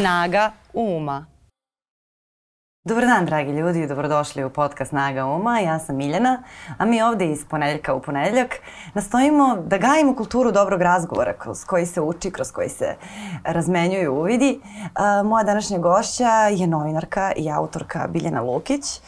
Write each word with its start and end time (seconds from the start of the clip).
Snaga 0.00 0.54
uma. 0.72 1.28
Dobar 2.84 3.06
dan, 3.06 3.26
dragi 3.26 3.50
ljudi, 3.52 3.86
dobrodošli 3.86 4.44
u 4.44 4.50
podcast 4.50 4.88
Snaga 4.88 5.26
Uma. 5.26 5.58
Ja 5.58 5.78
sam 5.78 5.96
Miljana, 5.96 6.42
a 6.78 6.84
mi 6.84 7.02
ovde 7.02 7.30
iz 7.30 7.44
ponedeljka 7.44 7.94
u 7.94 8.00
ponedeljak 8.02 8.54
nastojimo 8.94 9.56
da 9.66 9.78
gajimo 9.78 10.16
kulturu 10.16 10.52
dobrog 10.52 10.82
razgovora 10.82 11.32
kroz 11.32 11.64
koji 11.64 11.86
se 11.86 12.00
uči, 12.00 12.30
kroz 12.30 12.52
koji 12.52 12.68
se 12.68 12.94
razmenjuju 13.44 14.14
uvidi. 14.14 14.60
Moja 15.24 15.44
današnja 15.44 15.78
gošća 15.78 16.30
je 16.30 16.66
novinarka 16.66 17.32
i 17.36 17.50
autorka 17.50 18.06
Biljana 18.08 18.42
Lukić. 18.42 19.00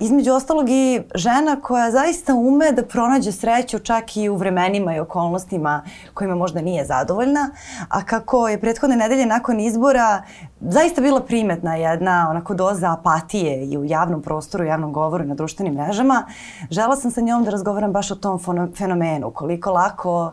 Između 0.00 0.32
ostalog 0.32 0.70
i 0.70 1.02
žena 1.14 1.56
koja 1.62 1.90
zaista 1.90 2.34
ume 2.34 2.72
da 2.72 2.84
pronađe 2.84 3.32
sreću 3.32 3.78
čak 3.78 4.16
i 4.16 4.28
u 4.28 4.36
vremenima 4.36 4.96
i 4.96 5.00
okolnostima 5.00 5.82
kojima 6.14 6.34
možda 6.34 6.60
nije 6.60 6.84
zadovoljna. 6.84 7.50
A 7.88 8.04
kako 8.04 8.48
je 8.48 8.60
prethodne 8.60 8.96
nedelje 8.96 9.26
nakon 9.26 9.60
izbora 9.60 10.22
zaista 10.60 11.00
bila 11.00 11.20
primetna 11.20 11.74
jedna 11.74 12.26
onako 12.30 12.54
doza 12.54 12.90
apatije 13.00 13.64
i 13.64 13.78
u 13.78 13.84
javnom 13.84 14.22
prostoru, 14.22 14.64
u 14.64 14.66
javnom 14.66 14.92
govoru 14.92 15.24
i 15.24 15.26
na 15.26 15.34
društvenim 15.34 15.74
mrežama, 15.74 16.26
žela 16.70 16.96
sam 16.96 17.10
sa 17.10 17.20
njom 17.20 17.44
da 17.44 17.50
razgovaram 17.50 17.92
baš 17.92 18.10
o 18.10 18.14
tom 18.14 18.40
fenomenu, 18.76 19.30
koliko 19.30 19.72
lako 19.72 20.32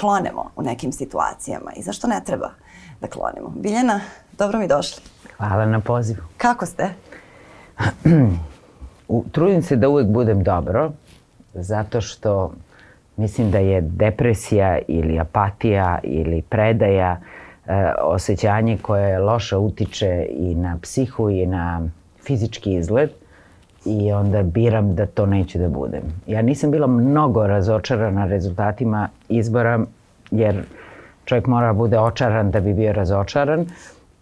klonemo 0.00 0.50
u 0.56 0.62
nekim 0.62 0.92
situacijama 0.92 1.72
i 1.76 1.82
zašto 1.82 2.06
ne 2.06 2.20
treba 2.26 2.50
da 3.00 3.06
klonemo. 3.06 3.48
Biljana, 3.56 4.00
dobro 4.38 4.58
mi 4.58 4.68
došli. 4.68 5.02
Hvala 5.36 5.66
na 5.66 5.80
pozivu. 5.80 6.22
Kako 6.36 6.66
ste? 6.66 6.94
Trudim 9.32 9.62
se 9.62 9.76
da 9.76 9.88
uvek 9.88 10.06
budem 10.06 10.42
dobro, 10.42 10.92
zato 11.54 12.00
što 12.00 12.52
mislim 13.16 13.50
da 13.50 13.58
je 13.58 13.80
depresija 13.80 14.78
ili 14.88 15.18
apatija 15.18 15.98
ili 16.02 16.42
predaja 16.42 17.20
e, 17.66 17.92
osjećanje 18.02 18.78
koje 18.82 19.18
loše 19.18 19.56
utiče 19.56 20.26
i 20.30 20.54
na 20.54 20.78
psihu 20.82 21.30
i 21.30 21.46
na 21.46 21.88
fizički 22.26 22.74
izgled 22.74 23.10
i 23.84 24.12
onda 24.12 24.42
biram 24.42 24.94
da 24.94 25.06
to 25.06 25.26
neću 25.26 25.58
da 25.58 25.68
budem. 25.68 26.02
Ja 26.26 26.42
nisam 26.42 26.70
bila 26.70 26.86
mnogo 26.86 27.46
razočarana 27.46 28.26
rezultatima 28.26 29.08
izbora 29.28 29.80
jer 30.30 30.62
čovjek 31.24 31.46
mora 31.46 31.66
da 31.66 31.72
bude 31.72 31.98
očaran 31.98 32.50
da 32.50 32.60
bi 32.60 32.74
bio 32.74 32.92
razočaran, 32.92 33.66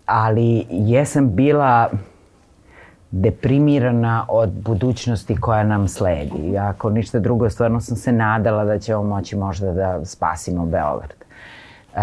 ali 0.06 0.66
jesam 0.70 1.34
bila 1.34 1.88
deprimirana 3.10 4.26
od 4.28 4.50
budućnosti 4.50 5.36
koja 5.40 5.64
nam 5.64 5.88
sledi. 5.88 6.58
Ako 6.58 6.90
ništa 6.90 7.18
drugo, 7.18 7.50
stvarno 7.50 7.80
sam 7.80 7.96
se 7.96 8.12
nadala 8.12 8.64
da 8.64 8.78
ćemo 8.78 9.02
moći 9.02 9.36
možda 9.36 9.72
da 9.72 10.04
spasimo 10.04 10.66
Beograd. 10.66 11.14
E, 11.94 12.00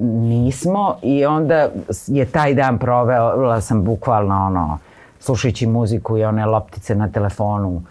nismo 0.00 0.96
i 1.02 1.26
onda 1.26 1.68
je 2.06 2.24
taj 2.26 2.54
dan 2.54 2.78
provela 2.78 3.60
sam 3.60 3.84
bukvalno 3.84 4.46
ono, 4.46 4.78
slušajući 5.24 5.66
muziku 5.66 6.18
i 6.18 6.24
one 6.24 6.46
loptice 6.46 6.94
na 6.94 7.08
telefonu, 7.08 7.82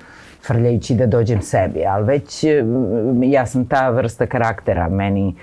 frljajući 0.47 0.95
da 0.95 1.05
dođem 1.05 1.41
sebi. 1.41 1.85
Ali 1.85 2.05
već 2.05 2.43
ja 3.23 3.45
sam 3.45 3.65
ta 3.65 3.89
vrsta 3.89 4.25
karaktera. 4.25 4.89
Meni 4.89 5.35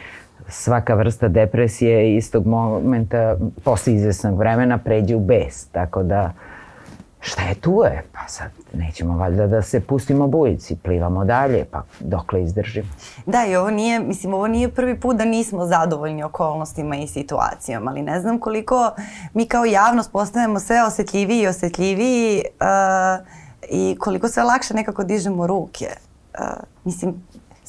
svaka 0.48 0.94
vrsta 0.94 1.28
depresije 1.28 2.16
istog 2.16 2.46
momenta, 2.46 3.36
posle 3.64 3.94
izvesnog 3.94 4.38
vremena, 4.38 4.78
pređe 4.78 5.16
u 5.16 5.20
bes. 5.20 5.66
Tako 5.66 6.02
da, 6.02 6.33
šta 7.20 7.42
je 7.42 7.54
tu 7.54 7.82
je? 7.84 8.04
Pa 8.12 8.28
sad 8.28 8.50
nećemo 8.72 9.16
valjda 9.16 9.46
da 9.46 9.62
se 9.62 9.80
pustimo 9.80 10.26
bujici, 10.26 10.76
plivamo 10.76 11.24
dalje, 11.24 11.64
pa 11.64 11.82
dokle 12.00 12.42
izdržimo. 12.42 12.88
Da, 13.27 13.46
i 13.46 13.56
ovo 13.56 13.70
nije, 13.70 14.00
mislim, 14.00 14.34
ovo 14.34 14.46
nije 14.46 14.68
prvi 14.68 15.00
put 15.00 15.16
da 15.16 15.24
nismo 15.24 15.66
zadovoljni 15.66 16.22
okolnostima 16.22 16.96
i 16.96 17.06
situacijama, 17.06 17.90
ali 17.90 18.02
ne 18.02 18.20
znam 18.20 18.38
koliko 18.38 18.90
mi 19.34 19.46
kao 19.46 19.64
javnost 19.64 20.12
postajemo 20.12 20.60
sve 20.60 20.82
osetljiviji 20.82 21.40
i 21.40 21.46
osetljiviji 21.46 22.44
uh, 22.60 23.27
i 23.70 23.96
koliko 23.98 24.28
sve 24.28 24.42
lakše 24.42 24.74
nekako 24.74 25.05
dižemo 25.05 25.46
ruke. 25.46 25.86
Uh, 26.39 26.46
mislim, 26.84 27.14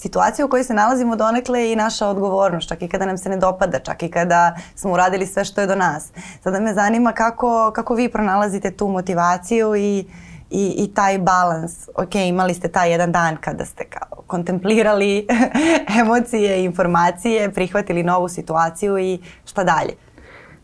situacija 0.01 0.45
u 0.45 0.49
kojoj 0.49 0.63
se 0.63 0.73
nalazimo 0.73 1.15
donekle 1.15 1.59
je 1.59 1.73
i 1.73 1.75
naša 1.75 2.07
odgovornost, 2.07 2.69
čak 2.69 2.81
i 2.81 2.87
kada 2.87 3.05
nam 3.05 3.17
se 3.17 3.29
ne 3.29 3.37
dopada, 3.37 3.79
čak 3.79 4.03
i 4.03 4.11
kada 4.11 4.55
smo 4.75 4.91
uradili 4.91 5.25
sve 5.25 5.45
što 5.45 5.61
je 5.61 5.67
do 5.67 5.75
nas. 5.75 6.11
Sada 6.43 6.59
me 6.59 6.73
zanima 6.73 7.11
kako, 7.11 7.71
kako 7.75 7.95
vi 7.95 8.09
pronalazite 8.09 8.71
tu 8.71 8.87
motivaciju 8.87 9.75
i, 9.75 10.05
i, 10.49 10.75
i 10.77 10.93
taj 10.93 11.19
balans. 11.19 11.89
Ok, 11.95 12.15
imali 12.15 12.53
ste 12.53 12.67
taj 12.67 12.91
jedan 12.91 13.11
dan 13.11 13.37
kada 13.37 13.65
ste 13.65 13.83
kao 13.85 14.23
kontemplirali 14.27 15.27
emocije 16.01 16.63
informacije, 16.63 17.51
prihvatili 17.51 18.03
novu 18.03 18.29
situaciju 18.29 18.97
i 18.97 19.19
šta 19.45 19.63
dalje? 19.63 19.93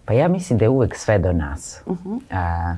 Pa 0.06 0.14
ja 0.14 0.28
mislim 0.28 0.60
da 0.60 0.66
je 0.66 0.70
uvek 0.70 0.96
sve 0.96 1.20
do 1.20 1.34
nas. 1.34 1.82
Uh 1.86 1.98
-huh. 1.98 2.20
A, 2.32 2.76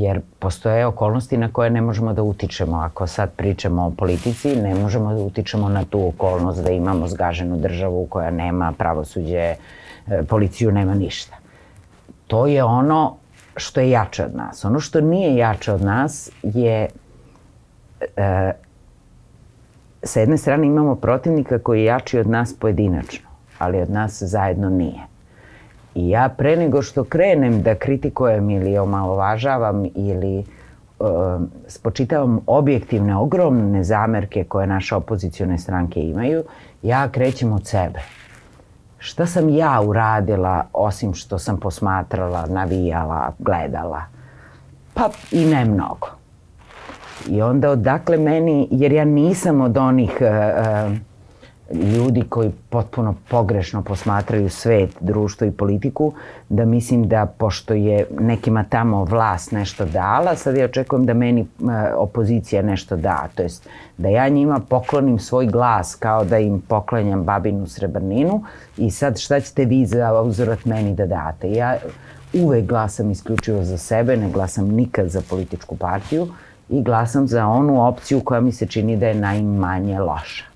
jer 0.00 0.20
postoje 0.38 0.86
okolnosti 0.86 1.36
na 1.36 1.52
koje 1.52 1.70
ne 1.70 1.80
možemo 1.80 2.12
da 2.12 2.22
utičemo. 2.22 2.76
Ako 2.76 3.06
sad 3.06 3.30
pričamo 3.36 3.86
o 3.86 3.90
politici, 3.90 4.56
ne 4.56 4.74
možemo 4.74 5.14
da 5.14 5.20
utičemo 5.20 5.68
na 5.68 5.84
tu 5.84 6.08
okolnost 6.08 6.64
da 6.64 6.70
imamo 6.70 7.08
zgaženu 7.08 7.56
državu 7.56 8.06
koja 8.06 8.30
nema 8.30 8.72
pravosuđe, 8.72 9.38
e, 9.38 9.56
policiju, 10.28 10.72
nema 10.72 10.94
ništa. 10.94 11.36
To 12.26 12.46
je 12.46 12.64
ono 12.64 13.16
što 13.56 13.80
je 13.80 13.90
jače 13.90 14.24
od 14.24 14.34
nas. 14.34 14.64
Ono 14.64 14.80
što 14.80 15.00
nije 15.00 15.36
jače 15.36 15.72
od 15.72 15.82
nas 15.82 16.30
je 16.42 16.88
e, 18.16 18.52
sa 20.02 20.20
jedne 20.20 20.38
strane 20.38 20.66
imamo 20.66 20.94
protivnika 20.94 21.58
koji 21.58 21.80
je 21.80 21.84
jači 21.84 22.18
od 22.18 22.26
nas 22.26 22.54
pojedinačno, 22.54 23.28
ali 23.58 23.82
od 23.82 23.90
nas 23.90 24.22
zajedno 24.22 24.70
nije. 24.70 25.11
I 25.94 26.08
ja 26.08 26.28
pre 26.38 26.56
nego 26.56 26.82
što 26.82 27.04
krenem 27.04 27.62
da 27.62 27.74
kritikujem 27.74 28.50
ili 28.50 28.78
omalovažavam 28.78 29.84
ili 29.94 30.44
uh, 30.98 31.06
spočitavam 31.68 32.40
objektivne, 32.46 33.16
ogromne 33.16 33.84
zamerke 33.84 34.44
koje 34.44 34.66
naše 34.66 34.94
opozicione 34.94 35.58
stranke 35.58 36.00
imaju, 36.00 36.44
ja 36.82 37.08
krećem 37.08 37.52
od 37.52 37.66
sebe. 37.66 38.00
Šta 38.98 39.26
sam 39.26 39.48
ja 39.48 39.80
uradila 39.80 40.64
osim 40.72 41.14
što 41.14 41.38
sam 41.38 41.60
posmatrala, 41.60 42.46
navijala, 42.46 43.32
gledala? 43.38 44.02
Pa 44.94 45.10
i 45.30 45.44
ne 45.44 45.64
mnogo. 45.64 46.08
I 47.28 47.42
onda 47.42 47.70
odakle 47.70 48.16
meni, 48.16 48.68
jer 48.70 48.92
ja 48.92 49.04
nisam 49.04 49.60
od 49.60 49.76
onih 49.76 50.18
uh, 50.20 50.96
ljudi 51.72 52.22
koji 52.28 52.50
potpuno 52.70 53.14
pogrešno 53.28 53.82
posmatraju 53.82 54.50
svet, 54.50 54.90
društvo 55.00 55.46
i 55.46 55.50
politiku, 55.50 56.12
da 56.48 56.64
mislim 56.64 57.08
da 57.08 57.26
pošto 57.26 57.74
je 57.74 58.06
nekima 58.20 58.64
tamo 58.64 59.04
vlast 59.04 59.52
nešto 59.52 59.84
dala, 59.84 60.36
sad 60.36 60.56
ja 60.56 60.64
očekujem 60.64 61.06
da 61.06 61.14
meni 61.14 61.46
opozicija 61.96 62.62
nešto 62.62 62.96
da, 62.96 63.28
to 63.34 63.42
jest 63.42 63.68
da 63.98 64.08
ja 64.08 64.28
njima 64.28 64.60
poklonim 64.68 65.18
svoj 65.18 65.46
glas 65.46 65.94
kao 65.94 66.24
da 66.24 66.38
im 66.38 66.60
poklanjam 66.60 67.24
babinu 67.24 67.66
srebrninu 67.66 68.42
i 68.76 68.90
sad 68.90 69.18
šta 69.18 69.40
ćete 69.40 69.64
vi 69.64 69.86
za 69.86 70.20
uzorat 70.22 70.64
meni 70.64 70.94
da 70.94 71.06
date. 71.06 71.52
Ja 71.52 71.76
uvek 72.34 72.66
glasam 72.66 73.10
isključivo 73.10 73.64
za 73.64 73.78
sebe, 73.78 74.16
ne 74.16 74.30
glasam 74.30 74.68
nikad 74.68 75.08
za 75.08 75.22
političku 75.30 75.76
partiju 75.76 76.28
i 76.68 76.82
glasam 76.82 77.26
za 77.26 77.46
onu 77.46 77.86
opciju 77.86 78.20
koja 78.20 78.40
mi 78.40 78.52
se 78.52 78.66
čini 78.66 78.96
da 78.96 79.06
je 79.06 79.14
najmanje 79.14 80.00
loša 80.00 80.51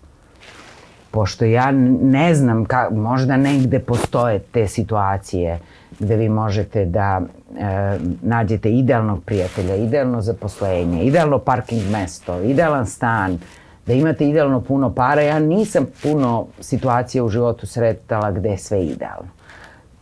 pošto 1.16 1.44
ja 1.44 1.70
ne 2.02 2.34
znam, 2.34 2.64
ka, 2.64 2.88
možda 2.92 3.36
negde 3.36 3.78
postoje 3.78 4.38
te 4.38 4.68
situacije 4.68 5.58
gde 5.98 6.16
vi 6.16 6.28
možete 6.28 6.84
da 6.84 7.20
e, 7.20 7.98
nađete 8.22 8.72
idealnog 8.72 9.22
prijatelja, 9.24 9.76
idealno 9.76 10.20
zaposlenje, 10.20 11.04
idealno 11.04 11.38
parking 11.38 11.82
mesto, 11.90 12.40
idealan 12.40 12.86
stan, 12.86 13.38
da 13.86 13.92
imate 13.92 14.28
idealno 14.28 14.60
puno 14.60 14.94
para. 14.94 15.22
Ja 15.22 15.38
nisam 15.38 15.86
puno 16.02 16.46
situacija 16.60 17.24
u 17.24 17.28
životu 17.28 17.66
sretala 17.66 18.30
gde 18.30 18.48
je 18.48 18.58
sve 18.58 18.84
idealno. 18.86 19.30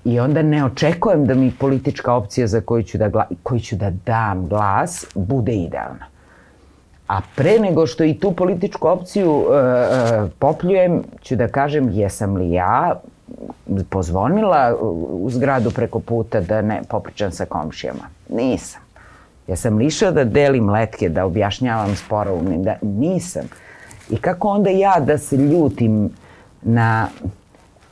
I 0.05 0.20
onda 0.20 0.43
ne 0.43 0.64
očekujem 0.64 1.26
da 1.26 1.34
mi 1.34 1.52
politička 1.58 2.14
opcija 2.14 2.46
za 2.46 2.61
koju 2.61 2.82
ću 2.82 2.99
da, 2.99 3.26
koju 3.43 3.61
ću 3.61 3.76
da 3.76 3.90
dam 3.90 4.49
glas 4.49 5.06
bude 5.14 5.52
idealna. 5.52 6.13
A 7.06 7.20
pre 7.36 7.58
nego 7.58 7.86
što 7.86 8.04
i 8.04 8.14
tu 8.14 8.32
političku 8.32 8.88
opciju 8.88 9.30
uh, 9.30 9.46
uh, 9.46 10.30
popljujem, 10.38 11.02
ću 11.22 11.36
da 11.36 11.48
kažem 11.48 11.90
jesam 11.90 12.36
li 12.36 12.52
ja 12.52 13.00
pozvonila 13.90 14.76
u 15.10 15.30
zgradu 15.30 15.70
preko 15.70 16.00
puta 16.00 16.40
da 16.40 16.62
ne 16.62 16.82
popričam 16.88 17.32
sa 17.32 17.44
komšijama. 17.44 18.04
Nisam. 18.28 18.80
Ja 19.46 19.56
sam 19.56 19.76
lišao 19.76 20.10
da 20.10 20.24
delim 20.24 20.70
letke, 20.70 21.08
da 21.08 21.26
objašnjavam 21.26 21.96
sporovnim, 21.96 22.62
da 22.62 22.76
nisam. 22.82 23.42
I 24.10 24.16
kako 24.16 24.48
onda 24.48 24.70
ja 24.70 25.00
da 25.00 25.18
se 25.18 25.36
ljutim 25.36 26.10
na 26.62 27.08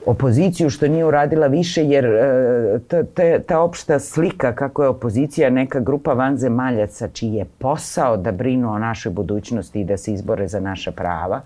opoziciju 0.06 0.70
što 0.70 0.88
nije 0.88 1.04
uradila 1.04 1.46
više, 1.46 1.84
jer 1.84 2.04
e, 2.04 2.78
ta, 2.88 3.02
ta, 3.02 3.38
ta 3.46 3.60
opšta 3.60 3.98
slika 3.98 4.54
kako 4.54 4.82
je 4.82 4.88
opozicija 4.88 5.50
neka 5.50 5.80
grupa 5.80 6.12
vanzemaljaca 6.12 7.08
čiji 7.08 7.34
je 7.34 7.44
posao 7.58 8.16
da 8.16 8.32
brinu 8.32 8.72
o 8.72 8.78
našoj 8.78 9.12
budućnosti 9.12 9.80
i 9.80 9.84
da 9.84 9.96
se 9.96 10.12
izbore 10.12 10.48
za 10.48 10.60
naša 10.60 10.92
prava, 10.92 11.40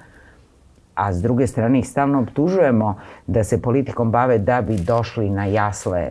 a 0.94 1.12
s 1.12 1.22
druge 1.22 1.46
strane 1.46 1.78
ih 1.78 1.88
stalno 1.88 2.20
optužujemo 2.20 2.96
da 3.26 3.44
se 3.44 3.62
politikom 3.62 4.10
bave 4.10 4.38
da 4.38 4.62
bi 4.62 4.76
došli 4.76 5.30
na 5.30 5.44
jasle 5.44 6.10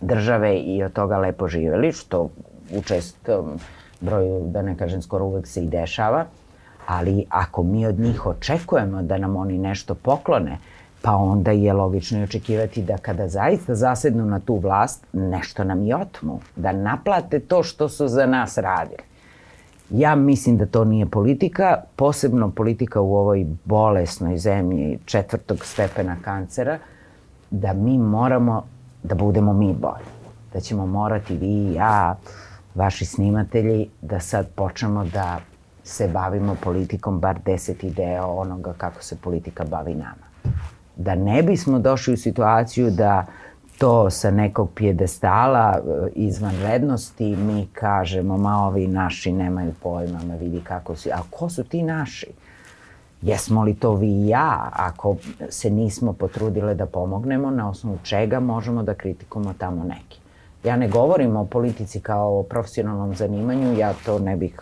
države 0.00 0.56
i 0.58 0.82
od 0.82 0.92
toga 0.92 1.18
lepo 1.18 1.48
živeli, 1.48 1.92
što 1.92 2.30
u 2.76 2.82
čestom 2.82 3.58
broju, 4.00 4.40
da 4.46 4.62
ne 4.62 4.76
kažem 4.76 5.02
skoro 5.02 5.24
uvek 5.24 5.46
se 5.46 5.64
i 5.64 5.66
dešava, 5.66 6.24
ali 6.86 7.24
ako 7.28 7.62
mi 7.62 7.86
od 7.86 7.98
njih 7.98 8.26
očekujemo 8.26 9.02
da 9.02 9.18
nam 9.18 9.36
oni 9.36 9.58
nešto 9.58 9.94
poklone, 9.94 10.58
pa 11.02 11.16
onda 11.16 11.50
je 11.50 11.72
logično 11.72 12.20
i 12.20 12.22
očekivati 12.22 12.82
da 12.82 12.98
kada 12.98 13.28
zaista 13.28 13.74
zasednu 13.74 14.24
na 14.26 14.40
tu 14.40 14.56
vlast, 14.56 15.06
nešto 15.12 15.64
nam 15.64 15.86
i 15.86 15.92
otmu, 15.92 16.40
da 16.56 16.72
naplate 16.72 17.40
to 17.40 17.62
što 17.62 17.88
su 17.88 18.08
za 18.08 18.26
nas 18.26 18.58
radili. 18.58 19.02
Ja 19.90 20.14
mislim 20.14 20.56
da 20.56 20.66
to 20.66 20.84
nije 20.84 21.06
politika, 21.06 21.76
posebno 21.96 22.50
politika 22.50 23.00
u 23.00 23.16
ovoj 23.16 23.46
bolesnoj 23.64 24.38
zemlji 24.38 24.98
četvrtog 25.04 25.64
stepena 25.64 26.16
kancera, 26.24 26.78
da 27.50 27.72
mi 27.72 27.98
moramo 27.98 28.64
da 29.02 29.14
budemo 29.14 29.52
mi 29.52 29.74
bolji. 29.74 30.08
Da 30.52 30.60
ćemo 30.60 30.86
morati 30.86 31.36
vi 31.36 31.46
i 31.46 31.74
ja, 31.74 32.16
vaši 32.74 33.04
snimatelji, 33.04 33.88
da 34.02 34.20
sad 34.20 34.48
počnemo 34.54 35.04
da 35.04 35.40
se 35.84 36.08
bavimo 36.08 36.56
politikom 36.62 37.20
bar 37.20 37.38
deset 37.44 37.84
ideja 37.84 38.26
onoga 38.26 38.72
kako 38.72 39.02
se 39.02 39.16
politika 39.16 39.64
bavi 39.64 39.94
nama. 39.94 40.27
Da 40.98 41.14
ne 41.14 41.42
bismo 41.42 41.78
došli 41.78 42.14
u 42.14 42.16
situaciju 42.16 42.90
da 42.90 43.26
to 43.78 44.10
sa 44.10 44.30
nekog 44.30 44.70
pjedestala 44.74 45.78
e, 45.78 46.08
izvanrednosti 46.14 47.36
mi 47.36 47.68
kažemo 47.72 48.36
ma 48.36 48.66
ovi 48.66 48.86
naši 48.86 49.32
nemaju 49.32 49.72
pojma, 49.82 50.18
ma 50.28 50.34
vidi 50.34 50.60
kako 50.60 50.96
si, 50.96 51.12
a 51.12 51.22
ko 51.30 51.48
su 51.48 51.64
ti 51.64 51.82
naši? 51.82 52.26
Jesmo 53.22 53.62
li 53.62 53.74
to 53.74 53.94
vi 53.94 54.06
i 54.06 54.28
ja 54.28 54.70
ako 54.72 55.16
se 55.48 55.70
nismo 55.70 56.12
potrudile 56.12 56.74
da 56.74 56.86
pomognemo, 56.86 57.50
na 57.50 57.70
osnovu 57.70 57.98
čega 58.02 58.40
možemo 58.40 58.82
da 58.82 58.94
kritikujemo 58.94 59.54
tamo 59.58 59.84
neki? 59.84 60.20
Ja 60.64 60.76
ne 60.76 60.88
govorim 60.88 61.36
o 61.36 61.44
politici 61.44 62.00
kao 62.00 62.38
o 62.38 62.42
profesionalnom 62.42 63.14
zanimanju, 63.14 63.78
ja 63.78 63.94
to 64.06 64.18
ne 64.18 64.36
bih 64.36 64.60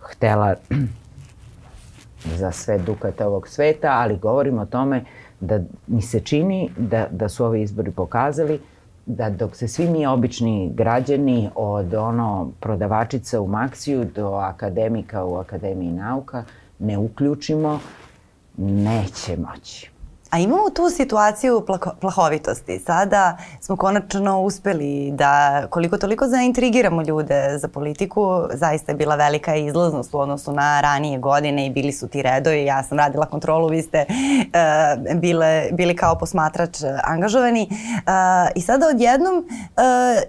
htela 0.00 0.54
za 2.40 2.52
sve 2.52 2.78
dukate 2.78 3.26
ovog 3.26 3.48
sveta, 3.48 3.88
ali 3.92 4.16
govorim 4.16 4.58
o 4.58 4.66
tome 4.66 5.04
da 5.40 5.60
mi 5.86 6.02
se 6.02 6.20
čini 6.20 6.70
da, 6.76 7.06
da 7.10 7.28
su 7.28 7.44
ovi 7.44 7.62
izbori 7.62 7.90
pokazali 7.90 8.60
da 9.06 9.30
dok 9.30 9.56
se 9.56 9.68
svi 9.68 9.90
mi 9.90 10.06
obični 10.06 10.72
građani 10.74 11.50
od 11.54 11.94
ono 11.94 12.50
prodavačica 12.60 13.40
u 13.40 13.46
Maksiju 13.46 14.04
do 14.14 14.28
akademika 14.28 15.24
u 15.24 15.36
Akademiji 15.36 15.92
nauka 15.92 16.44
ne 16.78 16.98
uključimo, 16.98 17.80
neće 18.56 19.36
moći. 19.36 19.93
A 20.34 20.38
imamo 20.38 20.70
tu 20.70 20.90
situaciju 20.90 21.66
plahovitosti. 22.00 22.78
Sada 22.78 23.36
smo 23.60 23.76
konačno 23.76 24.40
uspeli 24.40 25.10
da 25.12 25.66
koliko 25.70 25.98
toliko 25.98 26.28
zaintrigiramo 26.28 27.02
ljude 27.02 27.58
za 27.58 27.68
politiku. 27.68 28.42
Zaista 28.54 28.92
je 28.92 28.96
bila 28.96 29.14
velika 29.14 29.56
izlaznost 29.56 30.14
u 30.14 30.18
odnosu 30.18 30.52
na 30.52 30.80
ranije 30.80 31.18
godine 31.18 31.66
i 31.66 31.70
bili 31.70 31.92
su 31.92 32.08
ti 32.08 32.22
redovi. 32.22 32.64
Ja 32.64 32.82
sam 32.82 32.98
radila 32.98 33.26
kontrolu, 33.26 33.68
vi 33.68 33.82
ste 33.82 34.06
uh, 34.08 35.18
bile, 35.20 35.68
bili 35.72 35.96
kao 35.96 36.18
posmatrač 36.18 36.78
angažovani. 37.04 37.68
Uh, 37.70 37.76
I 38.54 38.60
sada 38.60 38.88
odjednom 38.88 39.38
uh, 39.38 39.44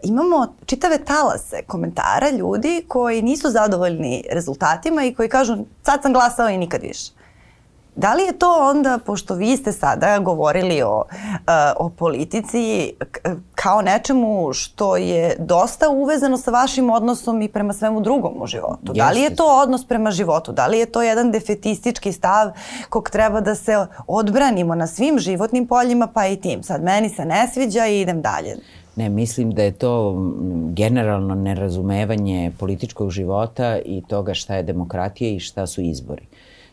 imamo 0.03 0.55
čitave 0.65 0.97
talase 0.97 1.61
komentara 1.67 2.29
ljudi 2.29 2.85
koji 2.87 3.21
nisu 3.21 3.49
zadovoljni 3.49 4.23
rezultatima 4.31 5.03
i 5.03 5.13
koji 5.13 5.29
kažu 5.29 5.57
sad 5.83 6.01
sam 6.01 6.13
glasao 6.13 6.49
i 6.49 6.57
nikad 6.57 6.81
više. 6.81 7.14
Da 7.95 8.13
li 8.13 8.23
je 8.23 8.39
to 8.39 8.69
onda, 8.75 8.99
pošto 9.05 9.35
vi 9.35 9.57
ste 9.57 9.71
sada 9.71 10.19
govorili 10.19 10.81
o, 10.81 11.03
eh, 11.11 11.73
o 11.77 11.89
politici 11.89 12.93
kao 13.55 13.81
nečemu 13.81 14.53
što 14.53 14.97
je 14.97 15.35
dosta 15.39 15.89
uvezano 15.89 16.37
sa 16.37 16.51
vašim 16.51 16.89
odnosom 16.89 17.41
i 17.41 17.47
prema 17.47 17.73
svemu 17.73 18.01
drugom 18.01 18.41
u 18.41 18.47
životu? 18.47 18.79
Jeste. 18.81 18.99
Da 18.99 19.09
li 19.09 19.21
je 19.21 19.35
to 19.35 19.61
odnos 19.63 19.87
prema 19.87 20.11
životu? 20.11 20.51
Da 20.51 20.67
li 20.67 20.79
je 20.79 20.85
to 20.85 21.01
jedan 21.01 21.31
defetistički 21.31 22.11
stav 22.11 22.51
kog 22.89 23.09
treba 23.09 23.41
da 23.41 23.55
se 23.55 23.85
odbranimo 24.07 24.75
na 24.75 24.87
svim 24.87 25.19
životnim 25.19 25.67
poljima 25.67 26.07
pa 26.07 26.27
i 26.27 26.35
tim? 26.35 26.63
Sad 26.63 26.83
meni 26.83 27.09
se 27.09 27.25
ne 27.25 27.47
sviđa 27.53 27.85
i 27.85 28.01
idem 28.01 28.21
dalje. 28.21 28.55
Ne, 28.95 29.09
mislim 29.09 29.51
da 29.51 29.63
je 29.63 29.71
to 29.71 30.15
generalno 30.73 31.35
nerazumevanje 31.35 32.51
političkog 32.59 33.11
života 33.11 33.77
i 33.85 34.03
toga 34.07 34.33
šta 34.33 34.55
je 34.55 34.63
demokratija 34.63 35.29
i 35.29 35.39
šta 35.39 35.67
su 35.67 35.81
izbori. 35.81 36.27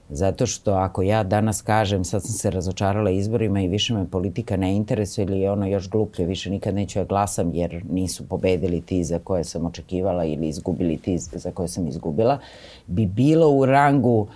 Zato 0.09 0.47
što 0.47 0.73
ako 0.73 1.03
ja 1.03 1.23
danas 1.23 1.63
kažem 1.63 2.05
sad 2.05 2.23
sam 2.23 2.33
se 2.33 2.51
razočarala 2.51 3.11
izborima 3.11 3.61
i 3.61 3.69
više 3.69 3.95
me 3.95 4.07
politika 4.11 4.57
ne 4.57 4.77
interesuje 4.77 5.25
ili 5.25 5.41
je 5.41 5.51
ono 5.51 5.67
još 5.67 5.89
gluplje, 5.91 6.27
više 6.27 6.51
nikad 6.51 6.75
neću 6.75 6.99
ja 6.99 7.05
glasam 7.05 7.55
jer 7.55 7.85
nisu 7.91 8.29
pobedili 8.29 8.81
ti 8.81 9.05
za 9.05 9.19
koje 9.19 9.45
sam 9.45 9.67
očekivala 9.67 10.25
ili 10.25 10.49
izgubili 10.49 10.97
ti 10.97 11.19
za 11.19 11.51
koje 11.51 11.69
sam 11.69 11.89
izgubila, 11.89 12.39
bi 12.87 13.07
bilo 13.07 13.51
u 13.51 13.67
rangu 13.67 14.27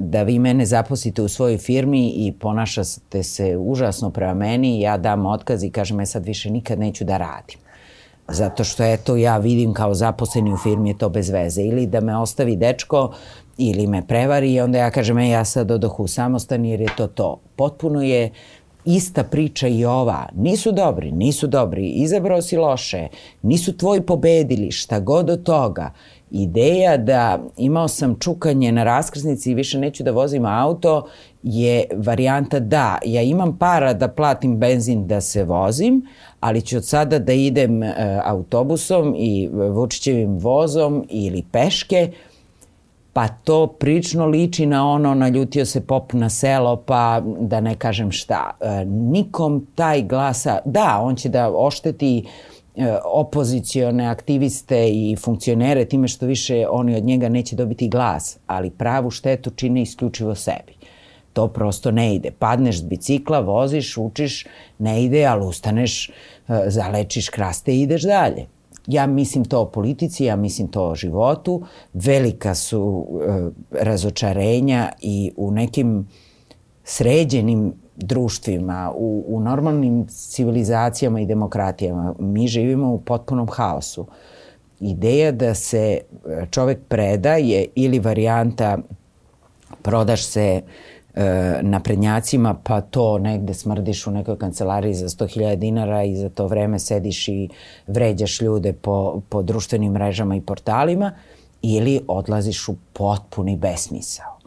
da 0.00 0.22
vi 0.22 0.38
mene 0.38 0.66
zaposlite 0.66 1.22
u 1.22 1.28
svojoj 1.28 1.58
firmi 1.58 2.08
i 2.08 2.32
ponašate 2.40 3.22
se 3.22 3.56
užasno 3.56 4.10
prema 4.10 4.34
meni, 4.34 4.80
ja 4.80 4.96
dam 4.96 5.26
otkaz 5.26 5.64
i 5.64 5.70
kažem 5.70 6.00
ja 6.00 6.06
sad 6.06 6.24
više 6.24 6.50
nikad 6.50 6.78
neću 6.78 7.04
da 7.04 7.16
radim. 7.16 7.58
Zato 8.28 8.64
što 8.64 8.84
eto 8.84 9.16
ja 9.16 9.38
vidim 9.38 9.72
kao 9.74 9.94
zaposleni 9.94 10.52
u 10.52 10.56
firmi 10.56 10.90
je 10.90 10.98
to 10.98 11.08
bez 11.08 11.30
veze. 11.30 11.62
Ili 11.62 11.86
da 11.86 12.00
me 12.00 12.16
ostavi 12.16 12.56
dečko 12.56 13.12
ili 13.58 13.86
me 13.86 14.06
prevari 14.06 14.52
i 14.52 14.60
onda 14.60 14.78
ja 14.78 14.90
kažem, 14.90 15.18
e, 15.18 15.28
ja 15.28 15.44
sad 15.44 15.70
odohu 15.70 16.06
samostan 16.06 16.64
jer 16.64 16.80
je 16.80 16.88
to 16.96 17.06
to. 17.06 17.40
Potpuno 17.56 18.02
je 18.02 18.30
ista 18.84 19.24
priča 19.24 19.68
i 19.68 19.84
ova. 19.84 20.28
Nisu 20.34 20.72
dobri, 20.72 21.12
nisu 21.12 21.46
dobri, 21.46 21.88
izabrao 21.88 22.42
si 22.42 22.56
loše, 22.56 23.08
nisu 23.42 23.76
tvoji 23.76 24.00
pobedili, 24.00 24.70
šta 24.70 25.00
god 25.00 25.30
od 25.30 25.42
toga. 25.42 25.92
Ideja 26.30 26.96
da 26.96 27.38
imao 27.56 27.88
sam 27.88 28.16
čukanje 28.20 28.72
na 28.72 28.84
raskrsnici 28.84 29.50
i 29.50 29.54
više 29.54 29.78
neću 29.78 30.02
da 30.02 30.10
vozim 30.10 30.46
auto 30.46 31.06
je 31.42 31.84
varijanta 31.96 32.60
da, 32.60 32.98
ja 33.04 33.22
imam 33.22 33.58
para 33.58 33.92
da 33.92 34.08
platim 34.08 34.56
benzin 34.56 35.06
da 35.06 35.20
se 35.20 35.44
vozim, 35.44 36.06
ali 36.40 36.60
ću 36.62 36.76
od 36.76 36.86
sada 36.86 37.18
da 37.18 37.32
idem 37.32 37.82
e, 37.82 38.20
autobusom 38.24 39.14
i 39.18 39.48
Vučićevim 39.52 40.38
vozom 40.38 41.06
ili 41.08 41.44
peške, 41.52 42.12
pa 43.12 43.28
to 43.28 43.66
prično 43.66 44.26
liči 44.26 44.66
na 44.66 44.88
ono 44.88 45.14
naljutio 45.14 45.66
se 45.66 45.80
pop 45.80 46.12
na 46.12 46.30
selo 46.30 46.76
pa 46.76 47.22
da 47.40 47.60
ne 47.60 47.74
kažem 47.74 48.12
šta. 48.12 48.50
E, 48.60 48.84
nikom 48.84 49.66
taj 49.74 50.02
glasa, 50.02 50.58
da, 50.64 51.00
on 51.02 51.16
će 51.16 51.28
da 51.28 51.50
ošteti 51.50 52.18
e, 52.18 52.57
opozicione 53.04 54.06
aktiviste 54.06 54.88
i 54.88 55.16
funkcionere 55.16 55.84
time 55.84 56.08
što 56.08 56.26
više 56.26 56.66
oni 56.70 56.96
od 56.96 57.04
njega 57.04 57.28
neće 57.28 57.56
dobiti 57.56 57.88
glas, 57.88 58.38
ali 58.46 58.70
pravu 58.70 59.10
štetu 59.10 59.50
čine 59.50 59.82
isključivo 59.82 60.34
sebi. 60.34 60.72
To 61.32 61.48
prosto 61.48 61.90
ne 61.90 62.14
ide. 62.14 62.30
Padneš 62.30 62.78
s 62.78 62.82
bicikla, 62.82 63.40
voziš, 63.40 63.96
učiš, 63.96 64.46
ne 64.78 65.04
ide, 65.04 65.24
ali 65.24 65.46
ustaneš, 65.46 66.08
e, 66.08 66.12
zalečiš 66.66 67.28
kraste 67.28 67.74
i 67.74 67.80
ideš 67.80 68.02
dalje. 68.02 68.46
Ja 68.86 69.06
mislim 69.06 69.44
to 69.44 69.60
o 69.60 69.70
politici, 69.70 70.24
ja 70.24 70.36
mislim 70.36 70.68
to 70.68 70.88
o 70.88 70.94
životu. 70.94 71.62
Velika 71.92 72.54
su 72.54 73.06
e, 73.20 73.84
razočarenja 73.84 74.92
i 75.00 75.32
u 75.36 75.50
nekim 75.50 76.08
sređenim 76.84 77.72
društvima, 77.98 78.92
u, 78.94 79.24
u 79.28 79.40
normalnim 79.40 80.06
civilizacijama 80.08 81.20
i 81.20 81.26
demokratijama. 81.26 82.14
Mi 82.18 82.48
živimo 82.48 82.92
u 82.92 83.00
potpunom 83.00 83.48
haosu. 83.48 84.06
Ideja 84.80 85.32
da 85.32 85.54
se 85.54 86.00
čovek 86.50 86.78
preda 86.88 87.34
je 87.34 87.66
ili 87.74 87.98
varijanta 87.98 88.78
prodaš 89.82 90.24
se 90.24 90.62
e, 91.14 91.58
naprednjacima, 91.62 92.54
pa 92.64 92.80
to 92.80 93.18
negde 93.18 93.54
smrdiš 93.54 94.06
u 94.06 94.10
nekoj 94.10 94.38
kancelariji 94.38 94.94
za 94.94 95.08
100.000 95.08 95.56
dinara 95.56 96.04
i 96.04 96.16
za 96.16 96.28
to 96.28 96.46
vreme 96.46 96.78
sediš 96.78 97.28
i 97.28 97.48
vređaš 97.86 98.40
ljude 98.40 98.72
po, 98.72 99.20
po 99.28 99.42
društvenim 99.42 99.92
mrežama 99.92 100.36
i 100.36 100.40
portalima, 100.40 101.12
ili 101.62 102.00
odlaziš 102.08 102.68
u 102.68 102.76
potpuni 102.92 103.56
besmisao. 103.56 104.37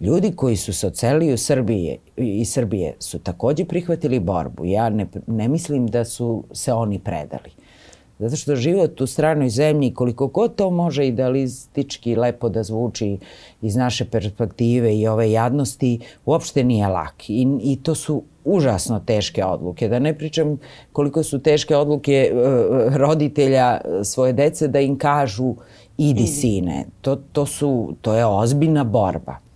Ljudi 0.00 0.32
koji 0.36 0.56
su 0.56 0.72
se 0.72 0.86
ocelili 0.86 1.32
u 1.32 1.38
Srbije, 1.38 1.96
i 2.16 2.44
Srbije 2.44 2.94
su 2.98 3.18
takođe 3.18 3.64
prihvatili 3.64 4.20
borbu. 4.20 4.64
Ja 4.64 4.88
ne, 4.88 5.06
ne 5.26 5.48
mislim 5.48 5.86
da 5.86 6.04
su 6.04 6.44
se 6.52 6.72
oni 6.72 6.98
predali. 6.98 7.50
Zato 8.18 8.36
što 8.36 8.56
život 8.56 9.00
u 9.00 9.06
stranoj 9.06 9.48
zemlji, 9.48 9.94
koliko 9.94 10.26
god 10.26 10.54
to 10.54 10.70
može 10.70 11.06
idealistički 11.06 12.16
lepo 12.16 12.48
da 12.48 12.62
zvuči 12.62 13.18
iz 13.62 13.76
naše 13.76 14.04
perspektive 14.04 14.96
i 14.96 15.06
ove 15.08 15.30
jadnosti, 15.30 15.98
uopšte 16.26 16.64
nije 16.64 16.88
lak. 16.88 17.30
I, 17.30 17.46
i 17.62 17.78
to 17.82 17.94
su 17.94 18.22
užasno 18.44 19.00
teške 19.06 19.44
odluke. 19.44 19.88
Da 19.88 19.98
ne 19.98 20.14
pričam 20.18 20.58
koliko 20.92 21.22
su 21.22 21.38
teške 21.38 21.76
odluke 21.76 22.32
uh, 22.32 22.96
roditelja 22.96 23.80
svoje 24.04 24.32
dece 24.32 24.68
da 24.68 24.80
im 24.80 24.98
kažu 24.98 25.54
idi 25.98 26.26
sine. 26.26 26.84
To, 27.00 27.16
to, 27.16 27.46
su, 27.46 27.94
to 28.00 28.14
je 28.14 28.26
ozbiljna 28.26 28.84
borba. 28.84 29.49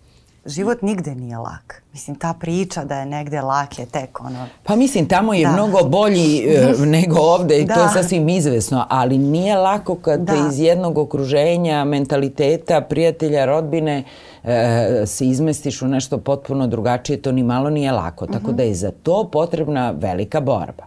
Život 0.47 0.83
nigde 0.83 1.15
nije 1.15 1.39
lak. 1.39 1.83
Mislim, 1.93 2.17
ta 2.17 2.35
priča 2.41 2.85
da 2.85 2.99
je 2.99 3.07
negde 3.07 3.41
lak 3.41 3.79
je 3.79 3.87
tek 3.87 4.21
ono... 4.21 4.47
Pa 4.63 4.77
mislim, 4.77 5.09
tamo 5.09 5.35
je 5.35 5.47
da. 5.47 5.53
mnogo 5.53 5.89
bolji 5.89 6.47
uh, 6.47 6.87
nego 6.97 7.19
ovde 7.21 7.61
i 7.61 7.65
da. 7.65 7.75
to 7.75 7.81
je 7.81 7.87
da. 7.87 7.93
sasvim 7.93 8.29
izvesno, 8.29 8.87
ali 8.89 9.19
nije 9.19 9.57
lako 9.57 9.95
kad 9.95 10.21
da. 10.21 10.49
iz 10.49 10.61
jednog 10.61 10.99
okruženja, 10.99 11.85
mentaliteta, 11.85 12.81
prijatelja, 12.81 13.45
rodbine 13.45 14.05
uh, 14.43 14.51
se 15.07 15.27
izmestiš 15.27 15.83
u 15.83 15.89
nešto 15.89 16.19
potpuno 16.19 16.67
drugačije, 16.67 17.23
to 17.23 17.33
ni 17.33 17.43
malo 17.43 17.71
nije 17.71 17.93
lako. 17.93 18.27
Tako 18.27 18.39
mhm. 18.39 18.51
-huh. 18.51 18.57
da 18.57 18.63
je 18.63 18.75
za 18.75 18.91
to 19.03 19.29
potrebna 19.33 19.91
velika 19.91 20.41
borba. 20.41 20.85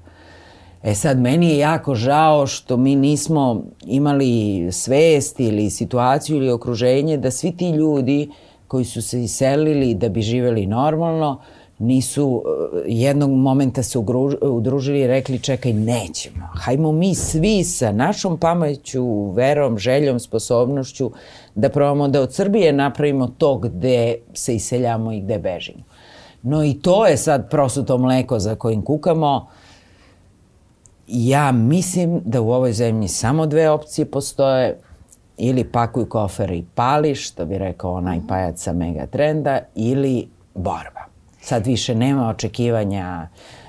E 0.83 0.95
sad, 0.95 1.19
meni 1.19 1.49
je 1.49 1.57
jako 1.57 1.95
žao 1.95 2.47
što 2.47 2.77
mi 2.77 2.95
nismo 2.95 3.61
imali 3.85 4.67
svest 4.71 5.39
ili 5.39 5.69
situaciju 5.69 6.37
ili 6.37 6.51
okruženje 6.51 7.17
da 7.17 7.31
svi 7.31 7.57
ti 7.57 7.69
ljudi 7.69 8.29
koji 8.67 8.85
su 8.85 9.01
se 9.01 9.23
iselili 9.23 9.93
da 9.93 10.09
bi 10.09 10.21
živeli 10.21 10.65
normalno, 10.65 11.41
nisu 11.79 12.43
eh, 12.45 12.83
jednog 12.87 13.29
momenta 13.29 13.83
se 13.83 13.99
udružili 14.41 14.99
i 14.99 15.07
rekli 15.07 15.39
čekaj 15.39 15.73
nećemo. 15.73 16.47
Hajmo 16.53 16.91
mi 16.91 17.15
svi 17.15 17.63
sa 17.63 17.91
našom 17.91 18.37
pameću, 18.37 19.31
verom, 19.31 19.77
željom, 19.77 20.19
sposobnošću 20.19 21.11
da 21.55 21.69
probamo 21.69 22.07
da 22.07 22.21
od 22.21 22.33
Srbije 22.33 22.73
napravimo 22.73 23.27
to 23.27 23.57
gde 23.57 24.15
se 24.33 24.55
iseljamo 24.55 25.11
i 25.11 25.21
gde 25.21 25.39
bežimo. 25.39 25.83
No 26.41 26.63
i 26.63 26.73
to 26.73 27.05
je 27.07 27.17
sad 27.17 27.49
prosuto 27.49 27.97
mleko 27.97 28.39
za 28.39 28.55
kojim 28.55 28.81
kukamo 28.81 29.47
ja 31.07 31.51
mislim 31.51 32.21
da 32.25 32.41
u 32.41 32.51
ovoj 32.51 32.73
zemlji 32.73 33.07
samo 33.07 33.45
dve 33.45 33.69
opcije 33.69 34.05
postoje, 34.05 34.79
ili 35.37 35.63
pakuj 35.63 36.09
kofer 36.09 36.51
i 36.51 36.65
pali, 36.75 37.15
što 37.15 37.45
bi 37.45 37.57
rekao 37.57 37.93
onaj 37.93 38.17
mhm. 38.17 38.27
pajac 38.27 38.63
sa 38.63 38.73
Megatrenda, 38.73 39.59
ili 39.75 40.27
borba. 40.55 41.01
Sad 41.41 41.65
više 41.65 41.95
nema 41.95 42.29
očekivanja 42.29 43.27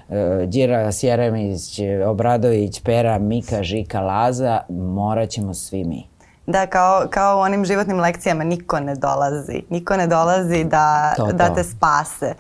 uh, 0.09 0.15
Đira 0.47 0.93
Sjeremić, 0.93 1.81
Obradović, 2.07 2.81
Pera, 2.81 3.19
Mika, 3.19 3.63
Žika, 3.63 4.01
Laza, 4.01 4.61
morat 4.69 5.29
ćemo 5.29 5.55
svi 5.55 5.85
mi. 5.85 6.08
Da, 6.49 6.67
kao, 6.67 7.07
kao 7.11 7.39
u 7.39 7.41
onim 7.41 7.65
životnim 7.65 8.01
lekcijama 8.01 8.45
niko 8.45 8.81
ne 8.81 8.95
dolazi. 8.95 9.63
Niko 9.71 9.97
ne 9.97 10.07
dolazi 10.07 10.65
da, 10.65 11.15
to, 11.17 11.27
da 11.33 11.55
te 11.55 11.65
spase. 11.65 12.35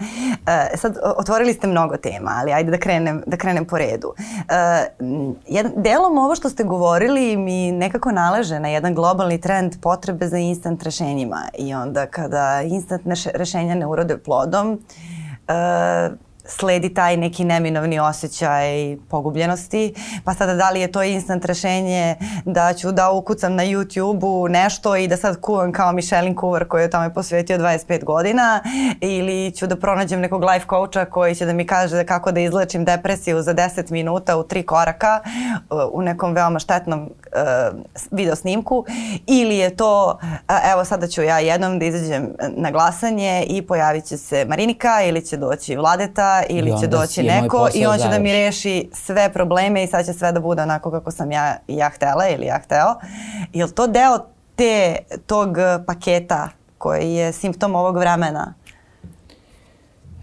E, 0.46 0.76
sad, 0.76 0.98
otvorili 1.16 1.52
ste 1.52 1.66
mnogo 1.66 1.96
tema, 1.96 2.30
ali 2.36 2.52
ajde 2.52 2.70
da 2.70 2.78
krenem, 2.78 3.22
da 3.26 3.36
krenem 3.36 3.64
po 3.64 3.78
redu. 3.78 4.14
E, 4.48 4.86
jedan, 5.46 5.72
delom 5.76 6.18
ovo 6.18 6.34
što 6.34 6.50
ste 6.50 6.64
govorili 6.64 7.36
mi 7.36 7.72
nekako 7.72 8.12
naleže 8.12 8.60
na 8.60 8.68
jedan 8.68 8.94
globalni 8.94 9.40
trend 9.40 9.80
potrebe 9.82 10.28
za 10.28 10.38
instant 10.38 10.82
rešenjima. 10.82 11.42
I 11.58 11.74
onda 11.74 12.06
kada 12.06 12.62
instant 12.62 13.02
rešenja 13.34 13.74
ne 13.74 13.86
urode 13.86 14.18
plodom, 14.18 14.78
e, 15.48 16.10
sledi 16.48 16.94
taj 16.94 17.16
neki 17.16 17.44
neminovni 17.44 18.00
osjećaj 18.00 18.96
pogubljenosti. 19.08 19.94
Pa 20.24 20.34
sada 20.34 20.54
da 20.54 20.70
li 20.70 20.80
je 20.80 20.92
to 20.92 21.02
instant 21.02 21.44
rešenje 21.44 22.16
da 22.44 22.72
ću 22.72 22.92
da 22.92 23.10
ukucam 23.10 23.54
na 23.54 23.62
YouTube-u 23.62 24.48
nešto 24.48 24.96
i 24.96 25.08
da 25.08 25.16
sad 25.16 25.40
kuvam 25.40 25.72
kao 25.72 25.92
Michelin 25.92 26.34
kuvar 26.36 26.68
koji 26.68 26.82
je 26.82 26.90
tome 26.90 27.14
posvetio 27.14 27.58
25 27.58 28.04
godina 28.04 28.60
ili 29.00 29.52
ću 29.56 29.66
da 29.66 29.76
pronađem 29.76 30.20
nekog 30.20 30.44
life 30.44 30.66
coacha 30.68 31.04
koji 31.04 31.34
će 31.34 31.46
da 31.46 31.52
mi 31.52 31.66
kaže 31.66 32.04
kako 32.04 32.32
da 32.32 32.40
izlečim 32.40 32.84
depresiju 32.84 33.42
za 33.42 33.54
10 33.54 33.90
minuta 33.90 34.36
u 34.36 34.42
tri 34.42 34.62
koraka 34.62 35.20
uh, 35.70 35.80
u 35.92 36.02
nekom 36.02 36.32
veoma 36.32 36.58
štetnom 36.58 37.00
uh, 37.02 37.78
video 38.10 38.36
snimku 38.36 38.84
ili 39.26 39.56
je 39.56 39.76
to 39.76 40.18
uh, 40.22 40.72
evo 40.72 40.84
sada 40.84 41.06
ću 41.06 41.22
ja 41.22 41.38
jednom 41.38 41.78
da 41.78 41.84
izađem 41.84 42.28
na 42.56 42.70
glasanje 42.70 43.44
i 43.48 43.62
pojavit 43.62 44.04
će 44.04 44.16
se 44.16 44.44
Marinika 44.44 45.02
ili 45.02 45.26
će 45.26 45.36
doći 45.36 45.76
Vladeta 45.76 46.37
ili 46.48 46.80
će 46.80 46.86
doći 46.86 47.22
neko 47.22 47.68
i 47.74 47.86
on 47.86 47.98
će 47.98 48.08
da 48.08 48.18
mi 48.18 48.32
reši 48.32 48.90
sve 48.92 49.32
probleme 49.32 49.84
i 49.84 49.86
sad 49.86 50.06
će 50.06 50.12
sve 50.12 50.32
da 50.32 50.40
bude 50.40 50.62
onako 50.62 50.90
kako 50.90 51.10
sam 51.10 51.32
ja, 51.32 51.56
ja 51.68 51.88
htela 51.88 52.28
ili 52.28 52.46
ja 52.46 52.58
hteo. 52.64 52.94
Je 53.52 53.64
li 53.64 53.72
to 53.72 53.86
deo 53.86 54.18
te, 54.56 54.96
tog 55.26 55.56
paketa 55.86 56.48
koji 56.78 57.12
je 57.12 57.32
simptom 57.32 57.74
ovog 57.74 57.96
vremena? 57.96 58.54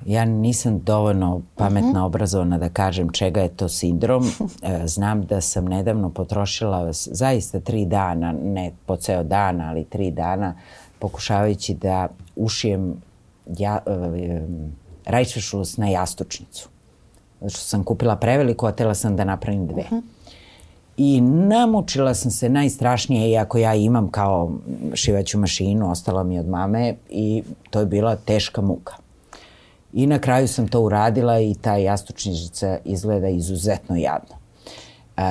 Ja 0.05 0.25
nisam 0.25 0.79
dovoljno 0.79 1.41
pametna, 1.55 1.89
mhm. 1.89 1.97
-huh. 1.97 2.05
obrazovana 2.05 2.57
da 2.57 2.69
kažem 2.69 3.09
čega 3.09 3.41
je 3.41 3.49
to 3.49 3.69
sindrom. 3.69 4.23
E, 4.61 4.87
znam 4.87 5.25
da 5.25 5.41
sam 5.41 5.65
nedavno 5.65 6.09
potrošila 6.09 6.89
zaista 6.91 7.59
tri 7.59 7.85
dana, 7.85 8.33
ne 8.43 8.71
po 8.85 8.97
ceo 8.97 9.23
dan, 9.23 9.61
ali 9.61 9.83
tri 9.83 10.11
dana, 10.11 10.55
pokušavajući 10.99 11.73
da 11.73 12.07
ušijem 12.35 13.01
ja, 13.57 13.79
rajčešus 15.05 15.77
na 15.77 15.87
jastučnicu. 15.87 16.69
Zato 17.41 17.49
što 17.49 17.59
sam 17.59 17.83
kupila 17.83 18.15
preveliko, 18.15 18.67
a 18.67 18.71
tela 18.71 18.93
sam 18.93 19.15
da 19.15 19.23
napravim 19.23 19.67
dve. 19.67 19.81
Uh 19.81 19.91
mhm. 19.91 19.95
-huh. 19.95 20.15
I 20.97 21.21
namučila 21.21 22.13
sam 22.13 22.31
se 22.31 22.49
najstrašnije, 22.49 23.29
iako 23.29 23.57
ja 23.57 23.75
imam 23.75 24.09
kao 24.11 24.51
šivaću 24.93 25.37
mašinu, 25.37 25.91
ostala 25.91 26.23
mi 26.23 26.39
od 26.39 26.47
mame 26.47 26.95
i 27.09 27.43
to 27.69 27.79
je 27.79 27.85
bila 27.85 28.15
teška 28.15 28.61
muka. 28.61 28.93
I 29.93 30.07
na 30.07 30.19
kraju 30.19 30.47
sam 30.47 30.67
to 30.67 30.81
uradila 30.81 31.39
i 31.39 31.55
ta 31.61 31.75
jastučnica 31.75 32.77
izgleda 32.85 33.29
izuzetno 33.29 33.95
jadno. 33.95 34.35
E, 35.17 35.23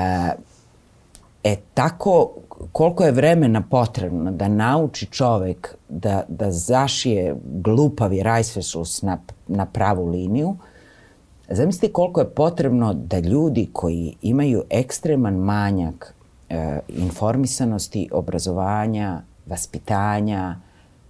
e 1.44 1.56
tako, 1.74 2.30
koliko 2.72 3.04
je 3.04 3.12
vremena 3.12 3.62
potrebno 3.70 4.30
da 4.30 4.48
nauči 4.48 5.06
čovek 5.06 5.74
da, 5.88 6.22
da 6.28 6.50
zašije 6.50 7.36
glupavi 7.44 8.22
rajsvesus 8.22 9.02
na, 9.02 9.18
na 9.48 9.66
pravu 9.66 10.06
liniju, 10.06 10.56
zamislite 11.48 11.92
koliko 11.92 12.20
je 12.20 12.30
potrebno 12.30 12.94
da 12.94 13.18
ljudi 13.18 13.68
koji 13.72 14.16
imaju 14.22 14.62
ekstreman 14.70 15.34
manjak 15.34 16.14
e, 16.48 16.80
informisanosti, 16.88 18.08
obrazovanja, 18.12 19.22
vaspitanja, 19.46 20.56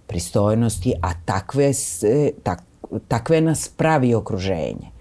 pristojnosti, 0.07 0.93
a 1.01 1.09
takve, 1.25 1.73
se, 1.73 2.31
tak, 2.43 2.63
takve 3.07 3.41
nas 3.41 3.69
pravi 3.77 4.13
okruženje, 4.13 4.91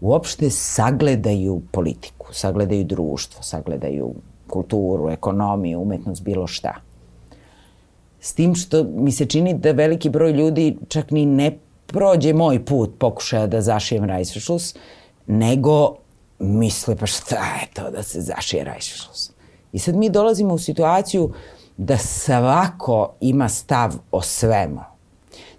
uopšte 0.00 0.50
sagledaju 0.50 1.62
politiku, 1.72 2.26
sagledaju 2.32 2.84
društvo, 2.84 3.42
sagledaju 3.42 4.14
kulturu, 4.48 5.10
ekonomiju, 5.10 5.80
umetnost, 5.80 6.22
bilo 6.22 6.46
šta. 6.46 6.74
S 8.20 8.34
tim 8.34 8.54
što 8.54 8.84
mi 8.84 9.12
se 9.12 9.26
čini 9.26 9.54
da 9.54 9.72
veliki 9.72 10.10
broj 10.10 10.32
ljudi 10.32 10.76
čak 10.88 11.10
ni 11.10 11.26
ne 11.26 11.58
prođe 11.86 12.32
moj 12.32 12.64
put 12.64 12.90
pokušaja 12.98 13.46
da 13.46 13.60
zašijem 13.60 14.04
rajsvišlus, 14.04 14.74
nego 15.26 15.96
misle 16.38 16.96
pa 16.96 17.06
šta 17.06 17.44
je 17.60 17.66
to 17.74 17.90
da 17.90 18.02
se 18.02 18.20
zašije 18.20 18.64
rajsvišlus. 18.64 19.30
I 19.72 19.78
sad 19.78 19.96
mi 19.96 20.10
dolazimo 20.10 20.54
u 20.54 20.58
situaciju 20.58 21.32
da 21.76 21.96
svako 21.96 23.12
ima 23.20 23.48
stav 23.48 23.94
o 24.10 24.22
svemu. 24.22 24.80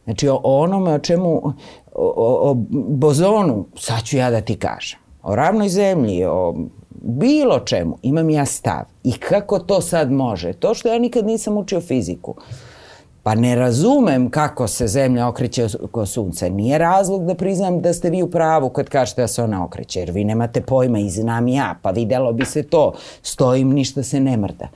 Znači 0.04 0.28
o 0.30 0.40
onome 0.44 0.94
o 0.94 1.00
čemu, 1.00 1.54
o, 1.96 2.14
o, 2.16 2.50
o 2.52 2.54
bozonu, 2.74 3.66
sad 3.76 4.04
ću 4.04 4.18
ja 4.18 4.32
da 4.32 4.42
ti 4.42 4.56
kažem. 4.56 5.00
O 5.24 5.36
ravnoj 5.36 5.70
zemlji, 5.70 6.26
o 6.26 6.56
bilo 7.02 7.60
čemu 7.60 7.98
imam 8.02 8.30
ja 8.30 8.46
stav. 8.46 8.84
I 9.04 9.12
kako 9.12 9.60
to 9.60 9.82
sad 9.82 10.12
može? 10.12 10.54
To 10.54 10.74
što 10.74 10.90
ja 10.90 11.00
nikad 11.00 11.26
nisam 11.26 11.58
učio 11.58 11.82
fiziku. 11.82 12.36
Pa 13.24 13.36
ne 13.36 13.56
razumem 13.56 14.30
kako 14.30 14.68
se 14.68 14.88
zemlja 14.88 15.28
okreće 15.28 15.68
oko 15.84 16.06
sunca. 16.06 16.50
Nije 16.50 16.78
razlog 16.78 17.26
da 17.26 17.36
priznam 17.36 17.82
da 17.82 17.94
ste 17.94 18.10
vi 18.10 18.24
u 18.24 18.30
pravu 18.30 18.70
kad 18.70 18.90
kažete 18.90 19.22
da 19.22 19.28
se 19.28 19.44
ona 19.44 19.66
okreće, 19.66 20.00
jer 20.00 20.12
vi 20.12 20.24
nemate 20.24 20.62
pojma 20.62 21.00
i 21.00 21.10
znam 21.10 21.48
ja, 21.48 21.76
pa 21.82 21.92
videlo 21.92 22.34
bi 22.34 22.46
se 22.46 22.64
to. 22.64 22.94
Stojim, 23.22 23.70
ništa 23.70 24.04
se 24.04 24.20
ne 24.20 24.38
mrda. 24.38 24.68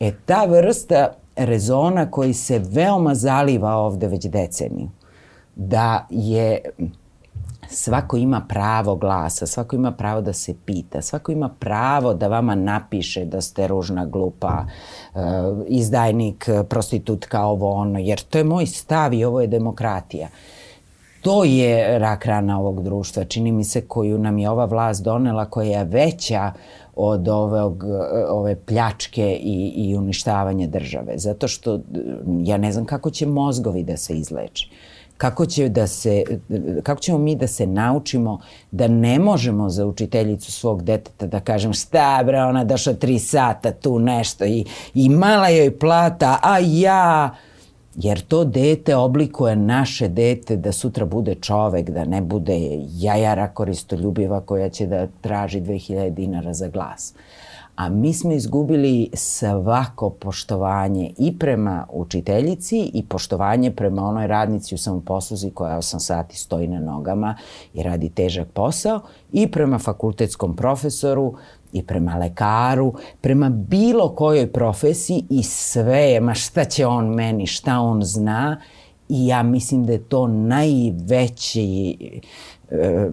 E 0.00 0.12
ta 0.26 0.44
vrsta 0.44 1.12
rezona 1.36 2.10
koji 2.10 2.34
se 2.34 2.58
veoma 2.58 3.14
zaliva 3.14 3.74
ovde 3.76 4.08
već 4.08 4.26
deceniju, 4.26 4.88
da 5.56 6.06
je 6.10 6.60
svako 7.68 8.16
ima 8.16 8.46
pravo 8.48 8.96
glasa, 8.96 9.46
svako 9.46 9.76
ima 9.76 9.92
pravo 9.92 10.20
da 10.20 10.32
se 10.32 10.54
pita, 10.64 11.02
svako 11.02 11.32
ima 11.32 11.48
pravo 11.48 12.14
da 12.14 12.28
vama 12.28 12.54
napiše 12.54 13.24
da 13.24 13.40
ste 13.40 13.66
ružna, 13.66 14.06
glupa, 14.06 14.64
uh, 15.14 15.20
izdajnik, 15.66 16.48
prostitutka, 16.68 17.44
ovo 17.44 17.72
ono, 17.72 17.98
jer 17.98 18.20
to 18.20 18.38
je 18.38 18.44
moj 18.44 18.66
stav 18.66 19.14
i 19.14 19.24
ovo 19.24 19.40
je 19.40 19.46
demokratija. 19.46 20.28
To 21.20 21.44
je 21.44 21.98
rak 21.98 22.26
rana 22.26 22.60
ovog 22.60 22.82
društva, 22.82 23.24
čini 23.24 23.52
mi 23.52 23.64
se, 23.64 23.80
koju 23.80 24.18
nam 24.18 24.38
je 24.38 24.50
ova 24.50 24.64
vlast 24.64 25.04
donela, 25.04 25.44
koja 25.44 25.78
je 25.78 25.84
veća 25.84 26.52
od 26.96 27.28
ovog, 27.28 27.84
ove 28.28 28.56
pljačke 28.56 29.38
i, 29.40 29.72
i 29.76 29.96
uništavanja 29.96 30.66
države. 30.66 31.18
Zato 31.18 31.48
što 31.48 31.80
ja 32.44 32.56
ne 32.56 32.72
znam 32.72 32.84
kako 32.84 33.10
će 33.10 33.26
mozgovi 33.26 33.82
da 33.82 33.96
se 33.96 34.14
izleči. 34.14 34.70
Uh, 34.70 34.95
kako, 35.16 35.46
će 35.46 35.68
da 35.68 35.86
se, 35.86 36.24
kako 36.82 37.00
ćemo 37.00 37.18
mi 37.18 37.36
da 37.36 37.46
se 37.46 37.66
naučimo 37.66 38.40
da 38.70 38.88
ne 38.88 39.18
možemo 39.18 39.68
za 39.68 39.86
učiteljicu 39.86 40.52
svog 40.52 40.82
deteta 40.82 41.26
da 41.26 41.40
kažem 41.40 41.72
šta 41.72 42.22
bre, 42.26 42.42
ona 42.42 42.64
došla 42.64 42.94
tri 42.94 43.18
sata 43.18 43.72
tu 43.72 43.98
nešto 43.98 44.44
i, 44.44 44.64
i 44.94 45.08
mala 45.08 45.48
joj 45.48 45.78
plata, 45.78 46.38
a 46.42 46.58
ja 46.62 47.34
Jer 47.96 48.20
to 48.20 48.44
dete 48.44 48.96
oblikuje 48.96 49.56
naše 49.56 50.08
dete 50.08 50.56
da 50.56 50.72
sutra 50.72 51.06
bude 51.06 51.34
čovek, 51.34 51.90
da 51.90 52.04
ne 52.04 52.20
bude 52.20 52.58
jajara 52.98 53.48
koristoljubiva 53.48 54.40
koja 54.40 54.68
će 54.68 54.86
da 54.86 55.06
traži 55.20 55.60
2000 55.60 56.10
dinara 56.10 56.52
za 56.52 56.68
glas. 56.68 57.14
A 57.76 57.88
mi 57.88 58.14
smo 58.14 58.32
izgubili 58.32 59.10
svako 59.14 60.10
poštovanje 60.10 61.12
i 61.18 61.38
prema 61.38 61.86
učiteljici 61.92 62.90
i 62.94 63.02
poštovanje 63.02 63.70
prema 63.70 64.02
onoj 64.02 64.26
radnici 64.26 64.74
u 64.74 64.78
samoposluzi 64.78 65.50
koja 65.50 65.76
8 65.76 65.98
sati 65.98 66.36
stoji 66.36 66.68
na 66.68 66.80
nogama 66.80 67.36
i 67.74 67.82
radi 67.82 68.08
težak 68.08 68.48
posao 68.48 69.00
i 69.32 69.50
prema 69.50 69.78
fakultetskom 69.78 70.56
profesoru 70.56 71.34
i 71.72 71.82
prema 71.82 72.16
lekaru, 72.16 72.94
prema 73.20 73.48
bilo 73.48 74.08
kojoj 74.08 74.52
profesiji 74.52 75.24
i 75.30 75.42
sve 75.42 76.00
je, 76.00 76.20
ma 76.20 76.34
šta 76.34 76.64
će 76.64 76.86
on 76.86 77.14
meni, 77.14 77.46
šta 77.46 77.80
on 77.80 78.02
zna. 78.02 78.60
I 79.08 79.26
ja 79.26 79.42
mislim 79.42 79.86
da 79.86 79.92
je 79.92 80.02
to 80.02 80.26
najveći 80.26 81.96
e, 82.70 83.10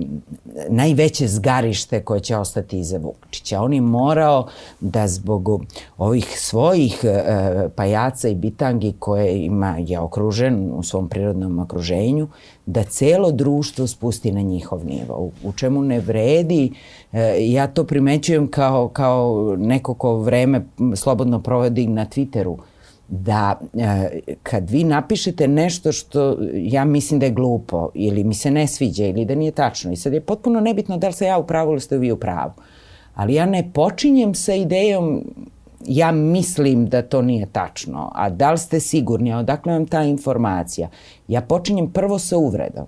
najveće 0.70 1.28
zgarište 1.28 2.02
koje 2.02 2.20
će 2.20 2.38
ostati 2.38 2.80
iza 2.80 2.98
Vučića. 2.98 3.62
On 3.62 3.74
je 3.74 3.82
morao 3.82 4.48
da 4.80 5.08
zbog 5.08 5.66
ovih 5.98 6.40
svojih 6.40 7.00
e, 7.04 7.70
pajaca 7.76 8.30
i 8.30 8.36
bitangi 8.36 8.94
koje 9.00 9.46
ima 9.46 9.78
je 9.80 10.00
okružen 10.00 10.72
u 10.74 10.84
svom 10.84 11.10
prirodnom 11.10 11.60
okruženju, 11.60 12.28
da 12.66 12.84
celo 12.84 13.32
društvo 13.32 13.88
spusti 13.88 14.32
na 14.32 14.42
njihov 14.42 14.86
nivo. 14.86 15.16
U, 15.18 15.32
u 15.44 15.54
čemu 15.54 15.82
ne 15.82 16.00
vredi, 16.00 16.74
e, 17.14 17.38
ja 17.40 17.68
to 17.68 17.84
primećujem 17.84 18.48
kao, 18.48 18.88
kao 18.88 19.56
neko 19.60 19.94
ko 19.94 20.18
vreme 20.18 20.66
slobodno 20.96 21.40
provodi 21.40 21.88
na 21.88 22.06
Twitteru, 22.06 22.58
da 23.08 23.60
e, 23.74 24.20
kad 24.44 24.70
vi 24.70 24.84
napišete 24.84 25.48
nešto 25.48 25.92
što 25.92 26.38
ja 26.54 26.86
mislim 26.86 27.20
da 27.20 27.26
je 27.26 27.32
glupo 27.32 27.90
ili 27.94 28.24
mi 28.24 28.34
se 28.34 28.52
ne 28.52 28.68
sviđa 28.68 29.06
ili 29.06 29.26
da 29.26 29.36
nije 29.36 29.52
tačno 29.52 29.92
i 29.92 29.96
sad 29.96 30.14
je 30.14 30.22
potpuno 30.22 30.60
nebitno 30.60 30.98
da 30.98 31.08
li 31.08 31.14
se 31.14 31.26
ja 31.26 31.38
u 31.38 31.48
pravu 31.48 31.72
ili 31.72 31.82
ste 31.82 31.98
vi 31.98 32.12
u 32.12 32.18
pravu. 32.18 32.52
Ali 33.16 33.34
ja 33.34 33.46
ne 33.46 33.72
počinjem 33.74 34.36
sa 34.36 34.54
idejom 34.54 35.24
ja 35.86 36.12
mislim 36.12 36.86
da 36.90 37.02
to 37.02 37.22
nije 37.22 37.46
tačno, 37.46 38.12
a 38.16 38.30
da 38.30 38.52
li 38.52 38.58
ste 38.58 38.80
sigurni, 38.80 39.34
a 39.34 39.38
odakle 39.38 39.74
vam 39.74 39.86
ta 39.86 40.04
informacija? 40.04 40.90
Ja 41.28 41.42
počinjem 41.42 41.92
prvo 41.92 42.20
sa 42.20 42.38
uvredom, 42.38 42.86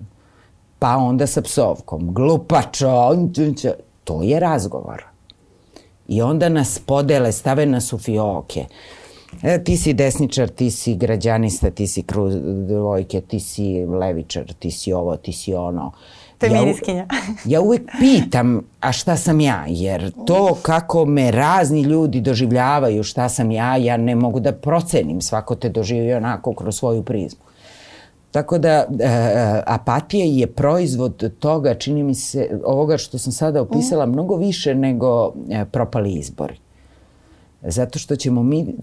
pa 0.79 0.97
onda 0.97 1.27
sa 1.27 1.41
psovkom, 1.41 2.13
glupačo, 2.13 3.15
to 4.03 4.23
je 4.23 4.39
razgovor. 4.39 5.03
I 6.07 6.21
onda 6.21 6.49
nas 6.49 6.79
podele, 6.79 7.31
stave 7.31 7.65
nas 7.65 7.93
u 7.93 7.97
fioke. 7.97 8.59
Uh, 8.59 9.04
E, 9.43 9.63
ti 9.63 9.77
si 9.77 9.93
desničar, 9.93 10.49
ti 10.49 10.71
si 10.71 10.95
građanista, 10.95 11.69
ti 11.69 11.87
si 11.87 12.03
krudvojke, 12.03 13.21
ti 13.21 13.39
si 13.39 13.85
levičar, 13.85 14.53
ti 14.59 14.71
si 14.71 14.93
ovo, 14.93 15.17
ti 15.17 15.31
si 15.31 15.53
ono. 15.53 15.91
Feminiskinja. 16.39 17.05
Ja, 17.11 17.17
ja 17.57 17.61
uvek 17.61 17.81
pitam, 17.99 18.61
a 18.79 18.91
šta 18.91 19.17
sam 19.17 19.39
ja? 19.39 19.65
Jer 19.67 20.11
to 20.25 20.57
kako 20.61 21.05
me 21.05 21.31
razni 21.31 21.81
ljudi 21.81 22.21
doživljavaju 22.21 23.03
šta 23.03 23.29
sam 23.29 23.51
ja, 23.51 23.77
ja 23.77 23.97
ne 23.97 24.15
mogu 24.15 24.39
da 24.39 24.51
procenim. 24.51 25.21
Svako 25.21 25.55
te 25.55 25.69
doživi 25.69 26.13
onako 26.13 26.53
kroz 26.53 26.77
svoju 26.77 27.03
prizmu. 27.03 27.45
Tako 28.31 28.57
da 28.57 28.69
e, 28.69 28.85
apatija 29.65 30.25
je 30.25 30.47
proizvod 30.47 31.33
toga, 31.39 31.73
čini 31.73 32.03
mi 32.03 32.15
se, 32.15 32.59
ovoga 32.65 32.97
što 32.97 33.17
sam 33.17 33.31
sada 33.31 33.61
opisala, 33.61 34.05
mnogo 34.05 34.35
više 34.35 34.75
nego 34.75 35.33
e, 35.49 35.65
propali 35.65 36.13
izbori. 36.13 36.64
Zato 37.67 37.99
što 37.99 38.15
ćemo 38.15 38.43
mi, 38.43 38.75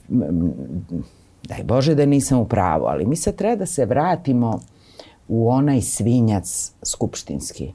daj 1.42 1.62
Bože 1.64 1.94
da 1.94 2.06
nisam 2.06 2.38
u 2.38 2.44
pravu, 2.48 2.84
ali 2.84 3.06
mi 3.06 3.16
sad 3.16 3.36
treba 3.36 3.56
da 3.56 3.66
se 3.66 3.84
vratimo 3.84 4.60
u 5.28 5.50
onaj 5.50 5.80
svinjac 5.80 6.72
skupštinski 6.82 7.72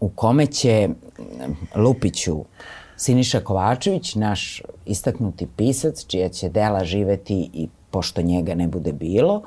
u 0.00 0.08
kome 0.08 0.46
će 0.46 0.88
Lupiću 1.76 2.44
Siniša 2.96 3.40
Kovačević, 3.40 4.14
naš 4.14 4.62
istaknuti 4.86 5.46
pisac, 5.56 6.06
čija 6.06 6.28
će 6.28 6.48
dela 6.48 6.84
živeti 6.84 7.50
i 7.52 7.68
pošto 7.90 8.22
njega 8.22 8.54
ne 8.54 8.68
bude 8.68 8.92
bilo, 8.92 9.42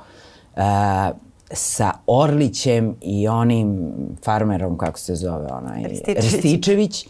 a, 0.55 1.11
sa 1.51 1.91
Orlićem 2.07 2.95
i 3.01 3.27
onim 3.27 3.91
farmerom, 4.23 4.77
kako 4.77 4.99
se 4.99 5.15
zove 5.15 5.47
onaj, 5.51 5.83
Rističević, 5.83 6.31
Rističević 6.31 7.07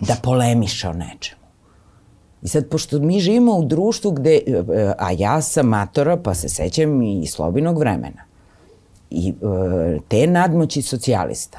da 0.00 0.14
polemiše 0.22 0.88
o 0.88 0.92
nečemu. 0.92 1.43
I 2.44 2.48
sad, 2.48 2.68
pošto 2.68 2.98
mi 2.98 3.20
živimo 3.20 3.56
u 3.56 3.64
društvu 3.64 4.10
gde, 4.10 4.40
a 4.98 5.10
ja 5.18 5.40
sam 5.40 5.66
matora, 5.66 6.16
pa 6.16 6.34
se 6.34 6.48
sećam 6.48 7.02
i 7.02 7.26
slobinog 7.26 7.78
vremena, 7.78 8.24
i 9.10 9.28
e, 9.28 9.98
te 10.08 10.26
nadmoći 10.26 10.82
socijalista, 10.82 11.58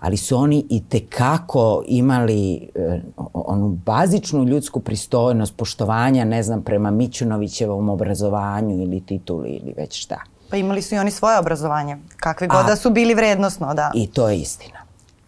ali 0.00 0.16
su 0.16 0.36
oni 0.36 0.66
i 0.70 0.82
tekako 0.88 1.82
imali 1.86 2.54
e, 2.74 3.00
onu 3.32 3.68
bazičnu 3.68 4.44
ljudsku 4.44 4.80
pristojnost, 4.80 5.56
poštovanja, 5.56 6.24
ne 6.24 6.42
znam, 6.42 6.62
prema 6.62 6.90
Mićunovićevom 6.90 7.88
obrazovanju 7.88 8.82
ili 8.82 9.00
tituli 9.00 9.48
ili 9.48 9.74
već 9.76 10.02
šta. 10.02 10.20
Pa 10.50 10.56
imali 10.56 10.82
su 10.82 10.94
i 10.94 10.98
oni 10.98 11.10
svoje 11.10 11.38
obrazovanje, 11.38 11.96
kakve 12.16 12.46
god 12.46 12.66
da 12.66 12.76
su 12.76 12.90
bili 12.90 13.14
vrednosno, 13.14 13.74
da. 13.74 13.90
I 13.94 14.06
to 14.06 14.28
je 14.28 14.38
istina. 14.38 14.81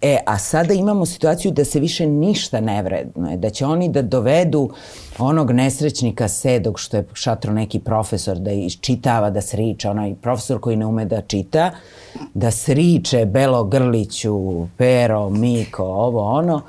E, 0.07 0.19
a 0.27 0.39
sada 0.39 0.75
imamo 0.75 1.07
situaciju 1.07 1.53
da 1.53 1.65
se 1.65 1.81
više 1.81 2.07
ništa 2.07 2.61
ne 2.61 2.83
vrednuje, 2.83 3.37
da 3.37 3.51
će 3.51 3.67
oni 3.67 3.89
da 3.89 4.03
dovedu 4.03 4.71
onog 5.19 5.51
nesrećnika 5.51 6.29
sedog 6.29 6.81
što 6.81 6.97
je 6.97 7.07
šatro 7.13 7.53
neki 7.53 7.79
profesor 7.79 8.39
da 8.39 8.53
iščitava, 8.53 9.31
da 9.31 9.41
sriča, 9.41 9.91
onaj 9.91 10.15
profesor 10.15 10.61
koji 10.61 10.77
ne 10.77 10.87
ume 10.87 11.05
da 11.05 11.21
čita, 11.21 11.71
da 12.35 12.51
sriče 12.51 13.27
Belo 13.27 13.65
Grliću, 13.65 14.67
Pero, 14.77 15.31
Miko, 15.31 15.85
ovo 15.85 16.23
ono, 16.23 16.61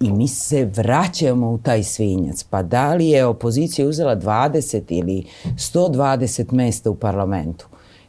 i 0.00 0.12
mi 0.12 0.28
se 0.28 0.64
vraćamo 0.64 1.50
u 1.50 1.58
taj 1.58 1.82
svinjac. 1.82 2.42
Pa 2.42 2.62
da 2.62 2.94
li 2.94 3.08
je 3.08 3.26
opozicija 3.26 3.88
uzela 3.88 4.16
20 4.16 4.82
ili 4.88 5.24
120 5.44 6.52
mesta 6.52 6.90
u 6.90 6.94
parlamentu? 6.94 7.66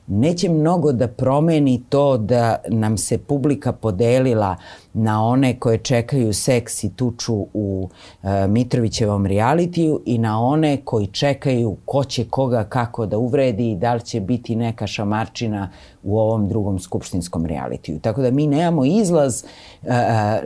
Neće 0.10 0.50
mnogo 0.50 0.92
da 0.92 1.08
promeni 1.08 1.84
to 1.90 2.18
da 2.18 2.56
nam 2.68 2.98
se 2.98 3.18
publika 3.18 3.72
podelila 3.72 4.56
na 4.94 5.26
one 5.26 5.60
koje 5.60 5.78
čekaju 5.78 6.34
seks 6.34 6.84
i 6.84 6.90
tuču 6.96 7.46
u 7.54 7.90
e, 8.24 8.48
Mitrovićevom 8.48 9.26
realitiju 9.26 10.02
i 10.06 10.18
na 10.18 10.42
one 10.42 10.78
koji 10.84 11.08
čekaju 11.08 11.78
ko 11.86 12.04
će 12.04 12.26
koga 12.30 12.64
kako 12.64 13.06
da 13.06 13.18
uvredi 13.18 13.72
i 13.72 13.76
da 13.76 13.94
li 13.94 14.02
će 14.02 14.20
biti 14.20 14.56
neka 14.56 14.88
šamarčina 14.88 15.70
u 16.04 16.20
ovom 16.20 16.48
drugom 16.48 16.80
skupštinskom 16.80 17.46
realitiju. 17.46 18.00
Tako 18.00 18.22
da 18.22 18.32
mi 18.32 18.48
nemamo 18.48 18.86
izlaz, 18.86 19.44
e, 19.44 19.88
e 19.90 20.42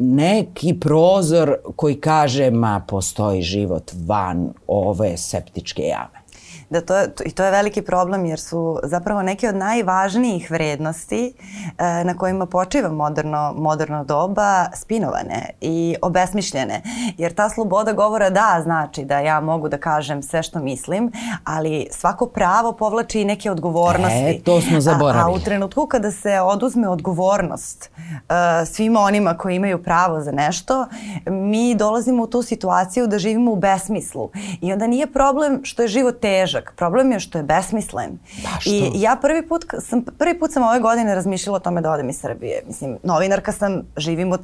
neki 0.00 0.74
prozor 0.80 1.54
koji 1.76 2.00
kaže 2.00 2.50
ma 2.50 2.84
postoji 2.88 3.42
život 3.42 3.92
van 4.06 4.52
ove 4.66 5.16
septičke 5.16 5.82
jame 5.82 6.27
da 6.70 6.80
to, 6.80 6.94
i 7.24 7.30
to 7.30 7.44
je 7.44 7.50
veliki 7.50 7.82
problem 7.82 8.26
jer 8.26 8.40
su 8.40 8.80
zapravo 8.82 9.22
neke 9.22 9.48
od 9.48 9.54
najvažnijih 9.54 10.50
vrednosti 10.50 11.32
e, 11.78 12.04
na 12.04 12.14
kojima 12.18 12.46
počiva 12.46 12.88
moderno, 12.88 13.54
moderno 13.56 14.04
doba 14.04 14.66
spinovane 14.74 15.50
i 15.60 15.96
obesmišljene. 16.02 16.82
Jer 17.18 17.34
ta 17.34 17.48
sloboda 17.48 17.92
govora 17.92 18.30
da 18.30 18.60
znači 18.62 19.04
da 19.04 19.18
ja 19.18 19.40
mogu 19.40 19.68
da 19.68 19.78
kažem 19.78 20.22
sve 20.22 20.42
što 20.42 20.58
mislim, 20.58 21.12
ali 21.44 21.88
svako 21.90 22.26
pravo 22.26 22.72
povlači 22.72 23.20
i 23.20 23.24
neke 23.24 23.50
odgovornosti. 23.50 24.38
E, 24.38 24.40
to 24.44 24.60
smo 24.60 24.80
zaboravili. 24.80 25.22
A, 25.22 25.26
a 25.26 25.30
u 25.30 25.38
trenutku 25.38 25.86
kada 25.86 26.10
se 26.10 26.40
oduzme 26.40 26.88
odgovornost 26.88 27.90
e, 27.90 28.66
svima 28.66 29.00
onima 29.00 29.36
koji 29.36 29.56
imaju 29.56 29.82
pravo 29.82 30.20
za 30.20 30.32
nešto, 30.32 30.86
mi 31.26 31.74
dolazimo 31.74 32.22
u 32.22 32.26
tu 32.26 32.42
situaciju 32.42 33.06
da 33.06 33.18
živimo 33.18 33.52
u 33.52 33.56
besmislu. 33.56 34.30
I 34.60 34.72
onda 34.72 34.86
nije 34.86 35.12
problem 35.12 35.60
što 35.64 35.82
je 35.82 35.88
život 35.88 36.20
težak, 36.20 36.57
težak. 36.58 36.74
Problem 36.76 37.12
je 37.12 37.20
što 37.20 37.38
je 37.38 37.44
besmislen. 37.44 38.18
Da, 38.42 38.60
što? 38.60 38.70
I 38.70 39.00
ja 39.00 39.16
prvi 39.20 39.48
put, 39.48 39.64
sam, 39.80 40.04
prvi 40.18 40.38
put 40.38 40.52
sam 40.52 40.62
ove 40.62 40.80
godine 40.80 41.14
razmišljala 41.14 41.56
o 41.56 41.60
tome 41.60 41.80
da 41.80 41.92
odem 41.92 42.08
iz 42.08 42.20
Srbije. 42.20 42.62
Mislim, 42.66 42.98
novinarka 43.02 43.52
sam, 43.52 43.82
živim 43.96 44.32
od 44.32 44.40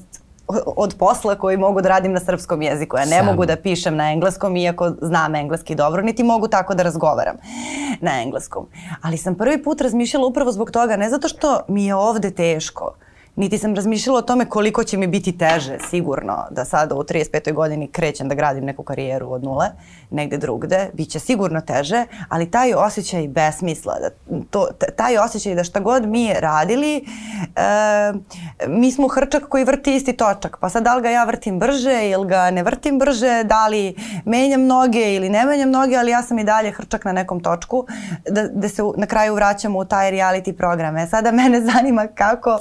od 0.77 0.95
posla 0.99 1.35
koji 1.35 1.57
mogu 1.57 1.81
da 1.81 1.89
radim 1.89 2.13
na 2.13 2.21
srpskom 2.21 2.63
jeziku. 2.63 2.97
Ja 2.97 3.05
ne 3.05 3.17
Sam. 3.17 3.27
mogu 3.27 3.47
da 3.47 3.57
pišem 3.57 3.97
na 3.97 4.11
engleskom 4.13 4.57
iako 4.57 4.91
znam 5.01 5.35
engleski 5.35 5.75
dobro, 5.75 6.03
niti 6.03 6.23
mogu 6.23 6.49
tako 6.49 6.75
da 6.75 6.83
razgovaram 6.83 7.37
na 8.01 8.23
engleskom. 8.23 8.67
Ali 9.03 9.17
sam 9.17 9.35
prvi 9.35 9.63
put 9.63 9.81
razmišljala 9.81 10.27
upravo 10.27 10.53
zbog 10.53 10.71
toga, 10.71 10.97
ne 10.97 11.11
zato 11.11 11.29
što 11.29 11.61
mi 11.69 11.87
je 11.87 11.95
ovde 11.95 12.31
teško, 12.31 12.95
niti 13.37 13.59
sam 13.59 13.75
razmišljala 13.75 14.19
o 14.19 14.23
tome 14.23 14.45
koliko 14.45 14.85
će 14.85 14.97
mi 14.97 15.07
biti 15.07 15.39
teže, 15.39 15.79
sigurno, 15.91 16.47
da 16.51 16.65
sada 16.65 16.95
u 16.95 17.03
35. 17.03 17.53
godini 17.53 17.89
krećem 17.89 18.29
da 18.29 18.35
gradim 18.35 18.65
neku 18.65 18.83
karijeru 18.83 19.33
od 19.33 19.45
nule, 19.45 19.67
negde 20.11 20.37
drugde, 20.37 20.91
bit 20.93 21.11
će 21.11 21.19
sigurno 21.19 21.61
teže, 21.61 22.07
ali 22.29 22.51
taj 22.51 22.75
osjećaj 22.75 23.29
besmisla, 23.29 23.95
da 24.01 24.39
to, 24.51 24.69
taj 24.97 25.19
osjećaj 25.19 25.55
da 25.55 25.65
šta 25.65 25.81
god 25.81 26.07
mi 26.07 26.33
radili, 26.39 26.97
e, 26.97 28.13
mi 28.67 28.93
smo 28.93 29.09
hrčak 29.09 29.43
koji 29.49 29.65
vrti 29.65 29.97
isti 29.97 30.13
točak, 30.13 30.57
pa 30.61 30.69
sad 30.69 30.83
da 30.83 30.95
li 30.95 31.03
ga 31.03 31.11
ja 31.11 31.25
vrtim 31.25 31.59
brže 31.59 32.11
ili 32.11 32.29
ga 32.29 32.51
ne 32.51 32.63
vrtim 32.63 32.99
brže, 32.99 33.45
da 33.45 33.69
li 33.69 33.95
menjam 34.25 34.67
noge 34.67 35.15
ili 35.15 35.29
ne 35.29 35.45
menjam 35.45 35.71
noge, 35.71 35.97
ali 35.97 36.11
ja 36.11 36.23
sam 36.23 36.39
i 36.39 36.45
dalje 36.45 36.71
hrčak 36.71 37.05
na 37.05 37.13
nekom 37.13 37.41
točku, 37.41 37.87
da, 38.31 38.49
da 38.49 38.69
se 38.69 38.83
na 38.97 39.07
kraju 39.07 39.35
vraćamo 39.35 39.79
u 39.79 39.85
taj 39.85 40.13
reality 40.13 40.53
program. 40.53 40.97
E 40.97 41.07
sada 41.07 41.33
mene 41.33 41.61
zanima 41.61 42.07
kako 42.07 42.59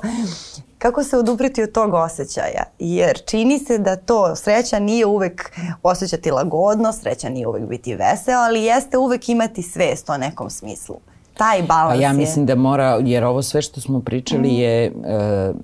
kako 0.83 1.03
se 1.03 1.17
odupriti 1.17 1.63
od 1.63 1.71
tog 1.71 1.93
osjećaja, 1.93 2.63
jer 2.79 3.21
čini 3.25 3.59
se 3.59 3.77
da 3.77 3.95
to 3.95 4.35
sreća 4.35 4.79
nije 4.79 5.05
uvek 5.05 5.51
osjećati 5.83 6.31
lagodno, 6.31 6.93
sreća 6.93 7.29
nije 7.29 7.47
uvek 7.47 7.63
biti 7.67 7.95
veseo, 7.95 8.39
ali 8.39 8.63
jeste 8.63 8.97
uvek 8.97 9.29
imati 9.29 9.61
svest 9.61 10.09
o 10.09 10.17
nekom 10.17 10.49
smislu. 10.49 10.95
Taj 11.37 11.61
balans 11.61 11.99
Pa 11.99 12.03
ja 12.03 12.13
mislim 12.13 12.45
da 12.45 12.55
mora, 12.55 12.99
jer 13.03 13.23
ovo 13.23 13.41
sve 13.41 13.61
što 13.61 13.81
smo 13.81 14.01
pričali 14.01 14.51
mm. 14.51 14.55
je 14.55 14.85
e, 14.85 14.91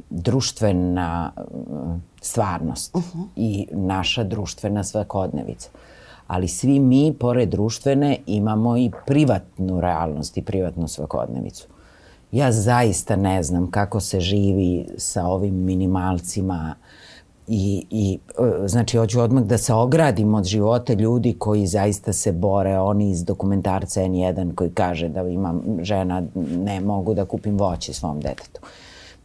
društvena 0.10 1.32
e, 1.38 1.41
stvarnost 2.21 2.95
uh 2.95 3.01
mhm. 3.01 3.19
-huh. 3.19 3.27
i 3.36 3.67
naša 3.71 4.23
društvena 4.23 4.84
svakodnevica. 4.84 5.69
Ali 6.27 6.47
svi 6.47 6.79
mi, 6.79 7.13
pored 7.19 7.49
društvene, 7.49 8.17
imamo 8.25 8.77
i 8.77 8.91
privatnu 9.05 9.82
realnost 9.82 10.38
i 10.38 10.41
privatnu 10.41 10.88
svakodnevicu. 10.88 11.67
Ja 12.31 12.51
zaista 12.51 13.15
ne 13.15 13.43
znam 13.43 13.71
kako 13.71 13.99
se 13.99 14.19
živi 14.19 14.85
sa 14.97 15.25
ovim 15.25 15.55
minimalcima 15.55 16.75
i, 17.47 17.85
i 17.89 18.19
e, 18.39 18.67
znači 18.67 18.97
hoću 18.97 19.21
odmah 19.21 19.43
da 19.43 19.57
se 19.57 19.73
ogradim 19.73 20.33
od 20.33 20.45
života 20.45 20.93
ljudi 20.93 21.35
koji 21.39 21.67
zaista 21.67 22.13
se 22.13 22.31
bore, 22.31 22.79
oni 22.79 23.09
iz 23.09 23.23
dokumentarca 23.25 24.01
N1 24.01 24.55
koji 24.55 24.69
kaže 24.69 25.09
da 25.09 25.21
imam 25.21 25.61
žena, 25.81 26.23
ne 26.35 26.81
mogu 26.81 27.13
da 27.13 27.25
kupim 27.25 27.57
voće 27.57 27.93
svom 27.93 28.19
detetu. 28.19 28.61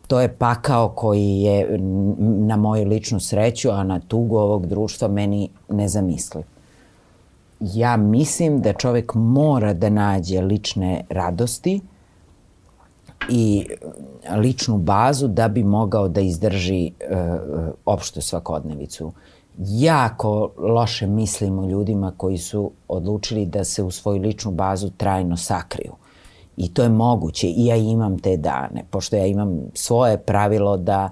To 0.06 0.20
je 0.20 0.28
pakao 0.28 0.88
koji 0.88 1.40
je 1.40 1.78
na 2.18 2.56
moju 2.56 2.88
ličnu 2.88 3.20
sreću, 3.20 3.70
a 3.70 3.82
na 3.82 4.00
tugu 4.00 4.36
ovog 4.36 4.66
društva 4.66 5.08
meni 5.08 5.48
nezamisliv. 5.68 6.44
Ja 7.60 7.96
mislim 7.96 8.60
da 8.60 8.72
čovek 8.72 9.14
mora 9.14 9.72
da 9.72 9.90
nađe 9.90 10.40
lične 10.40 11.04
radosti, 11.10 11.80
i 13.30 13.66
ličnu 14.37 14.78
bazu 14.78 15.28
da 15.28 15.48
bi 15.48 15.64
mogao 15.64 16.08
da 16.08 16.20
izdrži 16.20 16.90
uh, 16.90 17.68
opštu 17.84 18.20
svakodnevicu. 18.20 19.12
Jako 19.58 20.50
loše 20.58 21.06
mislim 21.06 21.58
o 21.58 21.66
ljudima 21.66 22.12
koji 22.16 22.38
su 22.38 22.70
odlučili 22.88 23.46
da 23.46 23.64
se 23.64 23.82
u 23.82 23.90
svoju 23.90 24.22
ličnu 24.22 24.50
bazu 24.50 24.90
trajno 24.90 25.37
sakriju. 25.37 25.92
I 26.56 26.74
to 26.74 26.82
je 26.82 26.88
moguće 26.88 27.48
i 27.48 27.66
ja 27.66 27.76
imam 27.76 28.18
te 28.18 28.37
dane, 28.37 28.84
pošto 28.90 29.16
ja 29.16 29.26
imam 29.26 29.60
svoje 29.74 30.18
pravilo 30.18 30.76
da 30.76 31.10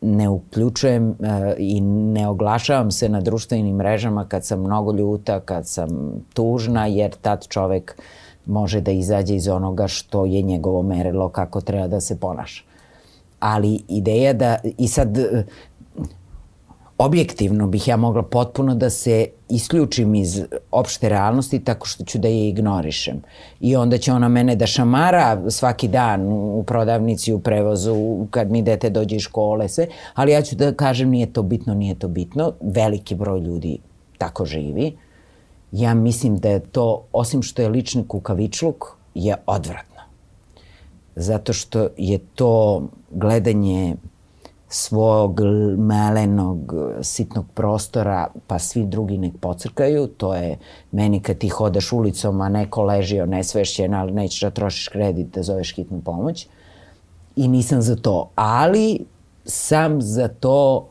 ne 0.00 0.28
uključujem 0.28 1.08
uh, 1.08 1.16
i 1.58 1.80
ne 1.80 2.28
oglašavam 2.28 2.90
se 2.90 3.08
na 3.08 3.20
društvenim 3.20 3.76
mrežama 3.76 4.24
kad 4.24 4.44
sam 4.44 4.60
mnogo 4.60 4.92
ljuta, 4.92 5.40
kad 5.40 5.68
sam 5.68 5.88
tužna, 6.34 6.86
jer 6.86 7.14
tad 7.22 7.48
čovek 7.48 7.96
može 8.48 8.80
da 8.80 8.90
izađe 8.90 9.34
iz 9.34 9.48
onoga 9.48 9.88
što 9.88 10.24
je 10.24 10.42
njegovo 10.42 10.82
merilo 10.82 11.28
kako 11.28 11.60
treba 11.60 11.86
da 11.86 12.00
se 12.00 12.20
ponaša. 12.20 12.62
Ali 13.40 13.80
ideja 13.88 14.32
da, 14.32 14.56
i 14.78 14.88
sad 14.88 15.18
objektivno 16.98 17.66
bih 17.66 17.88
ja 17.88 17.96
mogla 17.96 18.22
potpuno 18.22 18.74
da 18.74 18.90
se 18.90 19.26
isključim 19.48 20.14
iz 20.14 20.42
opšte 20.70 21.08
realnosti 21.08 21.64
tako 21.64 21.86
što 21.86 22.04
ću 22.04 22.18
da 22.18 22.28
je 22.28 22.48
ignorišem. 22.48 23.22
I 23.60 23.76
onda 23.76 23.98
će 23.98 24.12
ona 24.12 24.28
mene 24.28 24.56
da 24.56 24.66
šamara 24.66 25.50
svaki 25.50 25.88
dan 25.88 26.22
u 26.32 26.64
prodavnici, 26.66 27.32
u 27.32 27.38
prevozu, 27.38 28.26
kad 28.30 28.50
mi 28.50 28.62
dete 28.62 28.90
dođe 28.90 29.16
iz 29.16 29.22
škole, 29.22 29.68
sve. 29.68 29.86
Ali 30.14 30.32
ja 30.32 30.42
ću 30.42 30.56
da 30.56 30.74
kažem 30.74 31.10
nije 31.10 31.32
to 31.32 31.42
bitno, 31.42 31.74
nije 31.74 31.94
to 31.94 32.08
bitno. 32.08 32.52
Veliki 32.60 33.14
broj 33.14 33.40
ljudi 33.40 33.78
tako 34.18 34.44
živi 34.44 34.96
ja 35.72 35.94
mislim 35.94 36.38
da 36.38 36.48
je 36.48 36.60
to, 36.60 37.04
osim 37.12 37.42
što 37.42 37.62
je 37.62 37.68
lični 37.68 38.08
kukavičluk, 38.08 38.84
je 39.14 39.36
odvratno. 39.46 40.02
Zato 41.16 41.52
što 41.52 41.88
je 41.96 42.18
to 42.34 42.82
gledanje 43.10 43.96
svog 44.68 45.40
malenog, 45.78 46.74
sitnog 47.02 47.44
prostora, 47.54 48.26
pa 48.46 48.58
svi 48.58 48.86
drugi 48.86 49.18
nek 49.18 49.32
pocrkaju. 49.40 50.06
To 50.06 50.34
je 50.34 50.58
meni 50.92 51.20
kad 51.20 51.38
ti 51.38 51.48
hodaš 51.48 51.92
ulicom, 51.92 52.40
a 52.40 52.48
neko 52.48 52.82
leži 52.82 53.26
nesvešćen, 53.26 53.94
ali 53.94 54.12
nećeš 54.12 54.40
da 54.40 54.50
trošiš 54.50 54.88
kredit 54.88 55.34
da 55.34 55.42
zoveš 55.42 55.74
hitnu 55.74 56.00
pomoć. 56.00 56.46
I 57.36 57.48
nisam 57.48 57.82
za 57.82 57.96
to. 57.96 58.30
Ali 58.34 59.04
sam 59.44 60.02
za 60.02 60.28
to 60.28 60.88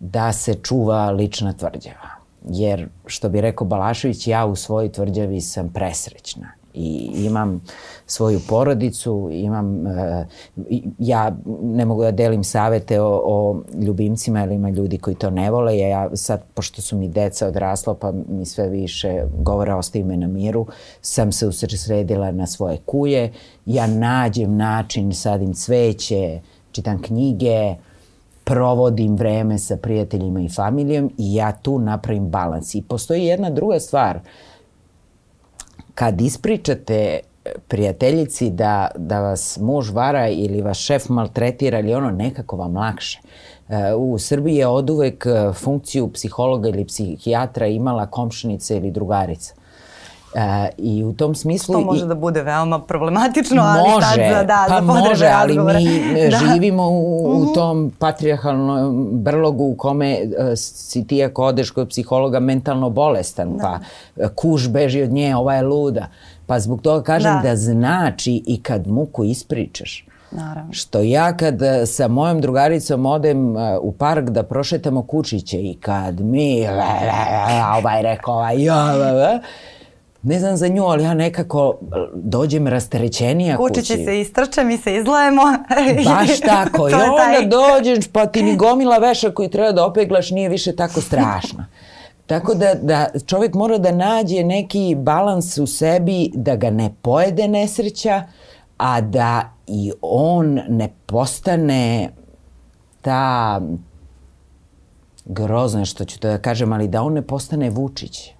da 0.00 0.32
se 0.32 0.54
čuva 0.54 1.10
lična 1.10 1.52
tvrđava 1.52 2.23
jer 2.44 2.88
što 3.06 3.28
bi 3.28 3.40
rekao 3.40 3.66
Balašević, 3.66 4.26
ja 4.26 4.46
u 4.46 4.56
svojoj 4.56 4.92
tvrđavi 4.92 5.40
sam 5.40 5.72
presrećna. 5.72 6.48
I 6.74 7.10
imam 7.14 7.64
svoju 8.06 8.40
porodicu, 8.48 9.28
imam, 9.32 9.86
uh, 9.86 10.26
ja 10.98 11.36
ne 11.62 11.84
mogu 11.84 12.02
da 12.02 12.10
delim 12.10 12.44
savete 12.44 13.00
o, 13.00 13.22
o 13.24 13.62
ljubimcima, 13.82 14.40
jer 14.40 14.50
ima 14.52 14.70
ljudi 14.70 14.98
koji 14.98 15.16
to 15.16 15.30
ne 15.30 15.50
vole, 15.50 15.78
ja 15.78 16.16
sad, 16.16 16.42
pošto 16.54 16.82
su 16.82 16.96
mi 16.96 17.08
deca 17.08 17.46
odrasla, 17.46 17.94
pa 17.94 18.12
mi 18.28 18.46
sve 18.46 18.68
više 18.68 19.22
govore 19.38 19.74
ostavi 19.74 20.04
me 20.04 20.16
na 20.16 20.26
miru, 20.26 20.66
sam 21.00 21.32
se 21.32 21.46
usredila 21.46 22.32
na 22.32 22.46
svoje 22.46 22.78
kuje, 22.86 23.32
ja 23.66 23.86
nađem 23.86 24.56
način, 24.56 25.12
sadim 25.12 25.54
cveće, 25.54 26.40
čitam 26.72 27.02
knjige, 27.02 27.74
provodim 28.44 29.16
vreme 29.16 29.58
sa 29.58 29.76
prijateljima 29.76 30.40
i 30.40 30.48
familijom 30.48 31.10
i 31.18 31.34
ja 31.34 31.52
tu 31.52 31.78
napravim 31.78 32.28
balans. 32.28 32.74
I 32.74 32.82
postoji 32.82 33.24
jedna 33.24 33.50
druga 33.50 33.80
stvar. 33.80 34.20
Kad 35.94 36.20
ispričate 36.20 37.20
prijateljici 37.68 38.50
da, 38.50 38.88
da 38.96 39.20
vas 39.20 39.58
muž 39.60 39.90
vara 39.90 40.28
ili 40.28 40.62
vas 40.62 40.76
šef 40.76 41.08
maltretira 41.08 41.78
ili 41.78 41.94
ono, 41.94 42.10
nekako 42.10 42.56
vam 42.56 42.76
lakše. 42.76 43.20
E, 43.68 43.94
u 43.94 44.18
Srbiji 44.18 44.56
je 44.56 44.66
od 44.66 44.90
uvek 44.90 45.26
funkciju 45.54 46.12
psihologa 46.12 46.68
ili 46.68 46.84
psihijatra 46.84 47.66
imala 47.66 48.06
komšnica 48.06 48.74
ili 48.74 48.90
drugarica. 48.90 49.54
E, 50.34 50.68
I 50.78 51.04
u 51.04 51.12
tom 51.12 51.34
smislu... 51.34 51.74
To 51.74 51.80
može 51.80 52.04
i, 52.04 52.08
da 52.08 52.14
bude 52.14 52.42
veoma 52.42 52.78
problematično, 52.78 53.62
ali 53.62 53.90
može, 53.90 54.06
sad 54.06 54.18
za, 54.36 54.44
da, 54.44 54.66
pa 54.68 54.74
za 54.74 54.80
može, 54.80 55.26
ali 55.26 55.58
mi 55.58 56.20
e, 56.20 56.28
da. 56.30 56.36
živimo 56.36 56.88
u, 56.88 57.32
u 57.32 57.42
mhm. 57.42 57.52
tom 57.54 57.92
patrijarhalnom 57.98 59.08
brlogu 59.12 59.64
u 59.64 59.74
kome 59.76 60.18
uh, 60.22 60.46
si 60.56 61.06
ti 61.06 61.24
ako 61.24 61.44
odeš 61.44 61.70
kod 61.70 61.88
psihologa 61.88 62.40
mentalno 62.40 62.90
bolestan, 62.90 63.56
da. 63.56 63.62
pa 63.62 63.78
uh, 64.24 64.30
kuš 64.34 64.68
beži 64.68 65.02
od 65.02 65.12
nje, 65.12 65.36
ova 65.36 65.54
je 65.54 65.62
luda. 65.62 66.06
Pa 66.46 66.60
zbog 66.60 66.80
toga 66.82 67.02
kažem 67.02 67.32
da, 67.42 67.48
da 67.48 67.56
znači 67.56 68.42
i 68.46 68.62
kad 68.62 68.86
muku 68.86 69.24
ispričaš. 69.24 70.06
Naravno. 70.30 70.72
Što 70.72 71.00
ja 71.00 71.36
kad 71.36 71.58
sa 71.86 72.08
mojom 72.08 72.40
drugaricom 72.40 73.06
odem 73.06 73.56
u 73.80 73.92
park 73.92 74.30
da 74.30 74.42
prošetamo 74.42 75.02
kučiće 75.02 75.58
i 75.58 75.74
kad 75.80 76.20
mi 76.20 76.66
ovaj 77.78 78.02
rekao 78.02 78.34
ovaj 78.34 78.64
ja, 78.64 78.94
ne 80.24 80.40
znam 80.40 80.56
za 80.56 80.68
nju, 80.68 80.84
ali 80.84 81.04
ja 81.04 81.14
nekako 81.14 81.78
e, 81.82 81.84
dođem 82.14 82.66
rasterećenija 82.66 83.56
kući. 83.56 83.80
Kući 83.80 84.04
se 84.04 84.20
istrče, 84.20 84.64
mi 84.64 84.76
se 84.76 84.96
izlajemo. 84.96 85.42
Baš 86.10 86.40
tako. 86.54 86.88
I 86.88 86.92
onda 86.92 87.16
taj... 87.16 87.46
dođeš, 87.46 88.08
pa 88.12 88.26
ti 88.26 88.42
ni 88.42 88.56
gomila 88.56 88.98
veša 88.98 89.30
koji 89.30 89.50
treba 89.50 89.72
da 89.72 89.86
opeglaš 89.86 90.30
nije 90.30 90.48
više 90.48 90.76
tako 90.76 91.00
strašna. 91.00 91.66
Tako 92.26 92.54
da, 92.54 92.74
da 92.74 93.06
čovjek 93.26 93.54
mora 93.54 93.78
da 93.78 93.92
nađe 93.92 94.44
neki 94.44 94.96
balans 94.98 95.58
u 95.58 95.66
sebi, 95.66 96.30
da 96.34 96.56
ga 96.56 96.70
ne 96.70 96.94
pojede 97.02 97.48
nesreća, 97.48 98.22
a 98.78 99.00
da 99.00 99.52
i 99.66 99.92
on 100.02 100.60
ne 100.68 100.88
postane 101.06 102.10
ta 103.02 103.60
grozna 105.24 105.84
što 105.84 106.04
ću 106.04 106.20
to 106.20 106.28
da 106.28 106.38
kažem, 106.38 106.72
ali 106.72 106.88
da 106.88 107.02
on 107.02 107.12
ne 107.12 107.22
postane 107.22 107.70
Vučić. 107.70 108.33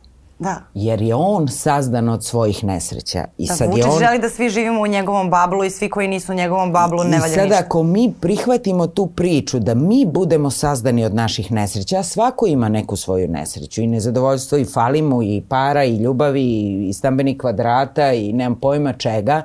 Da. 0.44 0.60
Jer 0.74 1.02
je 1.02 1.14
on 1.14 1.48
sazdan 1.48 2.08
od 2.08 2.24
svojih 2.24 2.64
nesreća. 2.64 3.24
I 3.38 3.46
da, 3.46 3.54
sad 3.54 3.68
Vučić 3.68 3.84
je 3.84 3.90
on... 3.90 3.98
želi 3.98 4.18
da 4.18 4.30
svi 4.30 4.48
živimo 4.48 4.82
u 4.82 4.86
njegovom 4.86 5.30
bablu 5.30 5.64
i 5.64 5.70
svi 5.70 5.90
koji 5.90 6.08
nisu 6.08 6.32
u 6.32 6.34
njegovom 6.34 6.72
bablu 6.72 7.04
ne 7.04 7.18
valja 7.18 7.26
ništa. 7.26 7.44
I 7.44 7.50
sad 7.50 7.64
ako 7.64 7.82
mi 7.82 8.14
prihvatimo 8.20 8.86
tu 8.86 9.06
priču 9.06 9.58
da 9.58 9.74
mi 9.74 10.06
budemo 10.06 10.50
sazdani 10.50 11.04
od 11.04 11.14
naših 11.14 11.52
nesreća, 11.52 12.02
svako 12.02 12.46
ima 12.46 12.68
neku 12.68 12.96
svoju 12.96 13.28
nesreću 13.28 13.82
i 13.82 13.86
nezadovoljstvo 13.86 14.58
i 14.58 14.64
falimo 14.64 15.22
i 15.22 15.42
para 15.48 15.84
i 15.84 15.96
ljubavi 15.96 16.44
i 16.88 16.92
stambeni 16.92 17.38
kvadrata 17.38 18.12
i 18.12 18.32
nemam 18.32 18.60
pojma 18.60 18.92
čega, 18.92 19.42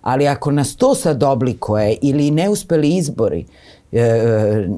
ali 0.00 0.28
ako 0.28 0.50
nas 0.50 0.76
to 0.76 0.94
sad 0.94 1.22
oblikuje 1.22 1.96
ili 2.02 2.30
neuspeli 2.30 2.96
izbori, 2.96 3.46
e, 3.92 4.68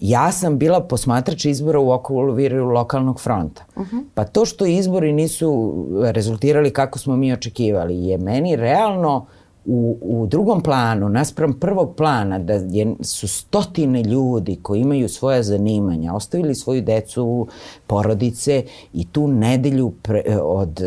ja 0.00 0.32
sam 0.32 0.58
bila 0.58 0.80
posmatrač 0.80 1.44
izbora 1.44 1.80
u 1.80 1.90
okviru 1.90 2.66
lokalnog 2.70 3.20
fronta. 3.20 3.64
Uh 3.76 3.82
-huh. 3.82 4.04
Pa 4.14 4.24
to 4.24 4.44
što 4.44 4.66
izbori 4.66 5.12
nisu 5.12 5.74
rezultirali 6.02 6.72
kako 6.72 6.98
smo 6.98 7.16
mi 7.16 7.32
očekivali 7.32 8.06
je 8.06 8.18
meni 8.18 8.56
realno 8.56 9.26
u, 9.68 9.98
u 10.02 10.26
drugom 10.26 10.62
planu, 10.62 11.08
naspram 11.08 11.52
prvog 11.60 11.94
plana, 11.96 12.38
da 12.38 12.52
je, 12.52 12.94
su 13.00 13.28
stotine 13.28 14.02
ljudi 14.02 14.58
koji 14.62 14.80
imaju 14.80 15.08
svoja 15.08 15.42
zanimanja, 15.42 16.14
ostavili 16.14 16.54
svoju 16.54 16.82
decu, 16.82 17.46
porodice 17.86 18.64
i 18.92 19.06
tu 19.06 19.28
nedelju 19.28 19.92
pre, 20.02 20.22
od, 20.42 20.80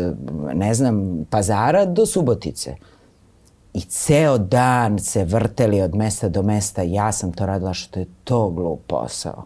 ne 0.54 0.74
znam, 0.74 1.26
pazara 1.30 1.84
do 1.84 2.06
Subotice. 2.06 2.74
I 3.74 3.80
ceo 3.80 4.38
dan 4.38 4.98
se 4.98 5.24
vrteli 5.24 5.82
od 5.82 5.94
mesta 5.94 6.28
do 6.28 6.42
mesta. 6.42 6.82
Ja 6.82 7.12
sam 7.12 7.32
to 7.32 7.46
radila 7.46 7.74
što 7.74 8.00
je 8.00 8.06
to 8.24 8.50
glup 8.50 8.80
posao. 8.86 9.44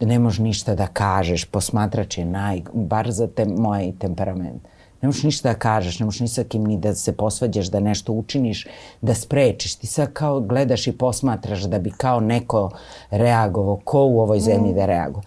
Ne 0.00 0.18
možeš 0.18 0.38
ništa 0.38 0.74
da 0.74 0.86
kažeš, 0.86 1.44
posmatrač 1.44 2.18
je 2.18 2.24
naj, 2.24 2.62
bar 2.72 3.10
za 3.10 3.26
te, 3.26 3.44
moj 3.44 3.92
temperament 3.98 4.62
ne 5.02 5.08
možeš 5.08 5.22
ništa 5.22 5.48
da 5.48 5.58
kažeš, 5.58 5.98
ne 5.98 6.04
možeš 6.04 6.20
ni 6.20 6.28
sa 6.28 6.44
kim 6.44 6.64
ni 6.64 6.76
da 6.76 6.94
se 6.94 7.12
posvađaš, 7.12 7.66
da 7.66 7.80
nešto 7.80 8.12
učiniš, 8.12 8.66
da 9.00 9.14
sprečiš. 9.14 9.74
Ti 9.74 9.86
sad 9.86 10.12
kao 10.12 10.40
gledaš 10.40 10.86
i 10.86 10.92
posmatraš 10.92 11.62
da 11.62 11.78
bi 11.78 11.90
kao 11.90 12.20
neko 12.20 12.70
reagovao, 13.10 13.80
ko 13.84 14.02
u 14.04 14.20
ovoj 14.20 14.40
zemlji 14.40 14.74
da 14.74 14.86
reaguje. 14.86 15.24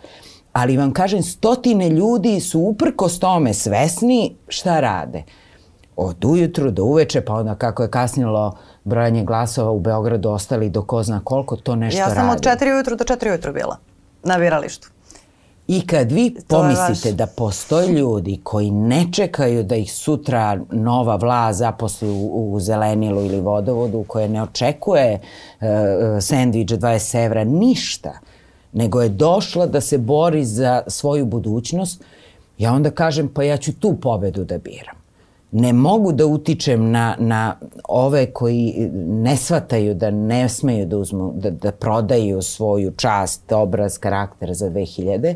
Ali 0.53 0.77
vam 0.77 0.93
kažem, 0.93 1.23
stotine 1.23 1.89
ljudi 1.89 2.39
su 2.39 2.59
uprkos 2.59 3.19
tome 3.19 3.53
svesni 3.53 4.35
šta 4.47 4.79
rade. 4.79 5.23
Od 5.95 6.25
ujutru 6.25 6.71
do 6.71 6.83
uveče, 6.83 7.21
pa 7.21 7.33
onda 7.33 7.55
kako 7.55 7.83
je 7.83 7.91
kasnilo 7.91 8.57
brojanje 8.83 9.23
glasova 9.23 9.71
u 9.71 9.79
Beogradu 9.79 10.29
ostali 10.29 10.69
do 10.69 10.81
ko 10.81 11.03
zna 11.03 11.21
koliko, 11.23 11.55
to 11.55 11.75
nešto 11.75 11.99
radi. 11.99 12.11
Ja 12.11 12.15
sam 12.15 12.27
radi. 12.27 12.37
od 12.37 12.43
četiri 12.43 12.73
ujutru 12.73 12.95
do 12.95 13.03
četiri 13.03 13.29
ujutru 13.29 13.53
bila 13.53 13.77
na 14.23 14.37
biralištu. 14.37 14.89
I 15.67 15.87
kad 15.87 16.11
vi 16.11 16.35
pomislite 16.47 17.11
da 17.11 17.27
postoje 17.27 17.87
ljudi 17.87 18.39
koji 18.43 18.71
ne 18.71 19.05
čekaju 19.13 19.63
da 19.63 19.75
ih 19.75 19.93
sutra 19.93 20.59
nova 20.71 21.15
vlast 21.15 21.59
zaposli 21.59 22.09
u, 22.09 22.53
u 22.53 22.59
zelenilu 22.59 23.25
ili 23.25 23.41
vodovodu, 23.41 24.03
koje 24.07 24.29
ne 24.29 24.43
očekuje 24.43 25.19
uh, 25.19 25.67
sandvič 26.21 26.71
20 26.71 27.25
evra, 27.25 27.43
ništa, 27.43 28.13
nego 28.73 29.01
je 29.01 29.09
došla 29.09 29.65
da 29.65 29.81
se 29.81 29.97
bori 29.97 30.45
za 30.45 30.81
svoju 30.87 31.25
budućnost, 31.25 32.03
ja 32.57 32.73
onda 32.73 32.91
kažem 32.91 33.27
pa 33.27 33.43
ja 33.43 33.57
ću 33.57 33.73
tu 33.79 33.97
pobedu 34.01 34.43
da 34.43 34.57
biram. 34.57 35.00
Ne 35.51 35.73
mogu 35.73 36.11
da 36.11 36.25
utičem 36.25 36.91
na, 36.91 37.15
na 37.19 37.57
ove 37.87 38.25
koji 38.25 38.89
ne 39.07 39.37
shvataju 39.37 39.93
da 39.93 40.11
ne 40.11 40.49
smeju 40.49 40.85
da, 40.85 40.97
uzmu, 40.97 41.33
da, 41.35 41.49
da 41.49 41.71
prodaju 41.71 42.41
svoju 42.41 42.91
čast, 42.91 43.51
obraz, 43.51 43.97
karakter 43.97 44.53
za 44.53 44.69
2000, 44.69 45.35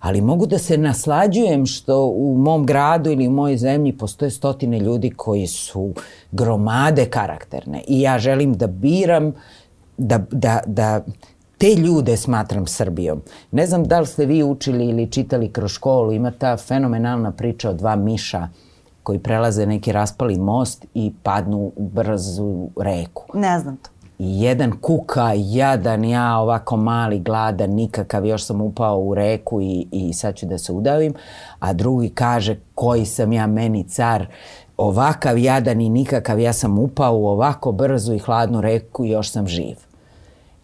ali 0.00 0.20
mogu 0.20 0.46
da 0.46 0.58
se 0.58 0.78
naslađujem 0.78 1.66
što 1.66 2.06
u 2.06 2.34
mom 2.38 2.66
gradu 2.66 3.10
ili 3.10 3.28
u 3.28 3.30
mojoj 3.30 3.56
zemlji 3.56 3.92
postoje 3.98 4.30
stotine 4.30 4.80
ljudi 4.80 5.10
koji 5.10 5.46
su 5.46 5.92
gromade 6.32 7.04
karakterne 7.04 7.82
i 7.88 8.00
ja 8.00 8.18
želim 8.18 8.54
da 8.54 8.66
biram 8.66 9.32
da, 9.98 10.24
da, 10.30 10.60
da 10.66 11.04
te 11.58 11.74
ljude 11.74 12.16
smatram 12.16 12.66
Srbijom. 12.66 13.22
Ne 13.50 13.66
znam 13.66 13.84
da 13.84 14.00
li 14.00 14.06
ste 14.06 14.26
vi 14.26 14.42
učili 14.42 14.88
ili 14.88 15.10
čitali 15.10 15.52
kroz 15.52 15.70
školu, 15.70 16.12
ima 16.12 16.30
ta 16.30 16.56
fenomenalna 16.56 17.32
priča 17.32 17.70
o 17.70 17.72
dva 17.72 17.96
miša 17.96 18.48
koji 19.06 19.18
prelaze 19.18 19.66
neki 19.66 19.92
raspali 19.92 20.38
most 20.38 20.86
i 20.94 21.12
padnu 21.22 21.72
u 21.76 21.88
brzu 21.88 22.68
reku. 22.76 23.24
Ne 23.34 23.58
znam 23.58 23.76
to 23.76 23.90
jedan 24.18 24.72
kuka, 24.80 25.32
jadan, 25.36 26.04
ja 26.04 26.38
ovako 26.38 26.76
mali, 26.76 27.18
gladan, 27.18 27.70
nikakav, 27.70 28.26
još 28.26 28.44
sam 28.44 28.60
upao 28.60 28.98
u 28.98 29.14
reku 29.14 29.60
i, 29.60 29.86
i 29.92 30.12
sad 30.12 30.34
ću 30.34 30.46
da 30.46 30.58
se 30.58 30.72
udavim, 30.72 31.14
a 31.58 31.72
drugi 31.72 32.08
kaže 32.08 32.56
koji 32.74 33.06
sam 33.06 33.32
ja 33.32 33.46
meni 33.46 33.84
car, 33.88 34.26
ovakav 34.76 35.38
jadan 35.38 35.80
i 35.80 35.88
nikakav, 35.88 36.40
ja 36.40 36.52
sam 36.52 36.78
upao 36.78 37.16
u 37.16 37.26
ovako 37.26 37.72
brzu 37.72 38.14
i 38.14 38.18
hladnu 38.18 38.60
reku 38.60 39.04
i 39.04 39.10
još 39.10 39.30
sam 39.30 39.46
živ. 39.46 39.85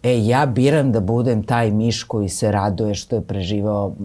E, 0.03 0.25
ja 0.25 0.45
biram 0.45 0.91
da 0.91 0.99
budem 0.99 1.43
taj 1.43 1.71
miš 1.71 2.03
koji 2.03 2.29
se 2.29 2.51
raduje 2.51 2.95
što 2.95 3.15
je 3.15 3.21
preživao 3.21 3.87
uh, 3.87 3.95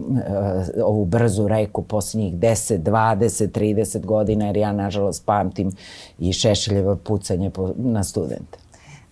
ovu 0.83 1.05
brzu 1.05 1.47
reku 1.47 1.81
posljednjih 1.83 2.33
10, 2.33 2.83
20, 2.83 3.59
30 3.59 4.05
godina, 4.05 4.45
jer 4.45 4.57
ja, 4.57 4.71
nažalost, 4.71 5.25
pamtim 5.25 5.71
i 6.19 6.33
šešeljeva 6.33 6.95
pucanje 6.95 7.49
po, 7.49 7.73
na 7.77 8.03
studente. 8.03 8.58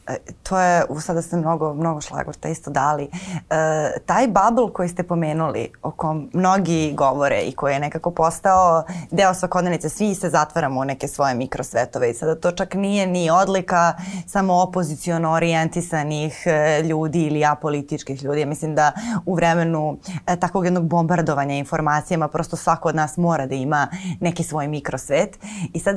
E, 0.07 0.17
to 0.43 0.59
je, 0.59 0.83
sada 0.99 1.21
ste 1.21 1.37
mnogo, 1.37 1.73
mnogo 1.73 2.01
šlagvorta 2.01 2.49
isto 2.49 2.71
dali. 2.71 3.09
E, 3.49 3.91
taj 4.05 4.27
bubble 4.27 4.73
koji 4.73 4.89
ste 4.89 5.03
pomenuli, 5.03 5.71
o 5.83 5.91
kom 5.91 6.29
mnogi 6.33 6.93
govore 6.95 7.41
i 7.41 7.51
koji 7.51 7.73
je 7.73 7.79
nekako 7.79 8.11
postao 8.11 8.83
deo 9.11 9.33
svakodnevnice, 9.33 9.89
svi 9.89 10.15
se 10.15 10.29
zatvaramo 10.29 10.79
u 10.79 10.85
neke 10.85 11.07
svoje 11.07 11.35
mikrosvetove 11.35 12.09
i 12.11 12.13
sada 12.13 12.35
to 12.35 12.51
čak 12.51 12.73
nije 12.73 13.07
ni 13.07 13.29
odlika 13.29 13.93
samo 14.27 14.61
opozicijono 14.61 15.31
orijentisanih 15.31 16.43
e, 16.45 16.81
ljudi 16.83 17.23
ili 17.23 17.45
apolitičkih 17.45 18.23
ljudi. 18.23 18.39
Ja 18.39 18.45
mislim 18.45 18.75
da 18.75 18.91
u 19.25 19.35
vremenu 19.35 19.97
e, 20.27 20.35
takvog 20.35 20.65
jednog 20.65 20.87
bombardovanja 20.87 21.55
informacijama 21.55 22.27
prosto 22.27 22.55
svako 22.55 22.89
od 22.89 22.95
nas 22.95 23.17
mora 23.17 23.45
da 23.45 23.55
ima 23.55 23.87
neki 24.19 24.43
svoj 24.43 24.67
mikrosvet. 24.67 25.39
I 25.73 25.79
sad, 25.79 25.95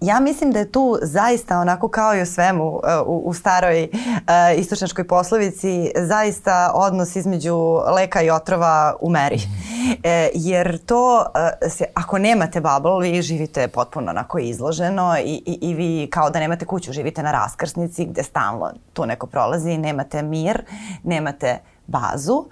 ja 0.00 0.20
mislim 0.20 0.52
da 0.52 0.58
je 0.58 0.72
tu 0.72 0.98
zaista 1.02 1.58
onako 1.58 1.88
kao 1.88 2.16
i 2.16 2.22
u 2.22 2.26
svemu, 2.26 2.80
e, 2.84 2.98
u, 3.06 3.22
u 3.24 3.34
staroj 3.38 3.88
uh, 3.92 4.58
istočnačkoj 4.58 5.06
poslovici 5.06 5.90
zaista 5.96 6.72
odnos 6.74 7.16
između 7.16 7.56
leka 7.96 8.22
i 8.22 8.30
otrova 8.30 8.96
u 9.00 9.10
meri. 9.10 9.40
E, 10.02 10.30
jer 10.34 10.78
to, 10.78 11.18
uh, 11.18 11.70
se, 11.70 11.84
ako 11.94 12.18
nemate 12.18 12.60
bubble, 12.60 13.10
vi 13.10 13.22
živite 13.22 13.68
potpuno 13.68 14.10
onako 14.10 14.38
izloženo 14.38 15.16
i, 15.18 15.42
i, 15.46 15.58
i 15.62 15.74
vi 15.74 16.08
kao 16.10 16.30
da 16.30 16.38
nemate 16.38 16.64
kuću, 16.64 16.92
živite 16.92 17.22
na 17.22 17.32
raskrsnici 17.32 18.04
gde 18.04 18.22
stalno 18.22 18.72
tu 18.92 19.06
neko 19.06 19.26
prolazi, 19.26 19.78
nemate 19.78 20.22
mir, 20.22 20.64
nemate 21.02 21.58
bazu, 21.86 22.44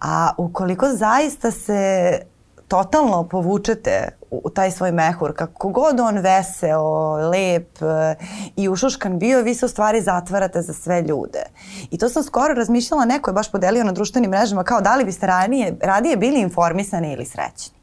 a 0.00 0.30
ukoliko 0.36 0.88
zaista 0.88 1.50
se 1.50 2.20
totalno 2.68 3.28
povučete 3.28 4.08
u 4.32 4.50
taj 4.50 4.70
svoj 4.70 4.92
mehur, 4.92 5.34
kako 5.36 5.68
god 5.68 6.00
on 6.00 6.18
veseo, 6.18 7.16
lep 7.16 7.82
e, 7.82 8.14
i 8.56 8.68
ušuškan 8.68 9.18
bio, 9.18 9.42
vi 9.42 9.54
se 9.54 9.66
u 9.66 9.68
stvari 9.68 10.00
zatvarate 10.00 10.62
za 10.62 10.72
sve 10.72 11.02
ljude. 11.02 11.44
I 11.90 11.98
to 11.98 12.08
sam 12.08 12.22
skoro 12.22 12.54
razmišljala, 12.54 13.04
neko 13.04 13.30
je 13.30 13.34
baš 13.34 13.52
podelio 13.52 13.84
na 13.84 13.92
društvenim 13.92 14.30
mrežama 14.30 14.64
kao 14.64 14.80
da 14.80 14.96
li 14.96 15.04
biste 15.04 15.26
ranije, 15.26 15.76
radije 15.82 16.16
bili 16.16 16.40
informisani 16.40 17.12
ili 17.12 17.24
srećni. 17.24 17.82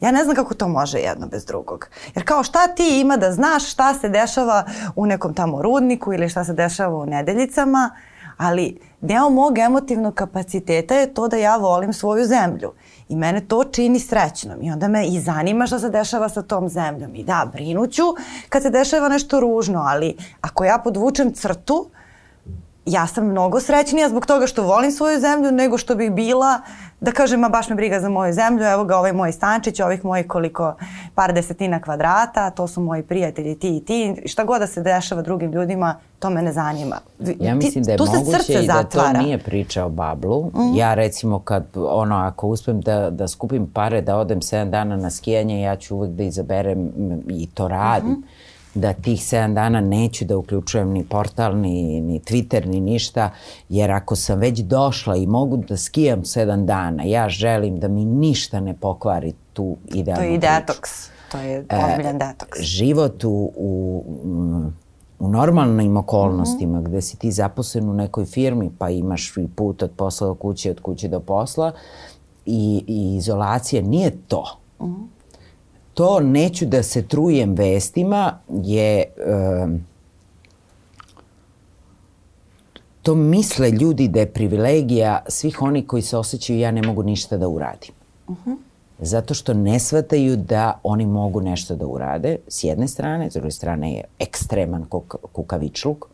Ja 0.00 0.10
ne 0.10 0.24
znam 0.24 0.36
kako 0.36 0.54
to 0.54 0.68
može 0.68 0.98
jedno 0.98 1.26
bez 1.26 1.44
drugog. 1.44 1.88
Jer 2.14 2.24
kao 2.24 2.42
šta 2.42 2.68
ti 2.68 3.00
ima 3.00 3.16
da 3.16 3.32
znaš 3.32 3.70
šta 3.70 3.94
se 3.94 4.08
dešava 4.08 4.64
u 4.96 5.06
nekom 5.06 5.34
tamo 5.34 5.62
rudniku 5.62 6.12
ili 6.12 6.28
šta 6.28 6.44
se 6.44 6.52
dešava 6.52 6.96
u 6.96 7.06
nedeljicama, 7.06 7.90
ali 8.36 8.80
deo 9.00 9.30
mog 9.30 9.58
emotivnog 9.58 10.14
kapaciteta 10.14 10.94
je 10.94 11.14
to 11.14 11.28
da 11.28 11.36
ja 11.36 11.56
volim 11.56 11.92
svoju 11.92 12.24
zemlju. 12.24 12.72
I 13.08 13.16
mene 13.16 13.40
to 13.40 13.64
čini 13.64 14.00
srećnom 14.00 14.62
i 14.62 14.70
onda 14.70 14.88
me 14.88 15.06
i 15.06 15.20
zanima 15.20 15.66
šta 15.66 15.78
se 15.78 15.90
dešava 15.90 16.28
sa 16.28 16.42
tom 16.42 16.68
zemljom. 16.68 17.14
I 17.14 17.24
da, 17.24 17.50
brinuću 17.52 18.02
kad 18.48 18.62
se 18.62 18.70
dešava 18.70 19.08
nešto 19.08 19.40
ružno, 19.40 19.82
ali 19.86 20.16
ako 20.40 20.64
ja 20.64 20.78
podvučem 20.84 21.32
crtu, 21.32 21.90
ja 22.86 23.06
sam 23.06 23.26
mnogo 23.26 23.60
srećnija 23.60 24.08
zbog 24.08 24.26
toga 24.26 24.46
što 24.46 24.62
volim 24.62 24.92
svoju 24.92 25.20
zemlju 25.20 25.52
nego 25.52 25.78
što 25.78 25.94
bih 25.94 26.12
bila 26.12 26.60
da 27.00 27.12
kažem, 27.12 27.40
ma 27.40 27.48
baš 27.48 27.68
me 27.68 27.74
briga 27.74 28.00
za 28.00 28.08
moju 28.08 28.32
zemlju, 28.32 28.64
evo 28.64 28.84
ga 28.84 28.96
ovaj 28.96 29.12
moj 29.12 29.32
stančić, 29.32 29.80
ovih 29.80 30.04
mojih 30.04 30.26
koliko 30.26 30.74
par 31.14 31.32
desetina 31.32 31.80
kvadrata, 31.80 32.50
to 32.50 32.68
su 32.68 32.80
moji 32.80 33.02
prijatelji 33.02 33.58
ti 33.58 33.76
i 33.76 33.84
ti, 33.84 34.22
šta 34.26 34.44
god 34.44 34.60
da 34.60 34.66
se 34.66 34.82
dešava 34.82 35.22
drugim 35.22 35.52
ljudima, 35.52 35.96
to 36.18 36.30
me 36.30 36.42
ne 36.42 36.52
zanima. 36.52 36.96
Ja 37.40 37.54
mislim 37.54 37.84
da 37.84 37.92
je 37.92 37.98
moguće 37.98 38.52
i 38.62 38.66
da 38.66 38.82
to 38.82 39.12
nije 39.12 39.38
priča 39.38 39.84
o 39.84 39.88
bablu. 39.88 40.46
Mm. 40.46 40.76
Ja 40.76 40.94
recimo 40.94 41.38
kad, 41.38 41.66
ono, 41.74 42.16
ako 42.16 42.48
uspem 42.48 42.80
da, 42.80 43.10
da 43.10 43.28
skupim 43.28 43.70
pare, 43.74 44.02
da 44.02 44.16
odem 44.16 44.40
7 44.40 44.70
dana 44.70 44.96
na 44.96 45.10
skijanje, 45.10 45.62
ja 45.62 45.76
ću 45.76 45.96
uvek 45.96 46.10
da 46.10 46.22
izaberem 46.22 46.92
i 47.28 47.46
to 47.54 47.68
radim. 47.68 48.10
Mm 48.10 48.14
-hmm 48.14 48.35
da 48.76 48.92
tih 48.92 49.20
7 49.20 49.54
dana 49.54 49.80
neću 49.80 50.24
da 50.24 50.36
uključujem 50.36 50.90
ni 50.90 51.04
portal, 51.04 51.58
ni, 51.58 52.00
ni 52.00 52.20
Twitter, 52.20 52.66
ni 52.66 52.80
ništa, 52.80 53.30
jer 53.68 53.90
ako 53.90 54.16
sam 54.16 54.38
već 54.38 54.58
došla 54.58 55.16
i 55.16 55.26
mogu 55.26 55.56
da 55.56 55.76
skijam 55.76 56.22
7 56.22 56.64
dana, 56.64 57.02
ja 57.04 57.28
želim 57.28 57.80
da 57.80 57.88
mi 57.88 58.04
ništa 58.04 58.60
ne 58.60 58.74
pokvari 58.74 59.34
tu 59.52 59.76
idealnu 59.94 60.22
To 60.22 60.28
je 60.28 60.34
i 60.34 60.38
detoks. 60.38 60.90
To 61.32 61.38
je 61.38 61.58
ozbiljan 61.58 62.16
e, 62.16 62.18
detoks. 62.18 62.60
Život 62.60 63.24
u, 63.24 63.52
u, 63.56 64.02
u 65.18 65.28
normalnim 65.28 65.96
okolnostima, 65.96 66.80
mm 66.80 66.82
-hmm. 66.82 66.88
gde 66.88 67.02
si 67.02 67.16
ti 67.16 67.32
zaposlen 67.32 67.90
u 67.90 67.94
nekoj 67.94 68.24
firmi, 68.24 68.70
pa 68.78 68.90
imaš 68.90 69.36
i 69.36 69.48
put 69.56 69.82
od 69.82 69.90
posla 69.96 70.26
do 70.26 70.34
kuće, 70.34 70.70
od 70.70 70.80
kuće 70.80 71.08
do 71.08 71.20
posla, 71.20 71.72
i, 72.46 72.84
i 72.86 73.16
izolacija 73.16 73.82
nije 73.82 74.10
to. 74.28 74.58
Mm 74.80 74.84
-hmm 74.84 75.15
to 75.96 76.20
neću 76.20 76.66
da 76.66 76.82
se 76.82 77.02
trujem 77.02 77.54
vestima 77.54 78.38
je 78.48 79.04
um, 79.64 79.84
to 83.02 83.14
misle 83.14 83.70
ljudi 83.70 84.08
da 84.08 84.20
je 84.20 84.32
privilegija 84.32 85.22
svih 85.28 85.62
oni 85.62 85.86
koji 85.86 86.02
se 86.02 86.16
osjećaju 86.16 86.58
ja 86.58 86.70
ne 86.70 86.82
mogu 86.82 87.02
ništa 87.02 87.36
da 87.36 87.48
uradim. 87.48 87.94
Uh 88.28 88.36
-huh. 88.46 88.56
Zato 88.98 89.34
što 89.34 89.54
ne 89.54 89.78
shvataju 89.78 90.36
da 90.36 90.80
oni 90.82 91.06
mogu 91.06 91.40
nešto 91.40 91.76
da 91.76 91.86
urade, 91.86 92.36
s 92.48 92.64
jedne 92.64 92.88
strane, 92.88 93.30
s 93.30 93.34
druge 93.34 93.50
strane 93.50 93.92
je 93.94 94.04
ekstreman 94.18 94.84
kuk, 94.84 95.14
kukavičluk, 95.32 96.06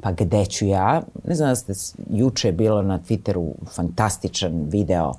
pa 0.00 0.12
gde 0.12 0.46
ću 0.46 0.66
ja? 0.66 1.02
Ne 1.24 1.34
znam 1.34 1.48
da 1.48 1.54
ste, 1.54 1.72
juče 2.10 2.48
je 2.48 2.52
bilo 2.52 2.82
na 2.82 2.98
Twitteru 2.98 3.52
fantastičan 3.74 4.64
video, 4.68 5.12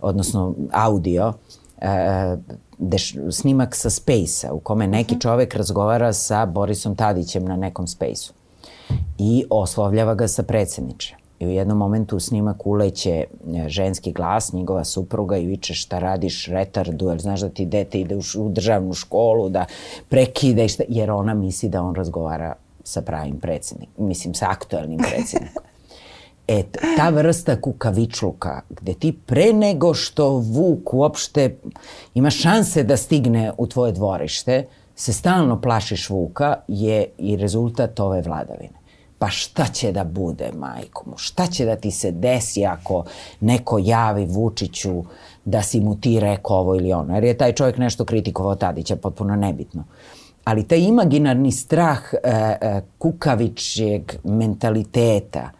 odnosno 0.00 0.54
audio, 0.72 1.32
e, 1.80 2.36
deš, 2.78 3.14
snimak 3.30 3.76
sa 3.76 3.90
Space-a 3.90 4.52
u 4.52 4.60
kome 4.60 4.86
neki 4.86 5.14
mhm. 5.14 5.20
čovek 5.20 5.54
razgovara 5.54 6.12
sa 6.12 6.46
Borisom 6.46 6.96
Tadićem 6.96 7.44
na 7.44 7.56
nekom 7.56 7.86
Space-u 7.86 8.32
i 9.18 9.44
oslovljava 9.50 10.14
ga 10.14 10.28
sa 10.28 10.42
predsedniče. 10.42 11.16
I 11.40 11.46
u 11.46 11.50
jednom 11.50 11.78
momentu 11.78 12.16
u 12.16 12.20
snimak 12.20 12.66
uleće 12.66 13.10
e, 13.10 13.26
ženski 13.68 14.12
glas, 14.12 14.52
njegova 14.52 14.84
supruga 14.84 15.36
i 15.36 15.46
viče 15.46 15.74
šta 15.74 15.98
radiš 15.98 16.46
retardu, 16.46 17.08
jer 17.08 17.20
znaš 17.20 17.40
da 17.40 17.48
ti 17.48 17.66
dete 17.66 18.00
ide 18.00 18.16
u, 18.16 18.20
u 18.38 18.48
državnu 18.48 18.94
školu, 18.94 19.48
da 19.48 19.64
prekide, 20.08 20.68
šta, 20.68 20.82
jer 20.88 21.10
ona 21.10 21.34
misli 21.34 21.68
da 21.68 21.82
on 21.82 21.94
razgovara 21.94 22.54
sa 22.84 23.02
pravim 23.02 23.40
predsednikom, 23.40 24.06
mislim 24.06 24.34
sa 24.34 24.46
aktualnim 24.50 24.98
predsednikom. 24.98 25.62
E, 26.48 26.62
ta 26.96 27.08
vrsta 27.08 27.60
kukavičluka, 27.60 28.60
gde 28.70 28.94
ti 28.94 29.12
pre 29.26 29.52
nego 29.52 29.94
što 29.94 30.28
Vuk 30.28 30.94
uopšte 30.94 31.56
ima 32.14 32.30
šanse 32.30 32.82
da 32.82 32.96
stigne 32.96 33.52
u 33.58 33.66
tvoje 33.66 33.92
dvorište, 33.92 34.66
se 34.94 35.12
stalno 35.12 35.60
plašiš 35.60 36.10
Vuka, 36.10 36.56
je 36.68 37.06
i 37.18 37.36
rezultat 37.36 38.00
ove 38.00 38.22
vladavine 38.22 38.82
pa 39.22 39.28
šta 39.30 39.66
će 39.66 39.92
da 39.92 40.04
bude, 40.04 40.50
majko 40.58 41.04
mu? 41.06 41.16
Šta 41.16 41.46
će 41.46 41.64
da 41.64 41.76
ti 41.76 41.90
se 41.90 42.10
desi 42.10 42.66
ako 42.66 43.04
neko 43.40 43.78
javi 43.78 44.24
Vučiću 44.24 45.04
da 45.44 45.62
si 45.62 45.80
mu 45.80 45.94
ti 46.00 46.20
rekao 46.20 46.56
ovo 46.56 46.74
ili 46.74 46.92
ono? 46.92 47.14
Jer 47.14 47.24
je 47.24 47.38
taj 47.38 47.52
čovjek 47.52 47.78
nešto 47.78 48.04
kritikovao 48.04 48.54
Tadića, 48.54 48.96
potpuno 48.96 49.36
nebitno. 49.36 49.84
Ali 50.44 50.68
taj 50.68 50.78
imaginarni 50.78 51.52
strah 51.52 52.00
e, 52.12 52.18
e, 52.24 52.82
kukavičjeg 52.98 54.12
mentaliteta 54.24 55.50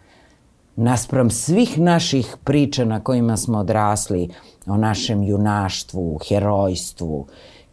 naspram 0.77 1.31
svih 1.31 1.79
naših 1.79 2.37
priča 2.45 2.85
na 2.85 3.01
kojima 3.01 3.37
smo 3.37 3.59
odrasli 3.59 4.29
o 4.67 4.77
našem 4.77 5.23
junaštvu, 5.23 6.19
herojstvu, 6.29 7.27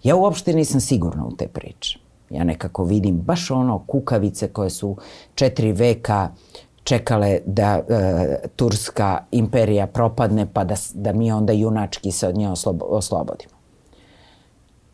ja 0.04 0.16
uopšte 0.16 0.54
nisam 0.54 0.82
sigurna 0.82 1.26
u 1.26 1.32
te 1.32 1.48
priče. 1.48 2.00
Ja 2.30 2.44
nekako 2.44 2.84
vidim 2.84 3.18
baš 3.18 3.52
ono 3.52 3.80
kukavice 3.88 4.48
koje 4.48 4.70
su 4.70 4.98
četiri 5.36 5.72
veka 5.72 6.30
čekale 6.84 7.40
da 7.46 7.80
e, 7.90 8.48
Turska 8.56 9.24
imperija 9.32 9.88
propadne 9.88 10.48
pa 10.54 10.64
da, 10.64 10.76
da 10.94 11.14
mi 11.14 11.32
onda 11.32 11.54
junački 11.54 12.12
se 12.12 12.28
od 12.28 12.38
nje 12.38 12.50
oslobo, 12.50 12.86
oslobodimo. 12.86 13.54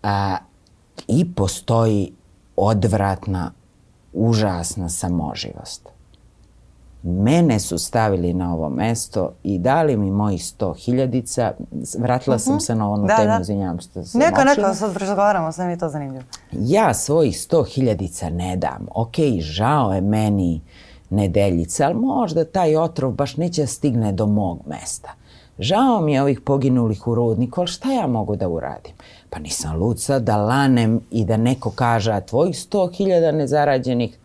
A, 0.04 0.38
I 1.08 1.34
postoji 1.36 2.14
odvratna, 2.56 3.52
užasna 4.14 4.90
samoživost. 4.90 5.95
Mene 7.08 7.60
su 7.60 7.78
stavili 7.78 8.34
na 8.34 8.54
ovo 8.54 8.70
mesto 8.70 9.34
i 9.44 9.60
dali 9.60 9.98
mi 9.98 10.12
mojih 10.12 10.46
sto 10.46 10.74
hiljadica. 10.74 11.52
Vratila 12.00 12.36
uh 12.36 12.42
-huh. 12.42 12.44
sam 12.44 12.54
mhm. 12.54 12.60
se 12.60 12.76
na 12.76 12.92
onu 12.92 13.08
da, 13.08 13.16
temu, 13.16 13.30
da. 13.30 13.40
izvinjavam 13.42 13.80
što 13.80 14.04
se 14.04 14.18
Neka, 14.18 14.44
neka, 14.44 14.74
sad 14.74 14.98
razgovaramo, 14.98 15.52
sve 15.52 15.66
mi 15.66 15.72
je 15.72 15.78
to 15.78 15.90
zanimljivo. 15.90 16.24
Ja 16.52 16.94
svojih 16.94 17.40
sto 17.42 17.64
hiljadica 17.64 18.30
ne 18.30 18.56
dam. 18.58 18.88
Ok, 18.96 19.16
žao 19.40 19.94
je 19.94 20.02
meni 20.02 20.62
nedeljica, 21.10 21.86
ali 21.86 21.96
možda 21.96 22.46
taj 22.46 22.76
otrov 22.76 23.12
baš 23.12 23.38
neće 23.38 23.62
da 23.62 23.68
stigne 23.68 24.12
do 24.12 24.26
mog 24.26 24.60
mesta. 24.66 25.10
Žao 25.60 26.02
mi 26.02 26.14
je 26.14 26.22
ovih 26.22 26.42
poginulih 26.42 27.08
u 27.08 27.16
rudniku, 27.16 27.62
ali 27.62 27.68
šta 27.68 27.92
ja 27.92 28.08
mogu 28.08 28.36
da 28.36 28.48
uradim? 28.48 28.94
Pa 29.30 29.40
nisam 29.40 29.78
luca 29.80 30.20
da 30.20 30.38
lanem 30.38 31.02
i 31.12 31.26
da 31.26 31.38
neko 31.38 31.72
kaže, 31.72 32.12
a 32.12 32.22
tvojih 32.22 32.60
sto 32.60 32.88
hiljada 32.88 33.32
nezarađenih 33.32 34.18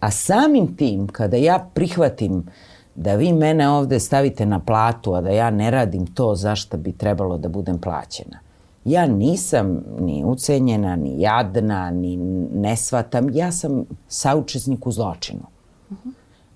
A 0.00 0.10
samim 0.10 0.76
tim, 0.76 1.06
kada 1.06 1.36
ja 1.36 1.68
prihvatim 1.74 2.46
da 2.94 3.14
vi 3.14 3.32
mene 3.32 3.68
ovde 3.68 4.00
stavite 4.00 4.46
na 4.46 4.60
platu, 4.60 5.14
a 5.14 5.20
da 5.20 5.30
ja 5.30 5.50
ne 5.50 5.70
radim 5.70 6.06
to 6.06 6.34
zašto 6.34 6.76
bi 6.76 6.92
trebalo 6.92 7.38
da 7.38 7.48
budem 7.48 7.78
plaćena, 7.78 8.38
ja 8.84 9.06
nisam 9.06 9.84
ni 10.00 10.22
ucenjena, 10.24 10.96
ni 10.96 11.20
jadna, 11.20 11.90
ni 11.90 12.16
ne 12.54 12.76
shvatam, 12.76 13.30
ja 13.32 13.52
sam 13.52 13.84
saučesnik 14.08 14.86
u 14.86 14.92
zločinu. 14.92 15.46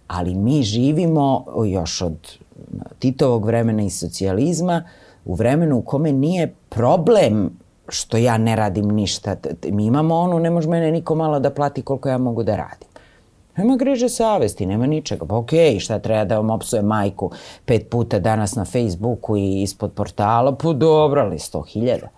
Ali 0.09 0.35
mi 0.35 0.63
živimo 0.63 1.45
još 1.67 2.03
od 2.03 2.17
Titovog 2.99 3.47
vremena 3.47 3.83
i 3.83 3.91
socijalizma 3.91 4.83
u 5.25 5.35
vremenu 5.35 5.79
u 5.79 5.83
kome 5.83 6.13
nije 6.13 6.55
problem 6.69 7.51
što 7.89 8.17
ja 8.17 8.39
ne 8.39 8.57
radim 8.57 8.89
ništa. 8.89 9.37
Mi 9.71 9.87
imamo 9.87 10.15
onu, 10.15 10.39
ne 10.39 10.51
može 10.51 10.69
mene 10.69 10.93
niko 10.93 11.15
malo 11.15 11.41
da 11.41 11.51
plati 11.51 11.83
koliko 11.83 12.09
ja 12.09 12.19
mogu 12.19 12.43
da 12.43 12.57
radim. 12.57 12.89
Nema 13.57 13.77
griže 13.77 14.09
savesti, 14.09 14.67
nema 14.67 14.87
ničega. 14.87 15.27
Pa 15.27 15.37
okej, 15.37 15.75
okay, 15.75 15.81
šta 15.81 15.99
treba 15.99 16.25
da 16.25 16.37
vam 16.37 16.51
opsuje 16.51 16.83
majku 16.83 17.31
pet 17.65 17.89
puta 17.91 18.19
danas 18.19 18.55
na 18.55 18.65
Facebooku 18.65 19.37
i 19.37 19.63
ispod 19.63 19.93
portala? 19.93 20.55
Pa 20.55 20.73
dobro, 20.73 21.23
ali 21.23 21.39
sto 21.39 21.63
hiljada. 21.63 22.09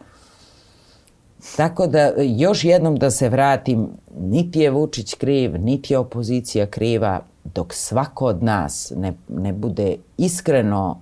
Tako 1.57 1.87
da, 1.87 2.13
još 2.17 2.65
jednom 2.65 2.97
da 2.97 3.11
se 3.11 3.29
vratim, 3.29 3.89
niti 4.21 4.61
je 4.61 4.71
Vučić 4.71 5.15
kriv, 5.15 5.61
niti 5.61 5.95
je 5.95 5.99
opozicija 5.99 6.67
kriva, 6.67 7.21
dok 7.45 7.75
svako 7.75 8.27
od 8.27 8.43
nas 8.43 8.93
ne, 8.97 9.13
ne 9.29 9.53
bude 9.53 9.97
iskreno 10.17 11.01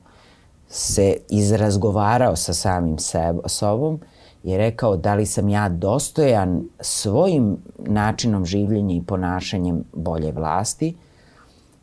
se 0.68 1.16
izrazgovarao 1.28 2.36
sa 2.36 2.52
samim 2.52 2.98
seb, 2.98 3.36
sobom 3.46 4.00
je 4.44 4.58
rekao 4.58 4.96
da 4.96 5.14
li 5.14 5.26
sam 5.26 5.48
ja 5.48 5.68
dostojan 5.68 6.62
svojim 6.80 7.56
načinom 7.78 8.44
življenja 8.44 8.96
i 8.96 9.02
ponašanjem 9.06 9.84
bolje 9.92 10.32
vlasti, 10.32 10.94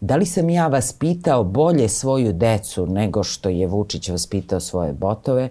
da 0.01 0.15
li 0.15 0.25
sam 0.25 0.49
ja 0.49 0.67
vaspitao 0.67 1.43
bolje 1.43 1.89
svoju 1.89 2.33
decu 2.33 2.85
nego 2.85 3.23
što 3.23 3.49
je 3.49 3.67
Vučić 3.67 4.09
vaspitao 4.09 4.59
svoje 4.59 4.93
botove, 4.93 5.49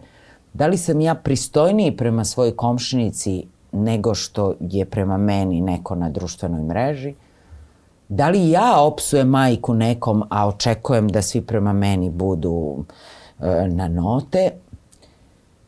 da 0.52 0.66
li 0.66 0.76
sam 0.76 1.00
ja 1.00 1.14
pristojniji 1.14 1.96
prema 1.96 2.24
svojoj 2.24 2.56
komšinici 2.56 3.46
nego 3.72 4.14
što 4.14 4.54
je 4.60 4.84
prema 4.84 5.16
meni 5.16 5.60
neko 5.60 5.94
na 5.94 6.10
društvenoj 6.10 6.62
mreži, 6.62 7.14
da 8.08 8.28
li 8.28 8.50
ja 8.50 8.80
opsujem 8.80 9.28
majku 9.28 9.74
nekom, 9.74 10.24
a 10.30 10.48
očekujem 10.48 11.08
da 11.08 11.22
svi 11.22 11.40
prema 11.40 11.72
meni 11.72 12.10
budu 12.10 12.84
e, 13.40 13.68
na 13.68 13.88
note, 13.88 14.50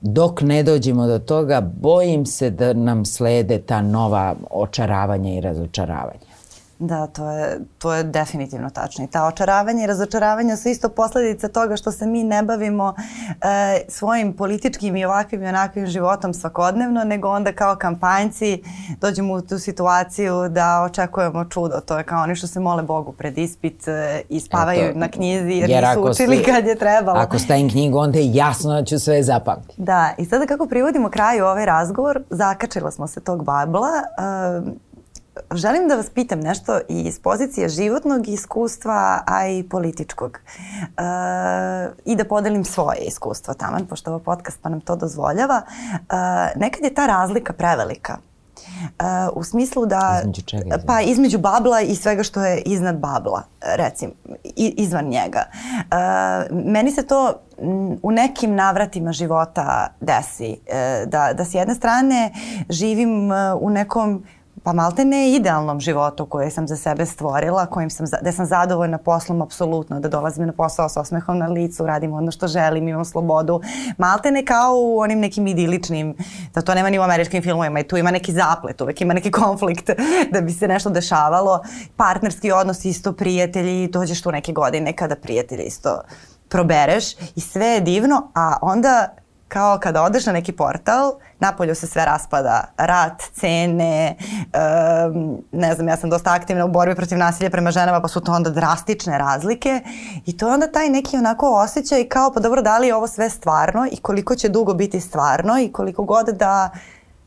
dok 0.00 0.42
ne 0.42 0.62
dođemo 0.62 1.06
do 1.06 1.18
toga, 1.18 1.60
bojim 1.60 2.26
se 2.26 2.50
da 2.50 2.72
nam 2.72 3.04
slede 3.04 3.58
ta 3.58 3.82
nova 3.82 4.34
očaravanja 4.50 5.34
i 5.34 5.40
razočaravanja. 5.40 6.29
Da, 6.80 7.06
to 7.06 7.30
je, 7.30 7.58
to 7.78 7.94
je 7.94 8.04
definitivno 8.04 8.70
tačno. 8.70 9.04
I 9.04 9.08
ta 9.08 9.26
očaravanja 9.26 9.84
i 9.84 9.86
razočaravanja 9.86 10.56
su 10.56 10.68
isto 10.68 10.88
posledice 10.88 11.48
toga 11.48 11.76
što 11.76 11.92
se 11.92 12.06
mi 12.06 12.24
ne 12.24 12.42
bavimo 12.42 12.94
e, 13.28 13.80
svojim 13.88 14.32
političkim 14.32 14.96
i 14.96 15.04
ovakvim 15.04 15.42
i 15.42 15.46
onakvim 15.46 15.86
životom 15.86 16.34
svakodnevno, 16.34 17.04
nego 17.04 17.28
onda 17.28 17.52
kao 17.52 17.76
kampanjci 17.76 18.62
dođemo 19.00 19.34
u 19.34 19.40
tu 19.40 19.58
situaciju 19.58 20.48
da 20.48 20.82
očekujemo 20.82 21.44
čudo. 21.44 21.80
To 21.80 21.98
je 21.98 22.04
kao 22.04 22.22
oni 22.22 22.36
što 22.36 22.46
se 22.46 22.60
mole 22.60 22.82
Bogu 22.82 23.12
pred 23.12 23.38
ispit 23.38 23.88
e, 23.88 24.22
i 24.28 24.40
spavaju 24.40 24.84
Eto, 24.84 24.98
na 24.98 25.08
knjizi 25.08 25.52
jer, 25.52 25.70
jer 25.70 25.84
nisu 25.84 26.00
učili 26.00 26.36
ste, 26.36 26.52
kad 26.52 26.66
je 26.66 26.74
trebalo. 26.74 27.18
Ako 27.18 27.38
stavim 27.38 27.70
knjigu, 27.70 27.98
onda 27.98 28.18
je 28.18 28.34
jasno 28.34 28.72
da 28.72 28.84
ću 28.84 28.98
sve 28.98 29.22
zapamtiti. 29.22 29.74
Da, 29.76 30.14
i 30.18 30.24
sada 30.24 30.46
kako 30.46 30.66
privodimo 30.66 31.10
kraju 31.10 31.44
ovaj 31.44 31.66
razgovor, 31.66 32.22
zakačila 32.30 32.90
smo 32.90 33.06
se 33.06 33.20
tog 33.20 33.44
babla. 33.44 33.88
E, 34.18 34.89
želim 35.54 35.88
da 35.88 35.96
vas 35.96 36.10
pitam 36.10 36.40
nešto 36.40 36.80
iz 36.88 37.18
pozicije 37.18 37.68
životnog 37.68 38.28
iskustva, 38.28 39.22
a 39.26 39.48
i 39.48 39.62
političkog. 39.62 40.38
E, 40.38 41.02
I 42.04 42.16
da 42.16 42.24
podelim 42.24 42.64
svoje 42.64 42.98
iskustvo 42.98 43.54
taman, 43.54 43.86
pošto 43.86 44.10
ovo 44.10 44.18
podcast 44.18 44.58
pa 44.62 44.68
nam 44.68 44.80
to 44.80 44.96
dozvoljava. 44.96 45.62
E, 45.92 46.04
nekad 46.56 46.84
je 46.84 46.94
ta 46.94 47.06
razlika 47.06 47.52
prevelika. 47.52 48.16
Uh, 48.80 49.36
u 49.36 49.44
smislu 49.44 49.86
da... 49.86 50.18
Između 50.20 50.42
čega? 50.42 50.62
Između? 50.62 50.86
Pa 50.86 51.00
između 51.00 51.38
babla 51.38 51.80
i 51.80 51.96
svega 51.96 52.22
što 52.22 52.44
je 52.44 52.60
iznad 52.60 52.98
babla, 52.98 53.42
recim, 53.76 54.12
izvan 54.56 55.04
njega. 55.04 55.44
Uh, 55.50 56.56
meni 56.64 56.90
se 56.90 57.06
to 57.06 57.34
u 58.02 58.10
nekim 58.10 58.54
navratima 58.54 59.12
života 59.12 59.86
desi. 60.00 60.56
Uh, 60.60 61.08
da, 61.08 61.32
da 61.32 61.44
s 61.44 61.54
jedne 61.54 61.74
strane 61.74 62.32
živim 62.68 63.30
uh, 63.30 63.36
u 63.60 63.70
nekom 63.70 64.24
pa 64.62 64.72
malte 64.72 65.04
ne 65.04 65.32
idealnom 65.32 65.80
životu 65.80 66.26
koje 66.26 66.50
sam 66.50 66.68
za 66.68 66.76
sebe 66.76 67.06
stvorila, 67.06 67.66
kojim 67.66 67.90
sam, 67.90 68.06
da 68.22 68.32
sam 68.32 68.46
zadovoljna 68.46 68.98
poslom 68.98 69.42
apsolutno, 69.42 70.00
da 70.00 70.08
dolazim 70.08 70.46
na 70.46 70.52
posao 70.52 70.88
sa 70.88 71.00
osmehom 71.00 71.38
na 71.38 71.46
licu, 71.46 71.86
radim 71.86 72.12
ono 72.12 72.30
što 72.30 72.48
želim, 72.48 72.88
imam 72.88 73.04
slobodu. 73.04 73.60
Malte 73.98 74.30
ne 74.30 74.44
kao 74.44 74.74
u 74.76 74.98
onim 74.98 75.20
nekim 75.20 75.46
idiličnim, 75.46 76.14
da 76.54 76.62
to 76.62 76.74
nema 76.74 76.90
ni 76.90 76.98
u 76.98 77.02
američkim 77.02 77.42
filmovima 77.42 77.80
i 77.80 77.88
tu 77.88 77.96
ima 77.96 78.10
neki 78.10 78.32
zaplet, 78.32 78.80
uvek 78.80 79.00
ima 79.00 79.14
neki 79.14 79.30
konflikt 79.30 79.90
da 80.32 80.40
bi 80.40 80.52
se 80.52 80.68
nešto 80.68 80.90
dešavalo. 80.90 81.60
Partnerski 81.96 82.52
odnos 82.52 82.84
isto, 82.84 83.12
prijatelji, 83.12 83.88
dođeš 83.88 84.22
tu 84.22 84.32
neke 84.32 84.52
godine 84.52 84.92
kada 84.92 85.16
prijatelji 85.16 85.64
isto 85.64 86.02
probereš 86.48 87.12
i 87.36 87.40
sve 87.40 87.66
je 87.66 87.80
divno, 87.80 88.30
a 88.34 88.56
onda 88.62 89.08
kao 89.50 89.78
kada 89.78 90.02
odeš 90.02 90.26
na 90.26 90.32
neki 90.32 90.52
portal, 90.52 91.12
napolju 91.38 91.74
se 91.74 91.86
sve 91.86 92.04
raspada, 92.04 92.64
rat, 92.76 93.22
cene, 93.32 94.16
um, 95.10 95.38
ne 95.52 95.74
znam, 95.74 95.88
ja 95.88 95.96
sam 95.96 96.10
dosta 96.10 96.34
aktivna 96.34 96.64
u 96.64 96.68
borbi 96.68 96.94
protiv 96.94 97.18
nasilja 97.18 97.50
prema 97.50 97.70
ženama, 97.70 98.00
pa 98.00 98.08
su 98.08 98.20
to 98.20 98.32
onda 98.32 98.50
drastične 98.50 99.18
razlike 99.18 99.80
i 100.26 100.36
to 100.36 100.48
je 100.48 100.54
onda 100.54 100.72
taj 100.72 100.88
neki 100.88 101.16
onako 101.16 101.46
osjećaj 101.46 102.04
kao 102.04 102.32
pa 102.32 102.40
dobro 102.40 102.62
da 102.62 102.78
li 102.78 102.86
je 102.86 102.94
ovo 102.94 103.06
sve 103.06 103.30
stvarno 103.30 103.86
i 103.92 103.96
koliko 103.96 104.34
će 104.34 104.48
dugo 104.48 104.74
biti 104.74 105.00
stvarno 105.00 105.58
i 105.58 105.72
koliko 105.72 106.04
god 106.04 106.26
da 106.26 106.70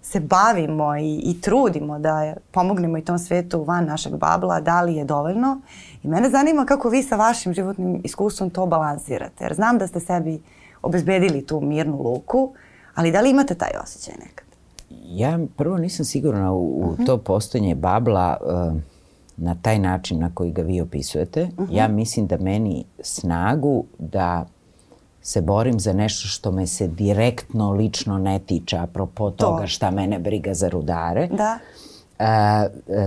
se 0.01 0.19
bavimo 0.19 0.97
i, 0.97 1.21
i 1.23 1.41
trudimo 1.41 1.99
da 1.99 2.33
pomognemo 2.51 2.97
i 2.97 3.05
tom 3.05 3.19
svetu 3.19 3.63
van 3.63 3.85
našeg 3.85 4.15
babla, 4.17 4.59
da 4.59 4.81
li 4.81 4.95
je 4.95 5.05
dovoljno. 5.05 5.61
I 6.03 6.07
mene 6.07 6.29
zanima 6.29 6.65
kako 6.65 6.89
vi 6.89 7.03
sa 7.03 7.15
vašim 7.15 7.53
životnim 7.53 8.01
iskustvom 8.03 8.49
to 8.49 8.65
balansirate. 8.65 9.43
Jer 9.43 9.53
znam 9.53 9.77
da 9.77 9.87
ste 9.87 9.99
sebi 9.99 10.41
obezbedili 10.83 11.45
tu 11.45 11.61
mirnu 11.61 12.03
luku, 12.03 12.53
ali 12.95 13.11
da 13.11 13.21
li 13.21 13.29
imate 13.29 13.55
taj 13.55 13.71
osjećaj 13.83 14.13
nekad? 14.19 14.45
Ja 15.05 15.39
prvo 15.57 15.77
nisam 15.77 16.05
sigurna 16.05 16.53
u, 16.53 16.57
u 16.57 16.79
uh 16.79 16.97
-huh. 16.97 17.05
to 17.05 17.17
postojanje 17.17 17.75
babla 17.75 18.37
uh, 18.41 18.73
na 19.37 19.55
taj 19.61 19.79
način 19.79 20.19
na 20.19 20.31
koji 20.33 20.51
ga 20.51 20.61
vi 20.61 20.81
opisujete. 20.81 21.43
Uh 21.43 21.49
-huh. 21.49 21.75
Ja 21.75 21.87
mislim 21.87 22.27
da 22.27 22.37
meni 22.37 22.85
snagu 22.99 23.85
da 23.99 24.45
se 25.21 25.41
borim 25.41 25.79
za 25.79 25.93
nešto 25.93 26.27
što 26.27 26.51
me 26.51 26.67
se 26.67 26.87
direktno, 26.87 27.71
lično 27.71 28.17
ne 28.17 28.39
tiče, 28.39 28.77
apropo 28.77 29.31
to. 29.31 29.45
toga 29.45 29.67
šta 29.67 29.91
mene 29.91 30.19
briga 30.19 30.53
za 30.53 30.69
rudare. 30.69 31.27
Da. 31.27 31.59
Uh, 31.61 31.92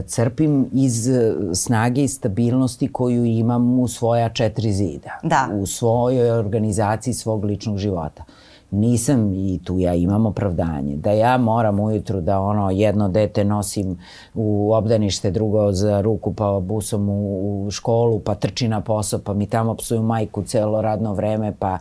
crpim 0.06 0.70
iz 0.72 1.08
snage 1.54 2.04
i 2.04 2.08
stabilnosti 2.08 2.92
koju 2.92 3.24
imam 3.24 3.78
u 3.80 3.88
svoja 3.88 4.28
četiri 4.28 4.72
zida. 4.72 5.10
Da. 5.22 5.48
U 5.52 5.66
svojoj 5.66 6.30
organizaciji 6.30 7.14
svog 7.14 7.44
ličnog 7.44 7.78
života. 7.78 8.24
Uh, 8.28 8.45
nisam 8.76 9.32
i 9.34 9.60
tu 9.64 9.78
ja 9.78 9.94
imam 9.94 10.26
opravdanje. 10.26 10.96
Da 10.96 11.10
ja 11.10 11.36
moram 11.38 11.80
ujutru 11.80 12.20
da 12.20 12.40
ono 12.40 12.70
jedno 12.70 13.08
dete 13.08 13.44
nosim 13.44 13.98
u 14.34 14.72
obdanište, 14.72 15.30
drugo 15.30 15.72
za 15.72 16.00
ruku 16.00 16.34
pa 16.34 16.60
busom 16.62 17.08
u, 17.08 17.66
u 17.66 17.70
školu 17.70 18.18
pa 18.20 18.34
trči 18.34 18.68
na 18.68 18.80
posao 18.80 19.20
pa 19.24 19.34
mi 19.34 19.46
tamo 19.46 19.74
psuju 19.74 20.02
majku 20.02 20.42
celo 20.42 20.82
radno 20.82 21.14
vreme 21.14 21.54
pa 21.58 21.78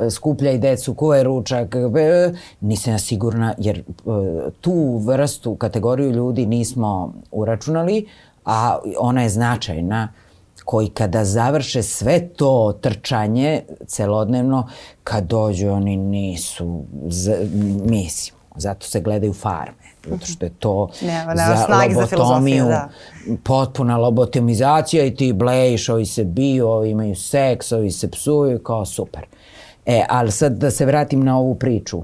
e, 0.00 0.10
skupljaj 0.10 0.58
decu, 0.58 0.94
je 1.16 1.22
ručak 1.22 1.74
e, 1.74 2.32
nisam 2.60 2.92
ja 2.92 2.98
sigurna 2.98 3.54
jer 3.58 3.78
e, 3.78 3.82
tu 4.60 4.98
vrstu 4.98 5.54
kategoriju 5.54 6.10
ljudi 6.10 6.46
nismo 6.46 7.12
uračunali 7.32 8.06
a 8.44 8.78
ona 8.98 9.22
je 9.22 9.28
značajna 9.28 10.08
koji 10.66 10.88
kada 10.88 11.24
završe 11.24 11.82
sve 11.82 12.28
to 12.28 12.78
trčanje 12.82 13.62
celodnevno, 13.86 14.68
kad 15.04 15.24
dođu 15.24 15.70
oni 15.70 15.96
nisu, 15.96 16.84
z, 17.08 17.36
mislim, 17.84 18.36
zato 18.56 18.86
se 18.86 19.00
gledaju 19.00 19.32
farme, 19.32 19.86
zato 20.08 20.26
što 20.26 20.46
je 20.46 20.50
to 20.58 20.88
nema, 21.02 21.34
nema 21.34 21.56
za 21.56 21.66
lobotomiju, 22.00 22.64
za 22.64 22.70
da. 22.70 22.88
potpuna 23.44 23.96
lobotomizacija 23.96 25.04
i 25.04 25.14
ti 25.14 25.32
blejiš, 25.32 25.88
ovi 25.88 26.06
se 26.06 26.24
biju, 26.24 26.68
ovi 26.68 26.90
imaju 26.90 27.16
seks, 27.16 27.72
ovi 27.72 27.90
se 27.90 28.10
psuju, 28.10 28.58
kao 28.58 28.84
super. 28.86 29.26
E, 29.86 30.04
ali 30.08 30.32
sad 30.32 30.52
da 30.52 30.70
se 30.70 30.86
vratim 30.86 31.24
na 31.24 31.38
ovu 31.38 31.54
priču. 31.54 32.02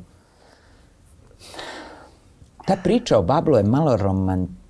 Ta 2.67 2.77
priča 2.85 3.19
o 3.19 3.23
Bablu 3.23 3.57
je 3.57 3.63
malo 3.63 3.97
romantična 3.97 4.62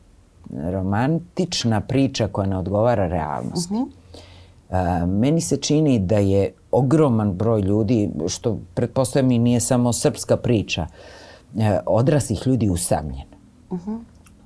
romantična 0.52 1.80
priča 1.80 2.28
koja 2.28 2.46
ne 2.46 2.56
odgovara 2.56 3.06
realnosti. 3.06 3.74
Uh 3.74 3.80
-huh. 3.80 5.02
Uh, 5.02 5.08
meni 5.08 5.40
se 5.40 5.56
čini 5.56 5.98
da 5.98 6.18
je 6.18 6.52
ogroman 6.70 7.32
broj 7.32 7.60
ljudi, 7.60 8.10
što 8.28 8.58
pretpostavljam 8.74 9.30
i 9.30 9.38
nije 9.38 9.60
samo 9.60 9.92
srpska 9.92 10.36
priča, 10.36 10.86
uh, 11.54 11.62
odraslih 11.86 12.46
ljudi 12.46 12.70
usamljen. 12.70 13.26
Uh 13.70 13.86
-huh 13.86 14.00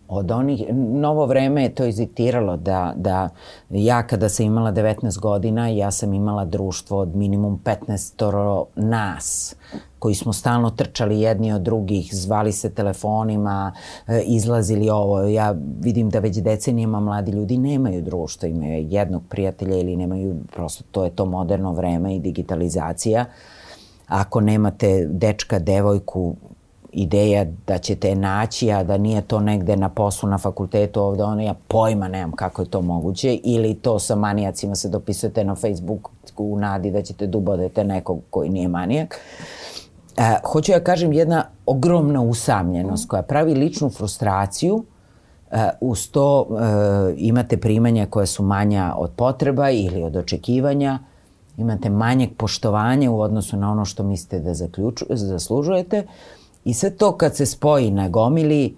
od 0.08 0.30
onih, 0.30 0.64
novo 0.74 1.26
vreme 1.26 1.62
je 1.62 1.74
to 1.74 1.84
izitiralo 1.84 2.56
da, 2.56 2.92
da 2.96 3.28
ja 3.70 4.06
kada 4.06 4.28
sam 4.28 4.46
imala 4.46 4.72
19 4.72 5.20
godina, 5.20 5.68
ja 5.68 5.90
sam 5.90 6.14
imala 6.14 6.44
društvo 6.44 6.98
od 6.98 7.16
minimum 7.16 7.60
15 7.64 8.64
nas 8.76 9.56
koji 9.98 10.14
smo 10.14 10.32
stalno 10.32 10.70
trčali 10.70 11.20
jedni 11.20 11.52
od 11.52 11.62
drugih, 11.62 12.14
zvali 12.14 12.52
se 12.52 12.70
telefonima, 12.70 13.72
e, 14.06 14.22
izlazili 14.26 14.90
ovo. 14.90 15.20
Ja 15.22 15.54
vidim 15.80 16.10
da 16.10 16.18
već 16.18 16.36
decenijama 16.36 17.00
mladi 17.00 17.32
ljudi 17.32 17.58
nemaju 17.58 18.02
društva, 18.02 18.48
imaju 18.48 18.86
jednog 18.90 19.22
prijatelja 19.28 19.76
ili 19.76 19.96
nemaju, 19.96 20.36
prosto 20.54 20.84
to 20.90 21.04
je 21.04 21.10
to 21.10 21.24
moderno 21.24 21.72
vreme 21.72 22.16
i 22.16 22.20
digitalizacija. 22.20 23.24
Ako 24.06 24.40
nemate 24.40 25.06
dečka, 25.10 25.58
devojku, 25.58 26.36
ideja 26.96 27.46
da 27.66 27.78
ćete 27.78 28.14
naći, 28.14 28.72
a 28.72 28.82
da 28.82 28.98
nije 28.98 29.22
to 29.22 29.40
negde 29.40 29.76
na 29.76 29.88
poslu 29.88 30.28
na 30.28 30.38
fakultetu 30.38 31.02
ovde, 31.02 31.22
ono 31.22 31.42
ja 31.42 31.54
pojma 31.68 32.08
nemam 32.08 32.32
kako 32.32 32.62
je 32.62 32.70
to 32.70 32.82
moguće, 32.82 33.34
ili 33.34 33.74
to 33.74 33.98
sa 33.98 34.14
manijacima 34.14 34.74
se 34.74 34.88
dopisujete 34.88 35.44
na 35.44 35.54
Facebooku 35.54 36.10
u 36.36 36.58
nadi 36.58 36.90
da 36.90 37.02
ćete 37.02 37.26
dubodete 37.26 37.84
da 37.84 37.94
nekog 37.94 38.20
koji 38.30 38.50
nije 38.50 38.68
manijak. 38.68 39.20
E, 40.16 40.36
hoću 40.44 40.72
ja 40.72 40.80
kažem 40.80 41.12
jedna 41.12 41.44
ogromna 41.66 42.22
usamljenost 42.22 43.08
koja 43.08 43.22
pravi 43.22 43.54
ličnu 43.54 43.90
frustraciju, 43.90 44.84
e, 45.50 45.70
uz 45.80 46.10
to 46.10 46.46
e, 46.50 47.14
imate 47.16 47.56
primanja 47.56 48.06
koja 48.06 48.26
su 48.26 48.42
manja 48.42 48.94
od 48.96 49.10
potreba 49.16 49.70
ili 49.70 50.02
od 50.02 50.16
očekivanja, 50.16 50.98
imate 51.56 51.90
manjeg 51.90 52.30
poštovanja 52.36 53.10
u 53.10 53.20
odnosu 53.20 53.56
na 53.56 53.72
ono 53.72 53.84
što 53.84 54.02
mislite 54.02 54.40
da 54.40 54.54
zaključu, 54.54 55.04
zaslužujete, 55.10 56.06
I 56.66 56.74
sve 56.74 56.90
to 56.90 57.16
kad 57.16 57.36
se 57.36 57.46
spoji 57.46 57.90
na 57.90 58.08
gomili, 58.08 58.76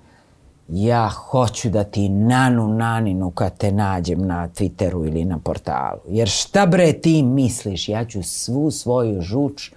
ja 0.68 1.08
hoću 1.08 1.70
da 1.70 1.84
ti 1.84 2.08
nanu 2.08 2.68
naninu 2.68 3.30
kad 3.30 3.58
te 3.58 3.72
nađem 3.72 4.26
na 4.26 4.48
Twitteru 4.48 5.06
ili 5.06 5.24
na 5.24 5.38
portalu. 5.38 6.00
Jer 6.08 6.28
šta 6.28 6.66
bre 6.66 6.92
ti 6.92 7.22
misliš? 7.22 7.88
Ja 7.88 8.04
ću 8.04 8.22
svu 8.22 8.70
svoju 8.70 9.20
žuč 9.20 9.72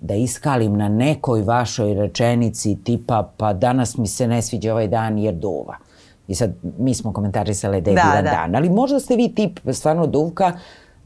da 0.00 0.14
iskalim 0.14 0.76
na 0.76 0.88
nekoj 0.88 1.42
vašoj 1.42 1.94
rečenici 1.94 2.78
tipa 2.84 3.30
pa 3.36 3.52
danas 3.52 3.96
mi 3.96 4.06
se 4.06 4.28
ne 4.28 4.42
sviđa 4.42 4.72
ovaj 4.72 4.88
dan 4.88 5.18
jer 5.18 5.34
duva. 5.34 5.76
I 6.28 6.34
sad 6.34 6.54
mi 6.78 6.94
smo 6.94 7.12
komentarisali 7.12 7.80
da 7.80 7.90
je 7.90 7.94
da, 7.94 8.22
da. 8.22 8.30
dan. 8.30 8.56
Ali 8.56 8.70
možda 8.70 9.00
ste 9.00 9.16
vi 9.16 9.34
tip 9.34 9.58
stvarno 9.72 10.06
duvka 10.06 10.52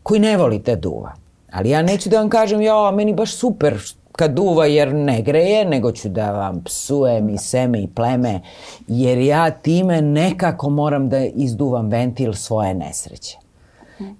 koji 0.03 0.21
ne 0.21 0.37
volite 0.37 0.77
duva. 0.77 1.15
Ali 1.53 1.71
ja 1.71 1.83
neću 1.83 2.09
da 2.09 2.19
vam 2.19 2.29
kažem, 2.29 2.61
ja, 2.61 2.91
meni 2.91 3.15
baš 3.15 3.37
super 3.37 3.79
kad 4.13 4.35
duva 4.35 4.67
jer 4.67 4.95
ne 4.95 5.23
greje, 5.23 5.65
nego 5.65 5.93
ću 5.93 6.09
da 6.09 6.33
vam 6.33 6.63
psujem 6.65 7.29
i 7.29 7.39
seme 7.39 7.83
i 7.83 7.89
pleme, 7.89 8.41
jer 8.89 9.19
ja 9.19 9.51
time 9.51 10.03
nekako 10.03 10.71
moram 10.71 11.09
da 11.09 11.25
izduvam 11.25 11.89
ventil 11.89 12.33
svoje 12.33 12.75
nesreće. 12.75 13.39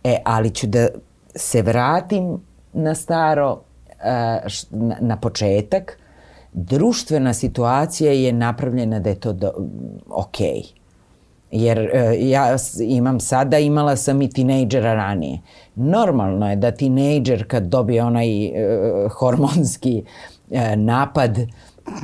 E, 0.05 0.17
ali 0.25 0.51
ću 0.51 0.67
da 0.67 0.89
se 1.35 1.63
vratim 1.63 2.41
na 2.73 2.95
staro, 2.95 3.61
na 5.01 5.17
početak. 5.17 5.99
Društvena 6.53 7.35
situacija 7.35 8.13
je 8.13 8.33
napravljena 8.33 9.01
da 9.01 9.11
je 9.11 9.21
to 9.21 9.33
do, 9.33 9.53
okej. 10.11 10.63
Okay 10.63 10.82
Jer 11.53 11.79
e, 11.79 12.17
ja 12.29 12.57
imam 12.81 13.21
sada, 13.21 13.59
imala 13.59 13.97
sam 13.97 14.23
i 14.23 14.31
tinejdžera 14.31 14.95
ranije. 14.95 15.41
Normalno 15.75 16.51
je 16.51 16.57
da 16.57 16.71
tinejdžer 16.71 17.49
kad 17.49 17.63
dobije 17.63 18.05
onaj 18.05 18.45
e, 18.45 19.09
hormonski 19.09 20.05
e, 20.51 20.77
napad, 20.77 21.39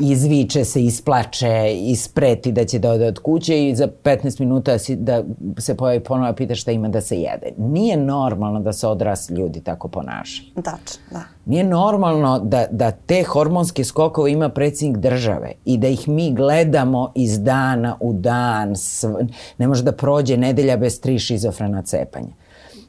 izviče 0.00 0.64
se, 0.64 0.84
isplače, 0.84 1.74
ispreti 1.74 2.52
da 2.52 2.64
će 2.64 2.78
da 2.78 2.90
ode 2.90 3.06
od 3.06 3.18
kuće 3.18 3.68
i 3.68 3.76
za 3.76 3.88
15 4.04 4.40
minuta 4.40 4.78
si, 4.78 4.96
da 4.96 5.24
se 5.58 5.76
pojavi 5.76 6.00
ponovo 6.00 6.32
pita 6.32 6.54
šta 6.54 6.72
ima 6.72 6.88
da 6.88 7.00
se 7.00 7.20
jede. 7.20 7.52
Nije 7.56 7.96
normalno 7.96 8.60
da 8.60 8.72
se 8.72 8.86
odrasli 8.86 9.36
ljudi 9.36 9.60
tako 9.60 9.88
ponašaju. 9.88 10.48
Tačno, 10.54 11.02
da. 11.10 11.22
Nije 11.46 11.64
normalno 11.64 12.38
da, 12.38 12.66
da 12.70 12.90
te 12.90 13.22
hormonske 13.22 13.84
skokove 13.84 14.32
ima 14.32 14.48
predsjednik 14.48 14.98
države 14.98 15.52
i 15.64 15.78
da 15.78 15.88
ih 15.88 16.08
mi 16.08 16.34
gledamo 16.34 17.12
iz 17.14 17.42
dana 17.42 17.96
u 18.00 18.12
dan. 18.12 18.76
Sv... 18.76 19.08
Ne 19.58 19.68
može 19.68 19.82
da 19.82 19.92
prođe 19.92 20.36
nedelja 20.36 20.76
bez 20.76 21.00
tri 21.00 21.18
šizofrena 21.18 21.82
cepanja. 21.82 22.32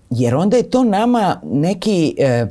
Jer 0.10 0.36
onda 0.36 0.58
je 0.58 0.70
to 0.70 0.84
nama 0.84 1.42
neki... 1.44 2.16
E, 2.20 2.30
E, 2.30 2.48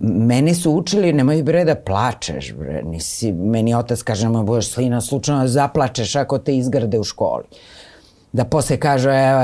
mene 0.00 0.54
su 0.54 0.72
učili, 0.72 1.12
nemoj 1.12 1.42
bre 1.42 1.64
da 1.64 1.74
plačeš, 1.74 2.52
bre. 2.54 2.82
Nisi, 2.82 3.32
meni 3.32 3.74
otac 3.74 4.02
kaže, 4.02 4.26
nemoj 4.26 4.44
budeš 4.44 4.70
slina 4.70 5.00
slučajno 5.00 5.48
zaplačeš 5.48 6.16
ako 6.16 6.38
te 6.38 6.56
izgrade 6.56 6.98
u 6.98 7.04
školi. 7.04 7.44
Da 8.34 8.44
posle 8.44 8.76
kaže 8.76 9.10
evo, 9.10 9.40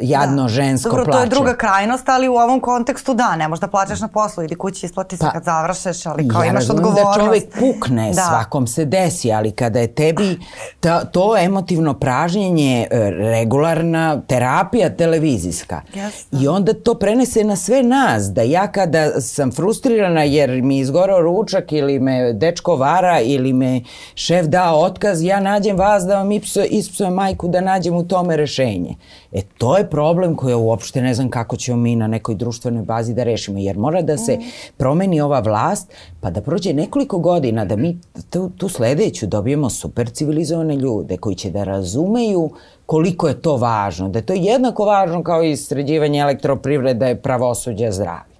jadno 0.00 0.42
da. 0.42 0.48
žensko 0.48 0.88
Dobro, 0.88 1.04
plaće. 1.04 1.18
to 1.18 1.22
je 1.24 1.28
druga 1.28 1.54
krajnost, 1.54 2.08
ali 2.08 2.28
u 2.28 2.34
ovom 2.34 2.60
kontekstu 2.60 3.14
da, 3.14 3.36
ne 3.36 3.48
možeš 3.48 3.60
da 3.60 3.68
plaćaš 3.68 4.00
na 4.00 4.08
poslu, 4.08 4.44
idi 4.44 4.54
kući, 4.54 4.86
isplati 4.86 5.16
se 5.16 5.24
pa, 5.24 5.30
kad 5.30 5.44
završeš, 5.44 6.06
ali 6.06 6.28
kao 6.28 6.42
ja 6.42 6.50
imaš 6.50 6.70
odgovornost. 6.70 7.18
da 7.18 7.24
čovek 7.24 7.44
pukne, 7.58 8.12
da. 8.14 8.22
svakom 8.22 8.66
se 8.66 8.84
desi, 8.84 9.32
ali 9.32 9.50
kada 9.50 9.80
je 9.80 9.94
tebi 9.94 10.38
ta, 10.80 11.04
to 11.04 11.36
emotivno 11.36 11.94
pražnjenje 11.94 12.86
e, 12.90 13.10
regularna 13.10 14.22
terapija 14.26 14.96
televizijska 14.96 15.80
yes, 15.94 16.42
i 16.42 16.48
onda 16.48 16.72
to 16.72 16.94
prenese 16.94 17.44
na 17.44 17.56
sve 17.56 17.82
nas, 17.82 18.24
da 18.32 18.42
ja 18.42 18.72
kada 18.72 19.20
sam 19.20 19.52
frustrirana 19.52 20.22
jer 20.22 20.62
mi 20.62 20.78
izgorao 20.78 21.20
ručak 21.20 21.72
ili 21.72 21.98
me 21.98 22.32
dečko 22.32 22.76
vara 22.76 23.20
ili 23.20 23.52
me 23.52 23.80
šef 24.14 24.46
dao 24.46 24.78
otkaz, 24.78 25.22
ja 25.22 25.40
nađem 25.40 25.76
vas 25.76 26.04
da 26.04 26.16
vam 26.16 26.28
ispsujem 26.70 27.14
majku 27.14 27.48
da 27.48 27.60
nađem 27.60 27.95
u 27.98 28.02
tome 28.02 28.36
rešenje. 28.36 28.94
E 29.32 29.42
to 29.58 29.76
je 29.76 29.90
problem 29.90 30.36
koji 30.36 30.50
ja 30.50 30.56
uopšte 30.56 31.02
ne 31.02 31.14
znam 31.14 31.30
kako 31.30 31.56
ćemo 31.56 31.76
mi 31.76 31.96
na 31.96 32.06
nekoj 32.06 32.34
društvenoj 32.34 32.82
bazi 32.82 33.14
da 33.14 33.24
rešimo, 33.24 33.58
jer 33.58 33.78
mora 33.78 34.02
da 34.02 34.18
se 34.18 34.38
promeni 34.76 35.20
ova 35.20 35.40
vlast, 35.40 35.92
pa 36.20 36.30
da 36.30 36.40
prođe 36.40 36.72
nekoliko 36.72 37.18
godina 37.18 37.64
da 37.64 37.76
mi 37.76 37.98
tu, 38.30 38.50
tu 38.56 38.68
sledeću 38.68 39.26
dobijemo 39.26 39.70
super 39.70 40.10
civilizovane 40.10 40.76
ljude 40.76 41.16
koji 41.16 41.36
će 41.36 41.50
da 41.50 41.64
razumeju 41.64 42.50
koliko 42.86 43.28
je 43.28 43.42
to 43.42 43.56
važno, 43.56 44.08
da 44.08 44.18
je 44.18 44.26
to 44.26 44.32
jednako 44.32 44.84
važno 44.84 45.22
kao 45.22 45.42
i 45.44 45.56
sređivanje 45.56 46.20
elektroprivrede, 46.20 47.14
pravosuđa, 47.14 47.92
zdravlja. 47.92 48.36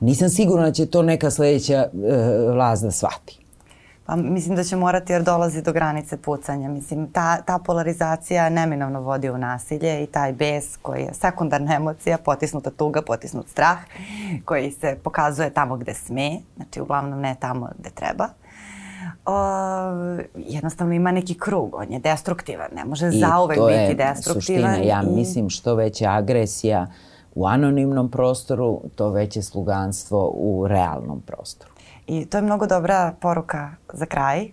Nisam 0.00 0.28
sigurna 0.28 0.66
da 0.66 0.72
će 0.72 0.86
to 0.86 1.02
neka 1.02 1.30
sledeća 1.30 1.88
uh, 1.92 2.54
vlast 2.54 2.82
da 2.82 2.90
shvati. 2.90 3.47
Pa 4.08 4.16
mislim 4.16 4.56
da 4.56 4.64
će 4.64 4.76
morati 4.76 5.12
jer 5.12 5.22
dolazi 5.22 5.62
do 5.62 5.72
granice 5.72 6.16
pucanja. 6.16 6.68
Mislim, 6.68 7.12
ta, 7.12 7.42
ta 7.42 7.58
polarizacija 7.58 8.48
neminovno 8.48 9.00
vodi 9.00 9.30
u 9.30 9.38
nasilje 9.38 10.02
i 10.02 10.06
taj 10.06 10.32
bes 10.32 10.76
koji 10.76 11.02
je 11.02 11.14
sekundarna 11.14 11.74
emocija, 11.74 12.18
potisnuta 12.18 12.70
tuga, 12.70 13.02
potisnut 13.02 13.48
strah, 13.48 13.78
koji 14.44 14.70
se 14.70 14.98
pokazuje 15.04 15.50
tamo 15.50 15.76
gde 15.76 15.94
sme, 15.94 16.38
znači 16.56 16.80
uglavnom 16.80 17.20
ne 17.20 17.36
tamo 17.40 17.68
gde 17.78 17.90
treba. 17.90 18.28
O, 19.26 19.34
jednostavno 20.34 20.94
ima 20.94 21.12
neki 21.12 21.38
krug, 21.38 21.74
on 21.74 21.92
je 21.92 21.98
destruktivan, 21.98 22.68
ne 22.74 22.84
može 22.84 23.08
I 23.08 23.20
zauvek 23.20 23.58
biti 23.58 23.94
destruktivan. 23.94 24.72
Suština, 24.72 24.76
ja 24.76 25.02
i... 25.02 25.16
mislim 25.16 25.50
što 25.50 25.74
veća 25.74 26.10
agresija 26.10 26.86
u 27.34 27.46
anonimnom 27.46 28.10
prostoru, 28.10 28.80
to 28.96 29.10
veće 29.10 29.42
sluganstvo 29.42 30.32
u 30.34 30.66
realnom 30.68 31.20
prostoru. 31.20 31.77
I 32.08 32.26
to 32.26 32.38
je 32.38 32.42
mnogo 32.42 32.66
dobra 32.66 33.12
poruka 33.20 33.70
za 33.92 34.06
kraj. 34.06 34.42
E, 34.42 34.50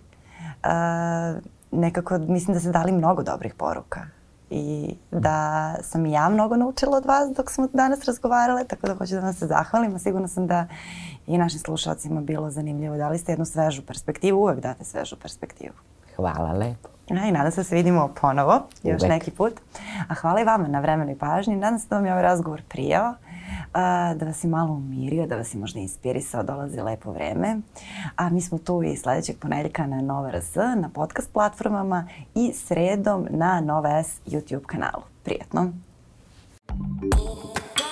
nekako 1.70 2.18
mislim 2.18 2.54
da 2.54 2.60
ste 2.60 2.70
dali 2.70 2.92
mnogo 2.92 3.22
dobrih 3.22 3.54
poruka 3.54 4.00
i 4.50 4.94
da 5.10 5.74
sam 5.82 6.06
i 6.06 6.12
ja 6.12 6.28
mnogo 6.28 6.56
naučila 6.56 6.96
od 6.96 7.06
vas 7.06 7.36
dok 7.36 7.50
smo 7.50 7.68
danas 7.72 8.04
razgovarale, 8.04 8.64
tako 8.64 8.86
da 8.86 8.94
hoću 8.94 9.14
da 9.14 9.20
vam 9.20 9.32
se 9.32 9.46
zahvalim, 9.46 9.94
a 9.94 9.98
sigurno 9.98 10.28
sam 10.28 10.46
da 10.46 10.66
i 11.26 11.38
našim 11.38 11.58
slušalcima 11.58 12.20
bilo 12.20 12.50
zanimljivo. 12.50 12.96
Dali 12.96 13.18
ste 13.18 13.32
jednu 13.32 13.44
svežu 13.44 13.82
perspektivu, 13.82 14.40
uvek 14.40 14.60
date 14.60 14.84
svežu 14.84 15.16
perspektivu. 15.22 15.74
Hvala 16.16 16.52
lepo. 16.52 16.88
I 17.08 17.32
nadam 17.32 17.50
se 17.50 17.60
da 17.60 17.64
se 17.64 17.74
vidimo 17.74 18.14
ponovo, 18.20 18.66
još 18.82 19.02
uvek. 19.02 19.12
neki 19.12 19.30
put. 19.30 19.52
A 20.08 20.14
hvala 20.14 20.40
i 20.40 20.44
vama 20.44 20.68
na 20.68 20.80
vremenu 20.80 21.12
i 21.12 21.18
pažnji. 21.18 21.56
Nadam 21.56 21.78
se 21.78 21.86
da 21.90 21.96
vam 21.96 22.06
je 22.06 22.12
ovaj 22.12 22.22
razgovor 22.22 22.62
prijao 22.68 23.14
da 24.16 24.26
vas 24.26 24.44
je 24.44 24.50
malo 24.50 24.72
umirio, 24.72 25.26
da 25.26 25.36
vas 25.36 25.54
je 25.54 25.60
možda 25.60 25.80
inspirisao, 25.80 26.42
dolazi 26.42 26.80
lepo 26.80 27.12
vreme. 27.12 27.56
A 28.16 28.30
mi 28.30 28.40
smo 28.40 28.58
tu 28.58 28.82
i 28.82 28.96
sledećeg 28.96 29.38
ponedeljka 29.38 29.86
na 29.86 30.00
Nova 30.00 30.30
RS, 30.30 30.54
na 30.54 30.90
podcast 30.94 31.32
platformama 31.32 32.08
i 32.34 32.52
sredom 32.52 33.26
na 33.30 33.60
Nova 33.60 34.02
S 34.02 34.20
YouTube 34.26 34.66
kanalu. 34.66 35.02
Prijetno! 35.24 35.72
Thank. 36.68 37.85